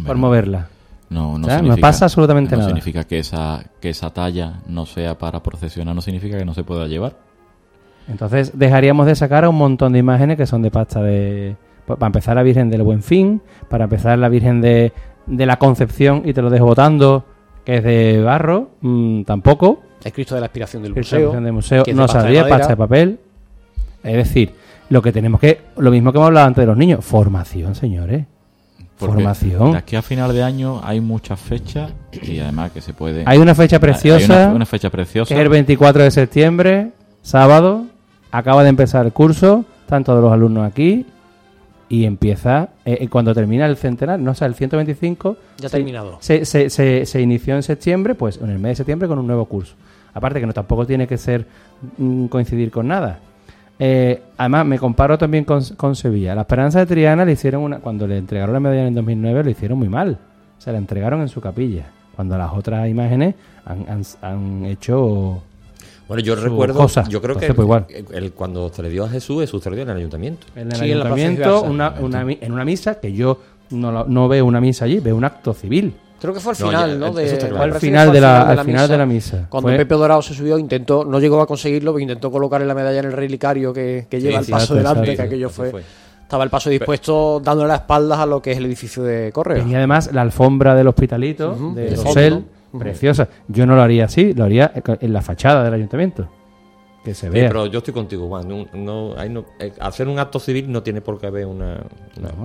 por 0.06 0.16
moverla. 0.18 0.68
No, 1.10 1.38
no 1.38 1.48
O 1.48 1.50
sea, 1.50 1.60
significa, 1.60 1.76
no 1.76 1.82
pasa 1.82 2.06
absolutamente 2.06 2.52
no 2.52 2.58
nada. 2.60 2.70
significa 2.70 3.04
que 3.06 3.20
esa, 3.20 3.64
que 3.82 3.90
esa 3.90 4.12
talla 4.12 4.60
no 4.68 4.86
sea 4.86 5.18
para 5.18 5.42
procesionar, 5.42 5.96
no 5.96 6.02
significa 6.02 6.38
que 6.38 6.46
no 6.46 6.54
se 6.54 6.64
pueda 6.64 6.86
llevar. 6.88 7.16
Entonces 8.08 8.58
dejaríamos 8.58 9.06
de 9.06 9.16
sacar 9.16 9.44
a 9.44 9.50
un 9.50 9.58
montón 9.58 9.94
de 9.94 10.00
imágenes 10.00 10.38
que 10.38 10.46
son 10.46 10.62
de 10.62 10.72
pasta 10.72 11.02
de... 11.02 11.56
pues, 11.86 12.00
Para 12.00 12.08
empezar 12.08 12.36
la 12.36 12.44
Virgen 12.44 12.70
del 12.70 12.84
Buen 12.84 13.04
Fin, 13.04 13.42
para 13.70 13.86
empezar 13.86 14.18
la 14.18 14.30
Virgen 14.30 14.62
de, 14.62 14.94
de 15.26 15.46
la 15.46 15.58
Concepción 15.60 16.22
y 16.26 16.34
te 16.34 16.42
lo 16.42 16.50
dejo 16.50 16.66
votando, 16.66 17.26
que 17.66 17.78
es 17.78 17.84
de 17.84 18.22
barro, 18.22 18.70
mm, 18.82 19.24
tampoco. 19.24 19.82
El 20.04 20.14
Cristo 20.14 20.36
de 20.36 20.42
la 20.42 20.48
Aspiración 20.48 20.84
del 20.84 20.94
Cristo 20.94 21.16
Museo. 21.18 21.32
de 21.34 21.42
la 21.42 21.52
Museo 21.52 21.84
que 21.84 21.94
no 21.94 22.04
de 22.04 22.08
saldría 22.08 22.48
pasta 22.48 22.70
de 22.70 22.78
papel. 22.78 23.20
Es 24.04 24.16
decir, 24.16 24.54
lo 24.90 25.02
que 25.02 25.12
tenemos 25.12 25.40
que... 25.42 25.60
Lo 25.78 25.92
mismo 25.92 26.12
que 26.14 26.18
hemos 26.18 26.28
hablado 26.28 26.48
antes 26.48 26.62
de 26.62 26.68
los 26.68 26.78
niños, 26.78 27.04
formación, 27.04 27.76
señores. 27.76 28.26
Porque 28.98 29.16
Formación. 29.16 29.74
De 29.74 29.78
aquí 29.78 29.96
a 29.96 30.02
final 30.02 30.34
de 30.34 30.42
año 30.42 30.82
hay 30.84 31.02
muchas 31.02 31.40
fechas 31.40 31.92
y 32.20 32.40
además 32.40 32.72
que 32.72 32.82
se 32.82 32.94
puede. 32.94 33.24
Hay 33.28 33.38
una 33.38 33.54
fecha 33.54 33.76
Hay 33.76 33.80
preciosa. 33.80 34.46
una, 34.48 34.56
una 34.56 34.66
fecha 34.66 34.90
preciosa. 34.90 35.28
Que 35.28 35.36
es 35.40 35.44
el 35.44 35.50
24 35.50 36.04
de 36.04 36.10
septiembre, 36.10 36.92
sábado. 37.22 37.86
Acaba 38.32 38.64
de 38.64 38.70
empezar 38.70 39.06
el 39.06 39.14
curso. 39.14 39.66
Están 39.82 40.04
todos 40.04 40.22
los 40.22 40.32
alumnos 40.32 40.66
aquí. 40.70 41.06
Y 41.90 42.04
empieza, 42.04 42.70
eh, 42.84 42.98
eh, 43.02 43.08
cuando 43.08 43.34
termina 43.34 43.66
el 43.66 43.78
centenario, 43.78 44.24
no 44.26 44.32
o 44.32 44.36
sea, 44.36 44.48
el 44.48 44.56
125. 44.56 45.38
Ya 45.58 45.70
se- 45.70 45.78
terminado. 45.78 46.18
Se, 46.20 46.44
se, 46.44 46.70
se, 46.70 47.06
se 47.06 47.22
inició 47.22 47.56
en 47.56 47.64
septiembre, 47.64 48.14
pues 48.14 48.38
en 48.42 48.50
el 48.50 48.60
mes 48.60 48.72
de 48.72 48.76
septiembre 48.76 49.08
con 49.08 49.18
un 49.20 49.28
nuevo 49.28 49.46
curso. 49.46 49.76
Aparte 50.14 50.40
que 50.42 50.46
no 50.46 50.54
tampoco 50.54 50.86
tiene 50.86 51.08
que 51.08 51.18
ser 51.18 51.46
mm, 51.98 52.26
coincidir 52.26 52.72
con 52.72 52.88
nada. 52.90 53.20
Eh, 53.80 54.22
además, 54.38 54.66
me 54.66 54.80
comparo 54.80 55.18
también 55.18 55.46
con, 55.46 55.64
con 55.78 55.96
Sevilla. 55.96 56.36
La 56.36 56.42
Esperanza 56.42 56.80
de 56.80 56.88
Triana 56.88 57.24
le 57.24 57.32
hicieron 57.34 57.62
una. 57.62 57.78
Cuando 57.80 58.06
le 58.06 58.18
entregaron 58.18 58.52
la 58.54 58.60
medalla 58.60 58.82
en 58.82 58.88
el 58.90 58.96
2009, 58.96 59.44
lo 59.46 59.50
hicieron 59.50 59.78
muy 59.78 59.88
mal. 59.88 60.18
Se 60.58 60.72
la 60.74 60.80
entregaron 60.80 61.22
en 61.22 61.30
su 61.30 61.40
capilla. 61.40 61.86
Cuando 62.16 62.38
las 62.38 62.52
otras 62.52 62.90
imágenes 62.90 63.36
han, 63.64 63.86
han, 63.88 64.02
han 64.22 64.66
hecho. 64.66 65.42
Bueno, 66.08 66.24
yo 66.24 66.36
recuerdo, 66.36 66.88
yo 67.10 67.22
creo 67.22 67.34
Entonces, 67.36 67.48
que 67.50 67.54
pues 67.54 67.66
igual. 67.66 67.86
el- 67.90 68.06
el- 68.24 68.32
cuando 68.32 68.70
se 68.70 68.82
le 68.82 68.90
dio 68.90 69.04
a 69.06 69.10
Jesús, 69.10 69.42
Jesús 69.42 69.62
se 69.62 69.70
le 69.70 69.76
dio 69.76 69.84
en 69.84 69.90
el 69.90 69.98
ayuntamiento. 69.98 70.48
En 70.56 70.72
el 70.72 70.76
Sí, 70.78 70.92
en 70.92 71.00
la 71.00 71.06
Plaza 71.06 71.16
ayuntamiento, 71.26 71.62
una, 71.64 71.94
una 72.00 72.22
en 72.32 72.52
una 72.54 72.64
misa 72.66 73.00
que 73.00 73.12
yo 73.14 73.40
no, 73.72 73.92
lo- 73.92 74.06
no 74.06 74.28
veo 74.30 74.46
una 74.46 74.62
misa 74.62 74.86
allí, 74.86 75.00
veo 75.00 75.16
un 75.16 75.26
acto 75.26 75.54
civil. 75.54 75.94
Creo 76.20 76.34
que 76.34 76.40
fue 76.40 76.54
al 76.54 76.58
No, 76.60 76.68
final, 76.68 76.90
ya, 76.92 76.98
¿no? 76.98 77.14
De, 77.14 77.38
claro. 77.38 77.62
Al 77.62 77.74
final 77.76 78.12
de 78.12 78.22
la- 78.22 78.42
al 78.50 78.60
final 78.66 78.88
de 78.90 78.98
la 78.98 79.06
misa. 79.06 79.46
Cuando 79.50 79.68
Fue- 79.70 79.78
Pepe 79.78 79.94
Dorado 79.96 80.22
se 80.22 80.34
subió, 80.34 80.58
intentó, 80.58 81.04
no 81.06 81.20
llegó 81.20 81.40
a 81.42 81.46
conseguirlo, 81.46 81.92
pero 81.94 82.02
intentó 82.02 82.32
colocarle 82.32 82.66
la 82.66 82.74
medalla 82.74 83.00
en 83.00 83.06
el 83.06 83.12
relicario 83.14 83.72
que, 83.74 84.08
que 84.10 84.18
Sí, 84.20 84.26
lleva 84.28 84.40
el 84.40 84.46
sí, 84.46 84.52
paso 84.52 84.74
delante, 84.76 85.16
que 85.16 85.22
aquello 85.22 85.50
fue, 85.50 85.70
fue. 85.72 85.84
Estaba 86.24 86.44
el 86.44 86.50
paso 86.50 86.70
dispuesto 86.70 87.40
dándole 87.44 87.68
las 87.70 87.82
espaldas 87.82 88.20
a 88.20 88.26
lo 88.26 88.42
que 88.42 88.52
es 88.52 88.58
el 88.58 88.66
edificio 88.66 89.04
de 89.04 89.32
Correo. 89.32 89.58
Tenía 89.60 89.78
además 89.78 90.10
la 90.12 90.22
alfombra 90.24 90.74
del 90.76 90.88
hospitalito, 90.88 91.52
Ujú, 91.52 91.76
de 91.76 91.90
de 91.92 91.96
Rosell. 91.98 92.44
Preciosa. 92.78 93.28
Yo 93.48 93.66
no 93.66 93.76
lo 93.76 93.82
haría 93.82 94.06
así, 94.06 94.34
lo 94.34 94.44
haría 94.46 94.72
en 94.76 95.14
la 95.14 95.22
fachada 95.22 95.64
del 95.64 95.74
ayuntamiento. 95.74 96.28
Que 97.04 97.14
se 97.14 97.28
Sí, 97.28 97.34
vea. 97.34 97.48
pero 97.48 97.68
yo 97.68 97.78
estoy 97.80 97.94
contigo, 97.94 98.28
Juan. 98.28 98.48
No, 98.50 98.66
no- 98.74 99.14
ahí 99.18 99.30
no- 99.30 99.46
eh, 99.60 99.72
hacer 99.80 100.08
un 100.10 100.20
acto 100.20 100.40
civil 100.40 100.70
no 100.72 100.84
tiene 100.84 101.00
por 101.02 101.20
qué 101.20 101.28
haber 101.28 101.46
una. 101.46 101.82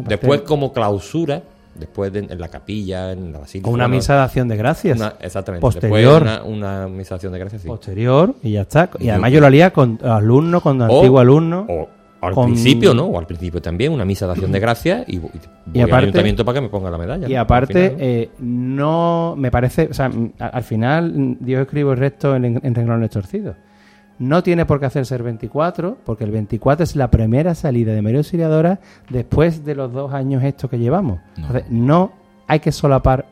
después, 0.07 0.43
como 0.43 0.73
clausura, 0.73 1.43
después 1.75 2.13
de- 2.13 2.21
en 2.31 2.39
la 2.41 2.49
capilla, 2.49 3.11
en 3.13 3.33
la 3.33 3.41
basílica. 3.41 3.69
Una 3.71 3.89
misa 3.89 4.15
de 4.17 4.21
acción 4.23 4.47
de 4.47 4.57
gracias. 4.57 4.99
una- 4.99 5.15
exactamente. 5.21 5.63
Posterior. 5.63 6.23
Una, 6.23 6.43
una 6.45 6.89
misa 6.89 7.11
de 7.11 7.15
acción 7.17 7.33
de 7.33 7.39
gracias, 7.41 7.63
sí. 7.63 7.69
Posterior, 7.69 8.35
y 8.43 8.53
ya 8.53 8.61
está. 8.63 8.91
Y 9.01 9.09
además 9.09 9.33
yo 9.33 9.41
lo 9.41 9.47
haría 9.47 9.73
con 9.73 9.99
alumnos, 10.05 10.63
con 10.63 10.81
antiguos 10.83 11.21
alumnos. 11.21 11.65
O 11.69 11.89
al 12.23 12.35
con- 12.35 12.47
principio, 12.47 12.95
¿no? 12.95 13.05
O 13.07 13.19
al 13.19 13.27
principio 13.27 13.61
también, 13.61 13.93
una 13.93 14.05
misa 14.05 14.27
de 14.27 14.33
acción 14.33 14.51
de 14.53 14.61
gracias 14.61 15.05
y, 15.09 15.19
voy 15.19 15.31
Y 15.75 15.81
al 15.81 15.89
aparte- 15.89 16.05
ayuntamiento 16.07 16.45
para 16.45 16.55
que 16.57 16.61
me 16.63 16.69
ponga 16.69 16.91
la 16.91 16.99
medalla. 16.99 17.29
Y 17.29 17.35
aparte, 17.35 17.85
Al 17.85 17.91
final, 17.91 17.99
¿no? 18.01 18.05
eh, 18.07 18.31
no 18.41 19.35
me 19.37 19.51
parece, 19.51 19.89
o 19.91 19.95
sea, 19.95 20.11
al 20.39 20.63
final 20.63 21.37
Dios 21.41 21.63
escribo 21.63 21.93
el 21.93 21.99
resto 21.99 22.35
en, 22.37 22.45
en 22.63 22.75
renglones 22.75 23.11
torcidos. 23.11 23.57
No 24.19 24.43
tiene 24.43 24.67
por 24.67 24.79
qué 24.79 24.87
hacerse 24.87 25.17
el 25.17 25.23
24, 25.23 25.97
porque 26.05 26.23
el 26.25 26.31
24 26.31 26.85
es 26.85 26.95
la 26.95 27.11
primera 27.11 27.55
salida 27.57 27.93
de 27.93 28.03
María 28.03 28.19
Auxiliadora 28.19 28.79
después 29.11 29.65
de 29.65 29.75
los 29.75 29.93
dos 29.93 30.13
años 30.15 30.45
estos 30.45 30.71
que 30.71 30.79
llevamos. 30.79 31.19
No. 31.37 31.47
Entonces, 31.47 31.71
no 31.71 32.13
hay 32.47 32.61
que 32.61 32.71
solapar 32.71 33.27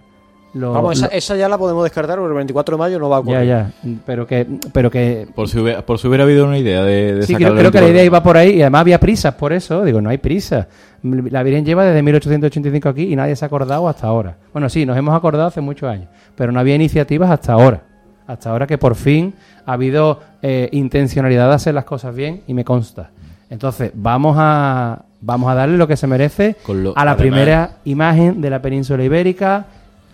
Vamos, 0.53 0.99
esa, 0.99 1.07
lo- 1.07 1.13
esa 1.13 1.37
ya 1.37 1.49
la 1.49 1.57
podemos 1.59 1.85
descartar, 1.85 2.17
porque 2.19 2.31
el 2.31 2.37
24 2.37 2.77
de 2.77 2.79
mayo 2.79 2.99
no 2.99 3.09
va 3.09 3.19
a 3.19 3.21
ya, 3.21 3.23
ocurrir. 3.23 3.49
ya, 3.49 3.71
pero 4.05 4.27
que, 4.27 4.47
pero 4.73 4.91
que 4.91 5.29
Por 5.35 5.49
si 5.49 5.59
hubiera, 5.59 5.87
por 5.87 5.99
si 5.99 6.09
hubiera 6.09 6.25
habido 6.25 6.45
una 6.47 6.59
idea 6.59 6.83
de, 6.83 7.15
de 7.15 7.23
Sí, 7.23 7.35
creo, 7.37 7.55
creo 7.55 7.71
que 7.71 7.79
la 7.81 7.87
24. 7.87 7.89
idea 7.93 8.05
iba 8.05 8.23
por 8.23 8.37
ahí 8.37 8.57
y 8.57 8.63
además 8.63 8.81
había 8.81 8.99
prisas 8.99 9.35
por 9.35 9.53
eso. 9.53 9.85
Digo, 9.85 10.01
no 10.01 10.11
hay 10.11 10.19
prisa. 10.19 10.67
La 11.03 11.43
Virgen 11.43 11.65
lleva 11.65 11.85
desde 11.85 12.03
1885 12.03 12.89
aquí 12.89 13.13
y 13.13 13.17
nadie 13.17 13.37
se 13.37 13.45
ha 13.45 13.47
acordado 13.47 13.89
hasta 13.89 14.07
ahora. 14.07 14.37
Bueno, 14.53 14.69
sí, 14.69 14.85
nos 14.85 14.97
hemos 14.97 15.15
acordado 15.15 15.47
hace 15.47 15.61
muchos 15.61 15.89
años, 15.89 16.09
pero 16.35 16.51
no 16.53 16.59
había 16.61 16.75
iniciativas 16.75 17.31
hasta 17.31 17.53
ahora. 17.53 17.83
Hasta 18.27 18.51
ahora 18.51 18.67
que 18.67 18.77
por 18.79 18.95
fin 18.97 19.35
ha 19.67 19.73
habido 19.75 20.21
eh, 20.43 20.69
intencionalidad 20.73 21.49
de 21.49 21.55
hacer 21.55 21.75
las 21.75 21.85
cosas 21.85 22.15
bien 22.15 22.43
y 22.47 22.55
me 22.55 22.65
consta. 22.65 23.11
Entonces, 23.51 23.91
vamos 23.95 24.37
a, 24.39 25.03
vamos 25.21 25.51
a 25.51 25.55
darle 25.55 25.77
lo 25.77 25.89
que 25.89 25.97
se 25.97 26.07
merece 26.07 26.57
lo- 26.69 26.93
a 26.97 27.05
la 27.05 27.13
además- 27.13 27.17
primera 27.17 27.71
imagen 27.85 28.41
de 28.41 28.51
la 28.51 28.61
península 28.63 29.03
ibérica. 29.03 29.67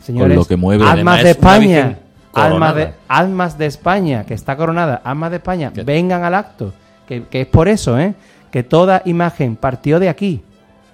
Señores, 0.06 0.36
lo 0.36 0.44
que 0.44 0.56
mueve. 0.56 0.84
almas 0.86 1.22
de 1.22 1.30
España. 1.30 1.98
Almas 2.32 2.74
de, 2.74 2.92
almas 3.08 3.56
de 3.58 3.66
España, 3.66 4.24
que 4.26 4.34
está 4.34 4.56
coronada, 4.56 5.00
almas 5.04 5.30
de 5.30 5.36
España, 5.38 5.72
vengan 5.84 6.22
al 6.22 6.34
acto. 6.34 6.72
Que, 7.08 7.22
que 7.24 7.40
es 7.42 7.46
por 7.46 7.66
eso, 7.68 7.98
¿eh? 7.98 8.14
Que 8.50 8.62
toda 8.62 9.00
imagen 9.06 9.56
partió 9.56 9.98
de 9.98 10.08
aquí. 10.10 10.42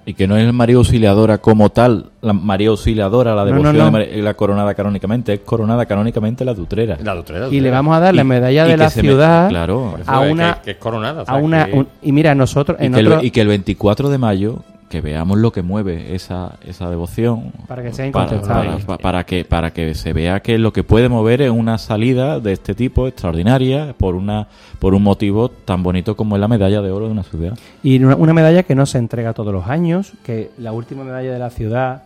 Y 0.05 0.15
que 0.15 0.27
no 0.27 0.37
es 0.37 0.53
María 0.53 0.77
Auxiliadora 0.77 1.39
como 1.39 1.71
tal, 1.71 2.11
la 2.21 2.33
María 2.33 2.69
Auxiliadora, 2.71 3.35
la 3.35 3.45
No, 3.45 3.51
no, 3.51 3.55
devoción 3.57 3.77
no. 3.79 3.85
de 3.85 3.91
María- 3.91 4.23
la 4.23 4.35
coronada 4.35 4.75
canónicamente, 4.75 5.33
es 5.35 5.41
coronada 5.41 5.87
canónicamente 5.87 6.45
la 6.45 6.55
Dutrera. 6.55 6.99
La 7.03 7.23
Y 7.51 7.61
le 7.61 7.71
vamos 7.71 7.97
a 7.97 8.01
dar 8.01 8.15
la 8.15 8.25
medalla 8.25 8.65
de 8.65 8.77
la 8.77 8.85
me- 8.87 8.91
ciudad 8.91 9.49
claro. 9.49 9.97
A 10.07 10.25
es 10.27 10.33
una... 10.33 10.55
que, 10.55 10.61
que 10.63 10.71
es 10.73 10.77
coronada. 10.79 11.23
o 11.23 11.31
a 11.31 11.37
una 11.37 11.67
que- 11.67 11.73
un- 11.73 11.89
y 12.03 12.11
mira, 12.13 12.35
nosotros 12.35 12.77
el, 12.81 13.19
y 13.23 13.31
que 13.31 13.41
el 13.41 13.49
24 13.49 14.11
de 14.11 14.19
mayo, 14.19 14.59
que 14.93 15.01
veamos 15.01 15.39
lo 15.39 15.51
que 15.53 15.63
mueve 15.63 16.15
esa, 16.15 16.57
esa 16.67 16.91
devoción. 16.91 17.51
Para 17.67 17.83
que 17.83 17.93
sea 17.95 18.07
incontestable. 18.07 18.85
para- 18.85 18.99
para 18.99 19.25
que, 19.25 19.45
para 19.47 19.71
que 19.73 19.95
se 19.95 20.13
vea 20.13 20.41
que 20.41 20.59
lo 20.59 20.71
que 20.75 20.85
puede 20.85 21.09
mover 21.09 21.41
es 21.41 21.51
una 21.51 21.79
salida 21.79 22.39
de 22.41 22.53
este 22.53 22.75
tipo 22.75 23.09
extraordinaria 23.09 23.95
por, 23.97 24.15
una, 24.15 24.49
por 24.79 24.93
un 24.95 25.03
motivo 25.03 25.49
tan 25.49 25.83
bonito 25.83 26.15
como 26.15 26.37
es 26.37 26.41
la 26.41 26.49
medalla 26.49 26.83
de 26.83 26.91
oro 26.91 27.07
de 27.07 27.13
una 27.13 27.23
ciudad. 27.23 27.59
Y 27.83 28.05
una, 28.05 28.17
una 28.17 28.35
medalla 28.35 28.65
que 28.65 28.75
no 28.75 28.85
se 28.85 28.99
entrega 28.99 29.33
todos 29.33 29.53
los 29.55 29.67
años, 29.67 30.13
que 30.25 30.51
la 30.59 30.73
última 30.73 31.05
medalla 31.05 31.33
de 31.33 31.39
la 31.39 31.49
ciudad, 31.49 32.03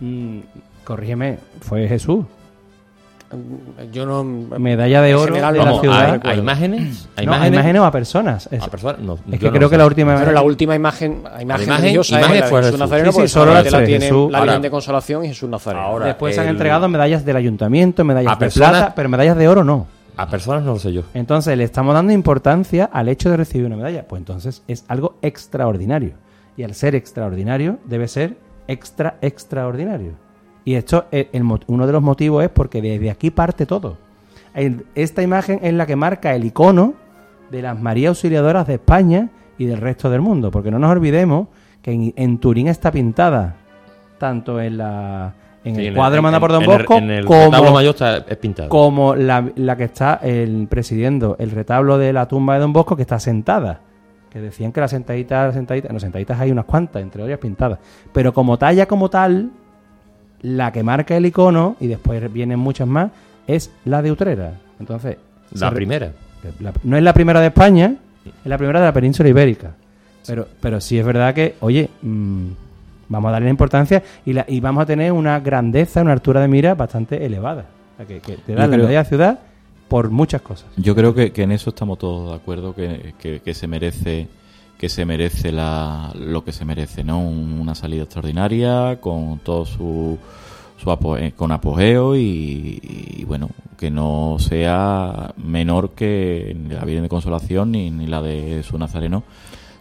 mm, 0.00 0.38
corrígeme, 0.84 1.38
fue 1.62 1.88
Jesús. 1.88 2.26
Yo 3.92 4.06
no. 4.06 4.24
Medalla 4.58 5.02
de 5.02 5.14
oro 5.14 5.26
general 5.26 5.52
de 5.54 5.58
la 5.58 5.64
Vamos, 5.64 5.80
ciudad. 5.80 6.20
a, 6.24 6.30
a 6.30 6.34
imágenes. 6.34 7.08
A 7.16 7.22
No, 7.22 7.32
a 7.32 7.36
imágenes. 7.36 7.52
imágenes 7.54 7.82
o 7.82 7.84
a 7.84 7.90
personas. 7.92 8.48
Es, 8.50 8.62
a 8.62 8.68
personas, 8.68 8.98
no, 9.00 9.14
es 9.14 9.38
que 9.40 9.46
no 9.46 9.52
creo 9.52 9.68
sé. 9.68 9.72
que 9.72 9.78
la 9.78 9.86
última 9.86 10.16
Pero 10.16 10.32
la 10.32 10.42
última 10.42 10.74
imagen, 10.74 11.22
la 11.24 11.42
imagen, 11.42 11.66
imagen- 11.68 11.80
religiosa 11.82 12.18
imagen 12.18 12.34
es 12.36 12.40
la 12.40 12.46
de 12.46 12.50
fue 12.50 12.58
Jesús 12.60 12.66
Jesús. 12.72 12.80
Nazareno, 12.80 13.12
Sí, 13.12 13.20
sí, 13.22 13.28
solo 13.28 13.54
la 13.54 13.62
tres, 13.62 13.84
tiene 13.86 14.04
Jesús. 14.06 14.30
la 14.32 14.40
Virgen 14.42 14.62
de 14.62 14.70
Consolación 14.70 15.24
y 15.24 15.28
Jesús 15.28 15.48
Nazareno. 15.50 15.84
Ahora, 15.84 16.06
Después 16.06 16.34
se 16.34 16.40
han 16.40 16.48
entregado 16.48 16.88
medallas 16.88 17.24
del 17.24 17.36
ayuntamiento, 17.36 18.04
medallas 18.04 18.32
A 18.32 18.34
de 18.36 18.38
personas- 18.40 18.70
plata, 18.70 18.94
pero 18.94 19.08
medallas 19.08 19.36
de 19.36 19.48
oro 19.48 19.64
no. 19.64 19.86
A 20.16 20.28
personas 20.28 20.62
no 20.62 20.74
lo 20.74 20.78
sé 20.78 20.92
yo. 20.92 21.02
Entonces 21.12 21.58
le 21.58 21.64
estamos 21.64 21.92
dando 21.92 22.12
importancia 22.12 22.88
al 22.92 23.08
hecho 23.08 23.30
de 23.30 23.36
recibir 23.36 23.66
una 23.66 23.76
medalla. 23.76 24.06
Pues 24.06 24.20
entonces 24.20 24.62
es 24.68 24.84
algo 24.88 25.16
extraordinario. 25.22 26.12
Y 26.56 26.62
al 26.62 26.74
ser 26.74 26.94
extraordinario, 26.94 27.78
debe 27.84 28.06
ser 28.06 28.36
extra 28.68 29.16
extraordinario. 29.22 30.12
Y 30.64 30.74
esto, 30.74 31.06
el- 31.10 31.28
el 31.32 31.44
mo- 31.44 31.60
uno 31.66 31.86
de 31.86 31.92
los 31.92 32.02
motivos 32.02 32.42
es 32.44 32.50
porque 32.50 32.80
desde 32.80 33.10
aquí 33.10 33.30
parte 33.30 33.66
todo. 33.66 33.96
El- 34.54 34.86
esta 34.94 35.22
imagen 35.22 35.60
es 35.62 35.74
la 35.74 35.86
que 35.86 35.96
marca 35.96 36.34
el 36.34 36.44
icono 36.44 36.94
de 37.50 37.60
las 37.62 37.78
María 37.80 38.08
Auxiliadoras 38.08 38.66
de 38.66 38.74
España 38.74 39.28
y 39.58 39.66
del 39.66 39.78
resto 39.80 40.08
del 40.10 40.20
mundo. 40.20 40.50
Porque 40.50 40.70
no 40.70 40.78
nos 40.78 40.90
olvidemos 40.90 41.48
que 41.82 41.92
en, 41.92 42.12
en 42.16 42.38
Turín 42.38 42.68
está 42.68 42.90
pintada 42.90 43.56
tanto 44.18 44.60
en 44.60 44.78
la 44.78 45.34
en 45.64 45.74
Sí, 45.76 45.80
el 45.82 45.86
en 45.88 45.94
cuadro 45.94 46.20
mandado 46.22 46.40
por 46.42 46.52
Don 46.52 46.62
el- 46.62 46.68
Bosco 46.68 46.94
En 46.96 47.10
el 47.10 47.24
como 47.24 47.40
retablo 47.46 47.72
mayor 47.72 47.90
está 47.94 48.18
es 48.18 48.36
pintado. 48.36 48.68
como 48.68 49.14
la, 49.14 49.50
la 49.56 49.76
que 49.76 49.84
está 49.84 50.20
el 50.22 50.66
presidiendo 50.68 51.36
el 51.38 51.50
retablo 51.50 51.96
de 51.98 52.12
la 52.12 52.28
tumba 52.28 52.54
de 52.54 52.60
Don 52.60 52.72
Bosco 52.72 52.96
que 52.96 53.02
está 53.02 53.18
sentada. 53.18 53.80
Que 54.30 54.40
decían 54.40 54.72
que 54.72 54.80
las 54.80 54.90
sentaditas, 54.90 55.46
las 55.46 55.54
sentaditas, 55.54 55.92
no, 55.92 56.00
sentaditas 56.00 56.38
hay 56.40 56.50
unas 56.50 56.64
cuantas, 56.64 57.02
entre 57.02 57.24
ellas 57.24 57.38
pintadas. 57.38 57.78
Pero 58.12 58.32
como 58.34 58.58
talla 58.58 58.86
como 58.86 59.08
tal, 59.08 59.50
la 60.44 60.70
que 60.72 60.82
marca 60.82 61.16
el 61.16 61.26
icono, 61.26 61.76
y 61.80 61.86
después 61.88 62.32
vienen 62.32 62.58
muchas 62.58 62.86
más, 62.86 63.10
es 63.46 63.70
la 63.86 64.02
de 64.02 64.12
Utrera. 64.12 64.52
Entonces, 64.78 65.16
La 65.52 65.70
primera. 65.70 66.12
la- 66.60 66.72
no 66.84 66.96
es 66.96 67.02
la 67.02 67.12
primera 67.14 67.40
de 67.40 67.46
España, 67.48 67.94
es 68.26 68.32
la 68.46 68.56
primera 68.58 68.78
de 68.80 68.86
la 68.86 68.92
península 68.92 69.28
ibérica. 69.28 69.72
Pero, 70.26 70.46
pero 70.60 70.80
sí 70.80 70.98
es 70.98 71.04
verdad 71.04 71.34
que, 71.34 71.54
oye, 71.60 71.88
mm, 72.02 72.46
vamos 73.08 73.28
a 73.28 73.32
darle 73.32 73.50
importancia 73.50 74.02
y, 74.24 74.32
la, 74.32 74.44
y 74.48 74.60
vamos 74.60 74.82
a 74.82 74.86
tener 74.86 75.12
una 75.12 75.38
grandeza, 75.40 76.00
una 76.02 76.12
altura 76.12 76.40
de 76.40 76.48
mira 76.48 76.74
bastante 76.74 77.24
elevada. 77.24 77.64
O 77.94 77.96
sea, 77.98 78.06
que, 78.06 78.20
que 78.20 78.36
te 78.36 78.52
Yo 78.52 78.58
dan 78.58 78.70
la 78.70 78.76
creo- 78.76 78.86
medalla 78.86 79.02
de 79.02 79.08
ciudad 79.08 79.38
por 79.88 80.10
muchas 80.10 80.40
cosas. 80.42 80.66
Yo 80.76 80.94
creo 80.94 81.14
que, 81.14 81.32
que 81.32 81.42
en 81.42 81.52
eso 81.52 81.70
estamos 81.70 81.98
todos 81.98 82.30
de 82.30 82.36
acuerdo, 82.36 82.74
que, 82.74 83.14
que, 83.18 83.40
que 83.40 83.54
se 83.54 83.66
merece 83.66 84.28
que 84.84 84.90
se 84.90 85.06
merece 85.06 85.50
la, 85.50 86.12
lo 86.14 86.44
que 86.44 86.52
se 86.52 86.66
merece, 86.66 87.02
¿no? 87.04 87.18
Un- 87.18 87.58
Una 87.58 87.74
salida 87.74 88.02
extraordinaria 88.02 88.98
con 89.00 89.38
todo 89.38 89.64
su, 89.64 90.18
su 90.76 91.16
eh, 91.16 91.32
con 91.34 91.52
apogeo 91.52 92.14
y, 92.16 92.78
y, 93.18 93.24
bueno, 93.24 93.48
que 93.78 93.90
no 93.90 94.36
sea 94.38 95.32
menor 95.38 95.92
que 95.94 96.54
la 96.68 96.84
Virgen 96.84 97.04
de 97.04 97.08
Consolación 97.08 97.72
ni, 97.72 97.90
ni 97.90 98.06
la 98.06 98.20
de 98.20 98.62
su 98.62 98.76
Nazareno, 98.76 99.22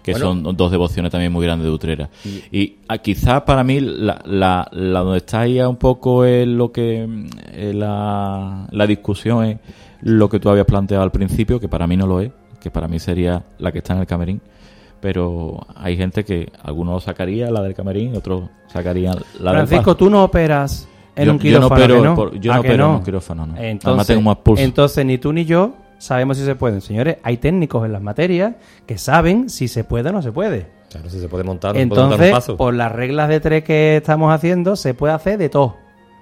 que 0.02 0.14
Bueno. 0.14 0.28
son 0.28 0.56
dos 0.56 0.72
devociones 0.72 1.12
también 1.12 1.34
muy 1.34 1.46
grandes 1.46 1.66
de 1.68 1.74
Utrera. 1.74 2.10
Y 2.50 2.76
ah, 2.88 3.00
quizás 3.00 3.42
para 3.42 3.66
mí 3.66 3.82
la, 3.82 4.22
la, 4.26 4.70
la 4.72 5.00
donde 5.02 5.18
está 5.18 5.42
ahí 5.42 5.60
un 5.60 5.76
poco 5.76 6.24
es 6.24 6.48
lo 6.48 6.72
que 6.72 7.06
eh, 7.52 7.74
la, 7.76 8.68
la 8.72 8.88
discusión 8.88 9.44
es 9.44 9.58
lo 10.00 10.30
que 10.30 10.40
tú 10.40 10.48
habías 10.50 10.66
planteado 10.66 11.04
al 11.04 11.12
principio, 11.12 11.60
que 11.60 11.68
para 11.68 11.88
mí 11.88 11.98
no 11.98 12.08
lo 12.08 12.22
es, 12.22 12.32
que 12.62 12.72
para 12.72 12.88
mí 12.88 13.00
sería 13.00 13.44
la 13.60 13.74
que 13.74 13.80
está 13.80 13.96
en 13.96 14.00
el 14.00 14.08
camerín. 14.08 14.40
Pero 15.04 15.60
hay 15.76 15.98
gente 15.98 16.24
que 16.24 16.50
algunos 16.64 17.04
sacaría 17.04 17.52
la 17.52 17.62
del 17.62 17.74
camerín, 17.76 18.16
otros 18.16 18.44
sacarían 18.68 19.16
la 19.42 19.52
del 19.52 19.68
Francisco, 19.68 19.98
tú 19.98 20.10
no 20.10 20.24
operas 20.24 20.88
en 21.14 21.26
Yo- 21.26 21.32
un 21.34 21.40
yo 21.40 21.60
no 21.60 21.68
quirófano, 21.68 21.76
opero 21.84 21.96
¿que 21.98 22.08
no? 22.08 22.16
por- 22.16 22.40
yo 22.40 22.52
¿A 22.54 22.56
no 22.56 22.62
opero 22.62 22.86
en 22.86 22.92
un 22.92 23.04
quirófano, 23.04 23.46
no. 23.46 23.54
Además 23.56 23.70
Entonces, 23.72 24.08
tengo 24.08 24.22
más 24.22 24.38
pulso. 24.38 24.64
entonces 24.64 25.06
ni 25.06 25.18
tú 25.18 25.34
ni 25.34 25.44
yo 25.44 25.74
sabemos 25.98 26.38
si 26.38 26.46
se 26.46 26.56
pueden. 26.56 26.80
Señores, 26.80 27.18
hay 27.22 27.36
técnicos 27.36 27.86
en 27.86 27.92
las 27.92 28.02
materias 28.02 28.56
que 28.86 28.98
saben 28.98 29.50
si 29.50 29.68
se 29.68 29.84
puede 29.84 30.10
o 30.10 30.14
no 30.14 30.22
se 30.22 30.32
puede. 30.32 30.68
Claro, 30.90 31.10
si 31.10 31.20
se 31.20 31.28
puede 31.28 31.44
montar, 31.44 31.74
puede 31.74 31.86
montar 31.86 32.06
un 32.06 32.12
Entonces, 32.14 32.32
paso. 32.32 32.56
por 32.56 32.74
las 32.74 32.90
reglas 32.90 33.28
de 33.28 33.42
tres 33.42 33.66
que 33.66 33.98
estamos 33.98 34.34
haciendo, 34.34 34.78
se 34.78 34.94
puede 34.94 35.14
hacer 35.14 35.38
de 35.38 35.50
todo. 35.50 35.76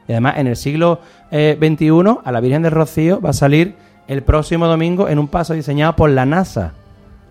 Y 0.08 0.14
además, 0.14 0.38
en 0.38 0.48
el 0.48 0.56
siglo 0.56 1.02
eh, 1.30 1.56
XXI, 1.62 2.18
a 2.24 2.32
la 2.32 2.40
Virgen 2.42 2.64
del 2.64 2.72
Rocío 2.72 3.22
va 3.22 3.30
a 3.30 3.34
salir 3.34 3.76
el 4.08 4.24
próximo 4.24 4.66
domingo 4.66 5.08
en 5.08 5.20
un 5.20 5.28
paso 5.28 5.54
diseñado 5.54 5.96
por 5.96 6.10
la 6.10 6.26
NASA. 6.26 6.74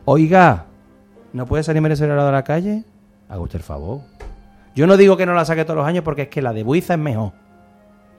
Oiga, 0.05 0.67
¿no 1.33 1.47
puede 1.47 1.63
salir 1.63 1.83
merecedora 1.83 2.29
a 2.29 2.33
la 2.33 2.45
calle? 2.45 2.85
Haga 3.29 3.41
usted 3.41 3.59
el 3.59 3.63
favor. 3.63 4.01
Yo 4.75 4.87
no 4.87 4.97
digo 4.97 5.17
que 5.17 5.27
no 5.27 5.35
la 5.35 5.45
saque 5.45 5.65
todos 5.65 5.77
los 5.77 5.87
años 5.87 6.05
porque 6.05 6.23
es 6.23 6.29
que 6.29 6.43
la 6.43 6.53
de 6.53 6.63
Buiza 6.63 6.95
es 6.95 7.01
mejor. 7.01 7.33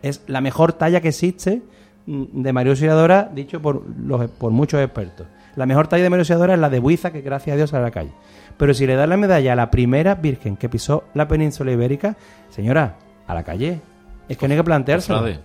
Es 0.01 0.23
la 0.27 0.41
mejor 0.41 0.73
talla 0.73 1.01
que 1.01 1.09
existe 1.09 1.61
mm, 2.05 2.41
de 2.41 2.53
María 2.53 2.71
Auxiliadora, 2.71 3.29
dicho 3.33 3.61
por, 3.61 3.83
los, 3.99 4.29
por 4.31 4.51
muchos 4.51 4.81
expertos. 4.81 5.27
La 5.55 5.65
mejor 5.65 5.87
talla 5.87 6.03
de 6.03 6.09
María 6.09 6.21
Auxiliadora 6.21 6.53
es 6.53 6.59
la 6.59 6.69
de 6.69 6.79
Buiza, 6.79 7.11
que 7.11 7.21
gracias 7.21 7.53
a 7.53 7.57
Dios 7.57 7.69
sale 7.69 7.83
a 7.83 7.87
la 7.87 7.91
calle. 7.91 8.11
Pero 8.57 8.73
si 8.73 8.85
le 8.85 8.95
da 8.95 9.07
la 9.07 9.17
medalla 9.17 9.53
a 9.53 9.55
la 9.55 9.71
primera 9.71 10.15
virgen 10.15 10.57
que 10.57 10.69
pisó 10.69 11.05
la 11.13 11.27
península 11.27 11.71
ibérica, 11.71 12.15
señora, 12.49 12.95
a 13.27 13.33
la 13.33 13.43
calle. 13.43 13.81
Es 14.27 14.37
que 14.37 14.47
no 14.47 14.53
hay 14.53 14.59
que 14.59 14.63
planteárselo. 14.63 15.19
Cofrades. 15.19 15.39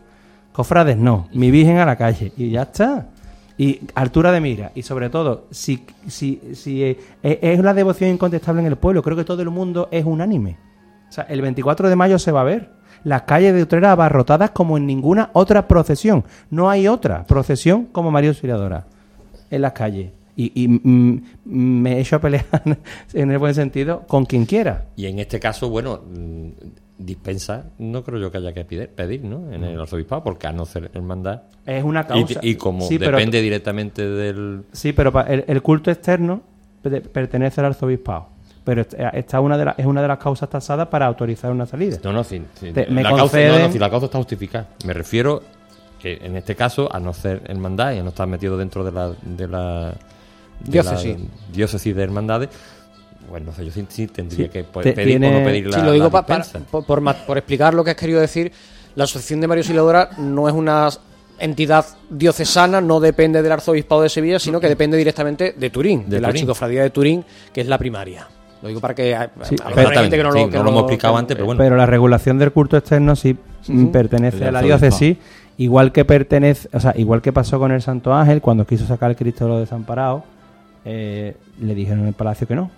Cofrades 0.52 0.96
no, 0.96 1.28
mi 1.32 1.50
virgen 1.50 1.78
a 1.78 1.86
la 1.86 1.96
calle. 1.96 2.32
Y 2.36 2.50
ya 2.50 2.62
está. 2.62 3.08
Y 3.59 3.80
altura 3.94 4.32
de 4.32 4.40
mira. 4.40 4.72
Y 4.74 4.82
sobre 4.82 5.09
todo, 5.09 5.46
si, 5.50 5.84
si, 6.07 6.40
si 6.54 6.82
eh, 6.82 6.98
es 7.22 7.38
es 7.40 7.59
una 7.59 7.74
devoción 7.74 8.11
incontestable 8.11 8.61
en 8.61 8.66
el 8.66 8.76
pueblo, 8.76 9.02
creo 9.02 9.16
que 9.16 9.24
todo 9.24 9.42
el 9.42 9.50
mundo 9.50 9.88
es 9.90 10.04
unánime. 10.04 10.59
O 11.09 11.12
sea, 11.12 11.24
el 11.24 11.40
24 11.40 11.88
de 11.88 11.96
mayo 11.96 12.18
se 12.18 12.32
va 12.32 12.42
a 12.42 12.44
ver. 12.44 12.70
Las 13.04 13.22
calles 13.22 13.54
de 13.54 13.62
Utrera 13.62 13.92
abarrotadas 13.92 14.50
como 14.50 14.76
en 14.76 14.86
ninguna 14.86 15.30
otra 15.32 15.68
procesión. 15.68 16.24
No 16.50 16.68
hay 16.68 16.88
otra 16.88 17.24
procesión 17.24 17.86
como 17.86 18.11
María 18.11 18.30
Auxiliadora 18.30 18.86
en 19.50 19.62
las 19.62 19.72
calles. 19.72 20.12
Y, 20.34 20.52
y, 20.54 20.68
mm, 20.68 21.22
me 21.44 21.96
he 21.96 22.00
hecho 22.00 22.16
a 22.16 22.20
pelear 22.20 22.44
en 23.14 23.30
el 23.30 23.38
buen 23.38 23.54
sentido 23.54 24.02
con 24.07 24.26
quien 24.26 24.44
quiera. 24.44 24.86
Y 24.96 25.07
en 25.07 25.18
este 25.18 25.40
caso, 25.40 25.70
bueno, 25.70 26.02
mm, 26.07 26.48
dispensa, 26.99 27.64
no 27.78 28.03
creo 28.03 28.18
yo 28.18 28.30
que 28.30 28.38
haya 28.38 28.53
que 28.53 28.64
pedir, 28.64 28.88
pedir 28.88 29.24
¿no? 29.24 29.53
En 29.53 29.64
el 29.64 29.80
arzobispado, 29.80 30.22
porque 30.24 30.47
a 30.47 30.53
no 30.53 30.64
ser 30.64 30.90
hermandad. 30.94 31.42
Es 31.66 31.84
una 31.84 32.07
causa. 32.07 32.40
Y, 32.42 32.55
como 32.57 32.86
Sí, 32.86 32.99
pero- 32.99 33.16
depende 33.18 33.42
directamente 33.42 34.09
del. 34.09 34.62
Sí, 34.72 34.92
pero 34.92 35.12
el, 35.26 35.44
el 35.47 35.62
culto 35.62 35.90
externo 35.90 36.40
pe- 36.82 37.01
pertenece 37.03 37.61
al 37.61 37.66
arzobispado. 37.66 38.28
Pero 38.64 38.80
est- 38.80 38.94
eh, 38.94 39.11
esta 39.12 39.40
una 39.40 39.57
de 39.59 39.64
la- 39.66 39.74
es 39.76 39.86
una 39.86 40.03
de 40.03 40.09
las 40.09 40.18
causas 40.18 40.49
tasadas 40.49 40.88
para 40.88 41.07
autorizar 41.07 41.53
una 41.53 41.66
salida. 41.66 41.99
No, 42.03 42.12
no. 42.12 42.24
Te- 42.24 42.86
me 42.88 43.03
la, 43.03 43.11
causa, 43.11 43.22
no, 43.38 43.42
conceden- 43.44 43.66
no, 43.66 43.72
si 43.72 43.78
la 43.78 43.90
causa 43.90 44.07
está 44.07 44.18
justificada. 44.18 44.68
Me 44.86 44.92
refiero 44.92 45.42
que 46.01 46.14
en 46.22 46.36
este 46.36 46.55
caso, 46.57 46.88
a 46.94 46.99
no 46.99 47.12
ser 47.12 47.42
hermandad 47.47 47.92
y 47.92 47.99
a 47.99 48.03
no 48.03 48.09
estar 48.09 48.26
metido 48.26 48.57
dentro 48.57 48.84
de 48.84 48.92
la, 48.92 49.12
de 49.22 49.49
la 49.49 49.94
de 50.61 50.72
Diócesis. 50.72 51.18
la 51.18 51.26
diócesis 51.53 51.94
de 51.94 52.03
hermandades, 52.03 52.49
bueno, 53.28 53.46
no 53.46 53.52
sé, 53.52 53.64
yo 53.64 53.72
sí, 53.72 53.84
sí 53.88 54.06
tendría 54.06 54.46
Sí. 54.46 54.50
que 54.52 54.64
pedir 54.64 55.16
o 55.24 55.30
no 55.30 55.44
pedir 55.44 55.66
la, 55.66 55.78
Sí, 55.78 55.84
lo 55.84 55.92
digo 55.92 56.04
la 56.06 56.10
pa- 56.10 56.26
para- 56.26 56.42
dispensa. 56.44 56.68
por, 56.70 56.84
por 56.84 57.02
por 57.26 57.38
explicar 57.38 57.74
lo 57.74 57.82
que 57.84 57.90
has 57.90 57.96
querido 57.96 58.20
decir. 58.20 58.52
La 58.94 59.04
Asociación 59.04 59.40
de 59.40 59.46
María 59.48 59.60
Auxiliadora 59.60 60.10
no 60.18 60.48
es 60.48 60.54
una 60.54 60.88
entidad 61.38 61.84
diocesana, 62.08 62.80
no 62.80 62.98
depende 62.98 63.42
del 63.42 63.52
Arzobispado 63.52 64.00
de 64.02 64.08
Sevilla, 64.08 64.38
sino 64.38 64.58
que 64.58 64.68
depende 64.68 64.96
directamente 64.96 65.54
de 65.56 65.70
Turín, 65.70 66.04
de, 66.04 66.16
De 66.16 66.20
la 66.20 66.28
Turín. 66.28 66.38
archicofradía 66.40 66.82
de 66.82 66.90
Turín, 66.90 67.24
que 67.52 67.60
es 67.60 67.66
la 67.66 67.76
primaria. 67.76 68.26
Lo 68.62 68.68
digo 68.68 68.80
para 68.80 68.94
que 68.94 69.14
a, 69.14 69.22
a- 69.38 69.44
Sí, 69.44 69.54
a 69.62 69.68
lo 69.68 69.74
pero- 69.74 69.88
mejor 69.88 69.92
hay 69.92 69.98
gente 70.04 70.16
que 70.16 70.22
no 70.22 70.32
Sí, 70.32 70.38
lo, 70.38 70.48
que 70.50 70.56
no 70.56 70.62
lo 70.64 70.70
hemos 70.70 70.82
explicado 70.84 71.16
antes, 71.18 71.34
pero 71.36 71.44
bueno. 71.44 71.58
Pero 71.58 71.76
la 71.76 71.84
regulación 71.84 72.38
del 72.38 72.52
culto 72.52 72.78
externo 72.78 73.14
sí 73.16 73.36
pertenece 73.92 74.46
a 74.46 74.50
la 74.52 74.62
diócesis, 74.62 75.18
igual 75.58 75.92
que 75.92 76.04
pertenece, 76.06 76.68
o 76.72 76.80
sea, 76.80 76.94
igual 76.96 77.20
que 77.20 77.32
pasó 77.34 77.58
con 77.58 77.70
el 77.72 77.82
Santo 77.82 78.14
Ángel 78.14 78.40
cuando 78.40 78.66
quiso 78.66 78.86
sacar 78.86 79.10
el 79.10 79.16
Cristo 79.16 79.44
de 79.44 79.50
los 79.50 79.60
desamparados, 79.60 80.22
eh, 80.86 81.36
le 81.60 81.74
dijeron 81.74 82.00
en 82.00 82.06
el 82.08 82.14
palacio 82.14 82.46
que 82.46 82.54
no, 82.54 82.70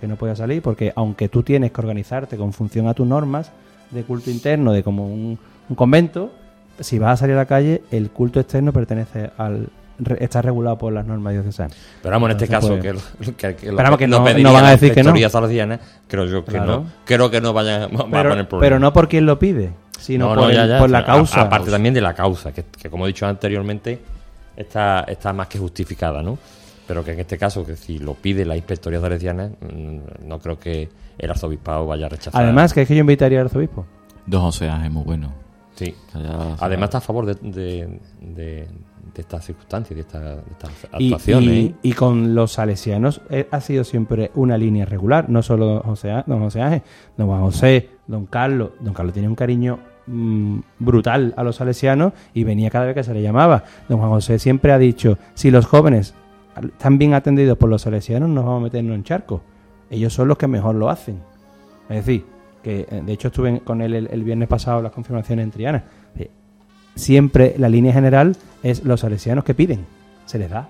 que 0.00 0.06
no 0.06 0.16
podía 0.16 0.36
salir, 0.36 0.62
porque 0.62 0.92
aunque 0.96 1.28
tú 1.28 1.42
tienes 1.42 1.72
que 1.72 1.80
organizarte 1.80 2.36
con 2.36 2.52
función 2.52 2.86
a 2.88 2.94
tus 2.94 3.06
normas 3.06 3.50
de 3.90 4.02
culto 4.02 4.30
interno, 4.30 4.72
de 4.72 4.82
como 4.82 5.06
un, 5.06 5.38
un 5.68 5.76
convento, 5.76 6.32
si 6.80 6.98
vas 6.98 7.12
a 7.14 7.16
salir 7.16 7.34
a 7.34 7.38
la 7.38 7.46
calle, 7.46 7.82
el 7.90 8.10
culto 8.10 8.38
externo 8.40 8.72
pertenece 8.72 9.30
al 9.38 9.68
está 10.20 10.40
regulado 10.40 10.78
por 10.78 10.92
las 10.92 11.04
normas 11.06 11.32
diocesanas. 11.32 11.76
Pero 12.00 12.12
vamos, 12.12 12.30
en 12.30 12.36
este 12.36 12.46
caso, 12.46 12.72
Entonces, 12.76 13.02
que, 13.36 13.56
que, 13.56 13.72
que 13.98 14.06
no- 14.06 14.18
no 14.44 14.52
van 14.52 14.64
a 14.66 14.70
decir 14.70 14.94
que 14.94 15.02
no. 15.02 15.10
Creo 16.06 16.24
yo 16.26 16.44
que 16.44 16.52
Claro. 16.52 16.66
no. 16.66 16.86
Creo 17.04 17.28
que 17.32 17.40
no 17.40 17.52
vayan 17.52 17.90
va 17.90 18.02
a 18.04 18.08
pero, 18.08 18.28
poner 18.30 18.48
problema. 18.48 18.60
pero 18.60 18.78
no 18.78 18.92
por 18.92 19.08
quien 19.08 19.26
lo 19.26 19.40
pide, 19.40 19.72
sino 19.98 20.28
por, 20.36 20.52
el- 20.52 20.78
por 20.78 20.88
la 20.90 21.04
causa. 21.04 21.40
Aparte 21.40 21.72
también 21.72 21.94
de 21.94 22.00
la 22.00 22.14
causa, 22.14 22.52
que, 22.52 22.62
que 22.80 22.88
como 22.88 23.06
he 23.06 23.08
dicho 23.08 23.26
anteriormente, 23.26 23.98
está, 24.56 25.00
está 25.08 25.32
más 25.32 25.48
que 25.48 25.58
justificada, 25.58 26.22
¿no? 26.22 26.38
Pero 26.88 27.04
que 27.04 27.12
en 27.12 27.20
este 27.20 27.38
caso, 27.38 27.64
que 27.64 27.76
si 27.76 27.98
lo 28.00 28.14
pide 28.14 28.44
la 28.44 28.56
Inspectoría 28.56 29.00
Salesiana, 29.00 29.48
mm, 29.60 30.26
no 30.26 30.38
creo 30.40 30.58
que 30.58 30.88
el 31.18 31.30
arzobispado 31.30 31.86
vaya 31.86 32.06
a 32.06 32.08
rechazar. 32.08 32.42
Además, 32.42 32.72
que 32.72 32.82
es 32.82 32.88
que 32.88 32.94
yo 32.96 33.00
invitaría 33.02 33.40
al 33.40 33.46
arzobispo. 33.46 33.84
Don 34.26 34.40
José 34.42 34.68
Ángel, 34.70 34.90
muy 34.90 35.04
bueno. 35.04 35.32
Sí. 35.74 35.94
Allá- 36.14 36.56
Además 36.58 36.88
está 36.88 36.98
a 36.98 37.02
favor 37.02 37.26
de, 37.26 37.34
de, 37.34 38.00
de- 38.20 38.66
de 39.14 39.22
estas 39.22 39.44
circunstancias, 39.44 39.94
de, 39.94 40.00
esta- 40.02 40.20
de 40.36 40.42
estas 40.50 40.70
Y, 40.98 41.06
actuaciones. 41.06 41.48
y- 41.50 41.66
¿eh? 41.66 41.74
y 41.82 41.92
con 41.92 42.34
los 42.34 42.52
salesianos 42.52 43.20
eh, 43.30 43.48
ha 43.50 43.60
sido 43.60 43.84
siempre 43.84 44.30
una 44.34 44.56
línea 44.58 44.84
regular, 44.84 45.28
no 45.30 45.42
solo 45.42 45.66
don 45.66 45.80
José, 45.82 46.22
don 46.26 46.40
José 46.40 46.60
Ángel, 46.62 46.82
don 47.16 47.26
Juan 47.28 47.40
José, 47.42 47.90
don 48.06 48.26
Carlos. 48.26 48.70
Don 48.80 48.92
Carlos 48.94 49.12
tiene 49.14 49.28
un 49.28 49.34
cariño 49.34 49.78
mm, 50.06 50.58
brutal 50.78 51.32
a 51.36 51.42
los 51.44 51.56
salesianos 51.56 52.12
y 52.34 52.44
venía 52.44 52.70
cada 52.70 52.86
vez 52.86 52.94
que 52.94 53.04
se 53.04 53.12
le 53.14 53.22
llamaba. 53.22 53.64
Don 53.88 53.98
Juan 53.98 54.10
José 54.10 54.38
siempre 54.38 54.72
ha 54.72 54.78
dicho, 54.78 55.16
si 55.34 55.50
los 55.50 55.66
jóvenes 55.66 56.14
están 56.64 56.98
bien 56.98 57.14
atendidos 57.14 57.56
por 57.58 57.68
los 57.68 57.82
salesianos, 57.82 58.28
nos 58.28 58.44
vamos 58.44 58.60
a 58.60 58.64
meternos 58.64 58.94
en 58.94 59.04
charco. 59.04 59.42
Ellos 59.90 60.12
son 60.12 60.28
los 60.28 60.36
que 60.38 60.46
mejor 60.48 60.74
lo 60.74 60.90
hacen. 60.90 61.20
Es 61.88 62.04
decir, 62.04 62.24
que 62.62 62.86
eh, 62.90 63.02
de 63.04 63.12
hecho 63.12 63.28
estuve 63.28 63.60
con 63.60 63.80
él 63.80 63.94
el, 63.94 64.08
el 64.10 64.24
viernes 64.24 64.48
pasado 64.48 64.82
las 64.82 64.92
confirmaciones 64.92 65.44
en 65.44 65.50
Triana. 65.50 65.84
Eh, 66.16 66.30
Siempre 66.94 67.54
la 67.58 67.68
línea 67.68 67.92
general 67.92 68.36
es 68.62 68.82
los 68.84 69.00
salesianos 69.00 69.44
que 69.44 69.54
piden, 69.54 69.86
se 70.26 70.38
les 70.38 70.50
da. 70.50 70.68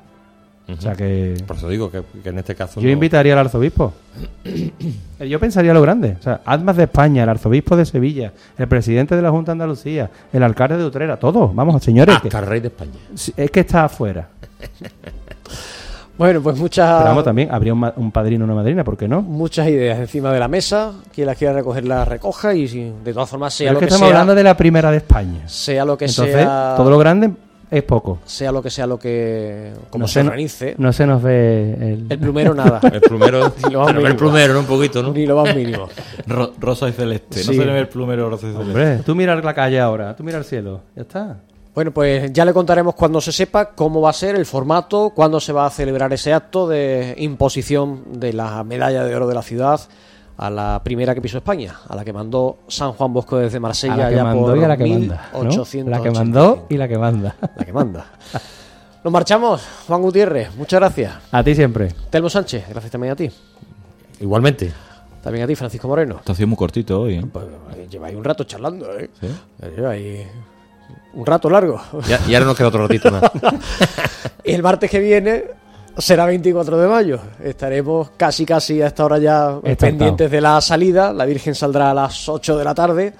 O 0.70 0.76
sea 0.78 0.94
que 0.94 1.42
Por 1.46 1.56
eso 1.56 1.66
digo 1.70 1.90
que, 1.90 2.02
que 2.22 2.28
en 2.28 2.38
este 2.38 2.54
caso. 2.54 2.78
yo 2.78 2.86
no- 2.88 2.92
invitaría 2.92 3.32
al 3.32 3.38
arzobispo. 3.38 3.94
Yo 5.26 5.40
pensaría 5.40 5.72
lo 5.74 5.80
grande. 5.82 6.16
O 6.20 6.22
sea, 6.22 6.42
Admas 6.44 6.76
de 6.76 6.84
España, 6.84 7.22
el 7.24 7.28
arzobispo 7.30 7.74
de 7.76 7.84
Sevilla, 7.86 8.32
el 8.58 8.68
presidente 8.68 9.16
de 9.16 9.22
la 9.22 9.30
Junta 9.30 9.50
de 9.50 9.54
Andalucía, 9.54 10.10
el 10.32 10.42
alcalde 10.44 10.76
de 10.76 10.84
Utrera, 10.84 11.16
todos. 11.18 11.52
Vamos, 11.54 11.82
señores. 11.82 12.18
que- 12.20 12.28
Hasta 12.28 12.38
el 12.40 12.46
rey 12.46 12.60
de 12.60 12.68
España. 12.68 12.92
Es 13.36 13.50
que 13.50 13.60
está 13.60 13.84
afuera. 13.86 14.28
Bueno, 16.18 16.42
pues 16.42 16.56
muchas, 16.58 16.96
Pero 16.98 17.08
vamos, 17.10 17.24
también 17.24 17.48
habría 17.52 17.72
un, 17.72 17.92
un 17.96 18.10
padrino 18.10 18.44
o 18.44 18.46
una 18.46 18.54
madrina, 18.56 18.82
¿por 18.82 18.96
qué 18.96 19.06
no? 19.06 19.22
muchas 19.22 19.68
ideas 19.68 19.98
encima 20.00 20.32
de 20.32 20.40
la 20.40 20.48
mesa. 20.48 20.92
Quien 21.14 21.26
las 21.28 21.38
quiera 21.38 21.54
recoger 21.54 21.84
las 21.84 22.06
recoja 22.08 22.54
y 22.54 22.66
si, 22.66 22.92
de 23.04 23.12
todas 23.12 23.30
formas, 23.30 23.54
sea 23.54 23.70
Pero 23.70 23.74
lo 23.74 23.78
es 23.78 23.80
que, 23.80 23.86
que, 23.88 23.94
estamos 23.94 24.08
sea, 24.10 24.16
hablando 24.18 24.34
de 24.34 24.42
la 24.42 24.56
primera 24.56 24.90
de 24.90 24.96
España. 24.96 25.48
sea 25.48 25.84
lo 25.84 25.96
que 25.96 26.06
Entonces, 26.06 26.34
sea, 26.34 26.74
todo 26.76 26.90
lo 26.90 26.98
grande 26.98 27.30
es 27.70 27.82
poco. 27.84 28.18
sea 28.24 28.50
lo 28.50 28.62
que 28.62 28.70
sea 28.70 28.86
lo 28.86 28.98
que 28.98 29.72
como 29.90 30.02
no 30.04 30.08
se 30.08 30.24
no- 30.24 30.30
organice. 30.30 30.74
No 30.78 30.92
se 30.92 31.06
nos 31.06 31.22
ve 31.22 31.74
el... 31.74 32.06
El 32.10 32.18
plumero 32.18 32.52
nada. 32.54 32.80
El 32.92 33.00
plumero. 33.00 33.52
Ni 33.64 33.70
lo 33.72 33.80
más 33.80 33.92
pero 33.92 34.06
el 34.08 34.16
plumero, 34.16 34.54
¿no? 34.54 34.60
Un 34.60 34.66
poquito, 34.66 35.02
¿no? 35.04 35.12
Ni 35.12 35.24
lo 35.26 35.36
más 35.40 35.54
mínimo. 35.54 35.86
Ro- 36.26 36.52
rosa 36.58 36.88
y 36.88 36.92
celeste. 36.92 37.40
Sí. 37.42 37.46
No 37.46 37.52
se 37.62 37.64
le 37.66 37.72
ve 37.72 37.78
el 37.80 37.88
plumero 37.88 38.28
rosa 38.28 38.46
y 38.48 38.52
celeste. 38.52 38.70
Hombre, 38.72 38.98
tú 39.04 39.14
mira 39.14 39.36
la 39.36 39.54
calle 39.54 39.78
ahora, 39.78 40.16
tú 40.16 40.24
mira 40.24 40.38
el 40.38 40.44
cielo. 40.44 40.80
Ya 40.96 41.02
está. 41.02 41.36
Bueno, 41.78 41.92
pues 41.92 42.32
ya 42.32 42.44
le 42.44 42.52
contaremos 42.52 42.96
cuando 42.96 43.20
se 43.20 43.30
sepa 43.30 43.66
cómo 43.66 44.00
va 44.00 44.10
a 44.10 44.12
ser 44.12 44.34
el 44.34 44.46
formato, 44.46 45.12
cuándo 45.14 45.38
se 45.38 45.52
va 45.52 45.64
a 45.64 45.70
celebrar 45.70 46.12
ese 46.12 46.32
acto 46.32 46.66
de 46.66 47.14
imposición 47.18 48.18
de 48.18 48.32
la 48.32 48.64
medalla 48.64 49.04
de 49.04 49.14
oro 49.14 49.28
de 49.28 49.34
la 49.36 49.42
ciudad 49.42 49.80
a 50.38 50.50
la 50.50 50.80
primera 50.82 51.14
que 51.14 51.20
pisó 51.20 51.38
España, 51.38 51.76
a 51.88 51.94
la 51.94 52.04
que 52.04 52.12
mandó 52.12 52.58
San 52.66 52.94
Juan 52.94 53.12
Bosco 53.12 53.36
desde 53.38 53.60
Marsella 53.60 53.94
A 53.94 53.96
la 53.96 54.08
que 54.08 54.16
ya 54.16 54.24
mandó 54.24 54.46
por 54.46 54.58
y 54.58 54.64
a 54.64 54.66
la 54.66 54.76
que 54.76 54.86
manda. 54.86 55.30
¿no? 55.32 55.38
1885. 55.38 55.88
La 55.88 56.02
que 56.02 56.10
mandó 56.10 56.66
y 56.68 56.76
la 56.76 56.88
que 56.88 56.98
manda. 56.98 57.36
La 57.56 57.64
que 57.64 57.72
manda. 57.72 58.06
Nos 59.04 59.12
marchamos, 59.12 59.62
Juan 59.86 60.02
Gutiérrez, 60.02 60.56
muchas 60.56 60.80
gracias. 60.80 61.14
A 61.30 61.44
ti 61.44 61.54
siempre. 61.54 61.94
Telmo 62.10 62.28
Sánchez, 62.28 62.64
gracias 62.68 62.90
también 62.90 63.12
a 63.12 63.14
ti. 63.14 63.30
Igualmente. 64.18 64.72
También 65.22 65.44
a 65.44 65.46
ti, 65.46 65.54
Francisco 65.54 65.86
Moreno. 65.86 66.16
Esto 66.16 66.32
ha 66.32 66.34
sido 66.34 66.48
muy 66.48 66.56
cortito 66.56 67.02
hoy. 67.02 67.18
¿eh? 67.18 67.24
Pues, 67.32 67.46
lleváis 67.88 68.16
un 68.16 68.24
rato 68.24 68.42
charlando, 68.42 68.98
¿eh? 68.98 69.10
Lleváis 69.76 70.26
un 71.14 71.26
rato 71.26 71.50
largo. 71.50 71.80
Ya, 72.06 72.20
y 72.26 72.34
ahora 72.34 72.46
nos 72.46 72.56
queda 72.56 72.68
otro 72.68 72.86
ratito 72.86 73.10
más. 73.10 73.22
y 74.44 74.52
el 74.54 74.62
martes 74.62 74.90
que 74.90 75.00
viene 75.00 75.44
será 75.96 76.26
24 76.26 76.78
de 76.78 76.88
mayo. 76.88 77.18
Estaremos 77.42 78.10
casi, 78.16 78.46
casi 78.46 78.80
a 78.80 78.86
esta 78.86 79.04
hora 79.04 79.18
ya 79.18 79.58
pendientes 79.78 80.30
de 80.30 80.40
la 80.40 80.60
salida. 80.60 81.12
La 81.12 81.24
Virgen 81.24 81.54
saldrá 81.54 81.90
a 81.90 81.94
las 81.94 82.28
8 82.28 82.56
de 82.56 82.64
la 82.64 82.74
tarde. 82.74 83.14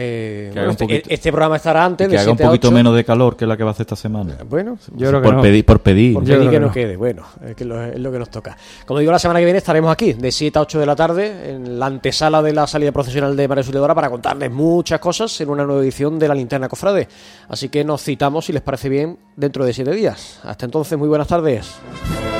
Eh, 0.00 0.50
Que 0.52 0.58
bueno, 0.60 0.70
este, 0.70 0.84
poquito- 0.84 1.08
este 1.10 1.32
programa 1.32 1.56
estará 1.56 1.84
antes 1.84 2.06
que 2.06 2.12
de 2.14 2.18
haga 2.20 2.30
un 2.30 2.36
7 2.36 2.44
a 2.44 2.50
poquito 2.50 2.68
8. 2.68 2.74
menos 2.76 2.94
de 2.94 3.04
calor 3.04 3.36
que 3.36 3.46
la 3.46 3.56
que 3.56 3.64
va 3.64 3.70
a 3.70 3.72
hacer 3.72 3.82
esta 3.82 3.96
semana. 3.96 4.36
Bueno, 4.48 4.78
Yo 4.94 5.08
creo 5.08 5.20
que 5.20 5.24
por 5.26 5.34
no. 5.34 5.42
pedir, 5.42 5.64
por 5.64 5.80
pedir. 5.80 6.14
Por 6.14 6.22
pedir 6.24 6.38
que 6.44 6.50
que 6.50 6.60
no 6.60 6.66
no. 6.68 6.72
quede, 6.72 6.96
bueno, 6.96 7.24
es, 7.44 7.56
que 7.56 7.64
lo- 7.64 7.82
es 7.82 7.98
lo 7.98 8.12
que 8.12 8.18
nos 8.20 8.30
toca. 8.30 8.56
Como 8.86 9.00
digo, 9.00 9.10
la 9.10 9.18
semana 9.18 9.40
que 9.40 9.44
viene 9.46 9.58
estaremos 9.58 9.90
aquí, 9.90 10.12
de 10.12 10.30
7 10.30 10.56
a 10.56 10.62
8 10.62 10.78
de 10.78 10.86
la 10.86 10.94
tarde, 10.94 11.50
en 11.50 11.80
la 11.80 11.86
antesala 11.86 12.40
de 12.42 12.52
la 12.52 12.68
salida 12.68 12.92
profesional 12.92 13.36
de 13.36 13.48
María 13.48 13.60
Auxiliadora 13.62 13.92
para 13.94 14.08
contarles 14.08 14.52
muchas 14.52 15.00
cosas 15.00 15.40
en 15.40 15.50
una 15.50 15.64
nueva 15.64 15.82
edición 15.82 16.16
de 16.18 16.28
la 16.28 16.34
Linterna 16.36 16.68
Cofrade. 16.68 17.08
Así 17.48 17.68
que 17.68 17.82
nos 17.82 18.00
citamos, 18.04 18.44
si 18.44 18.52
les 18.52 18.62
parece 18.62 18.88
bien, 18.88 19.18
dentro 19.34 19.64
de 19.64 19.72
7 19.72 19.90
días. 19.90 20.38
Hasta 20.44 20.64
entonces, 20.64 20.96
muy 20.96 21.08
buenas 21.08 21.26
tardes. 21.26 22.37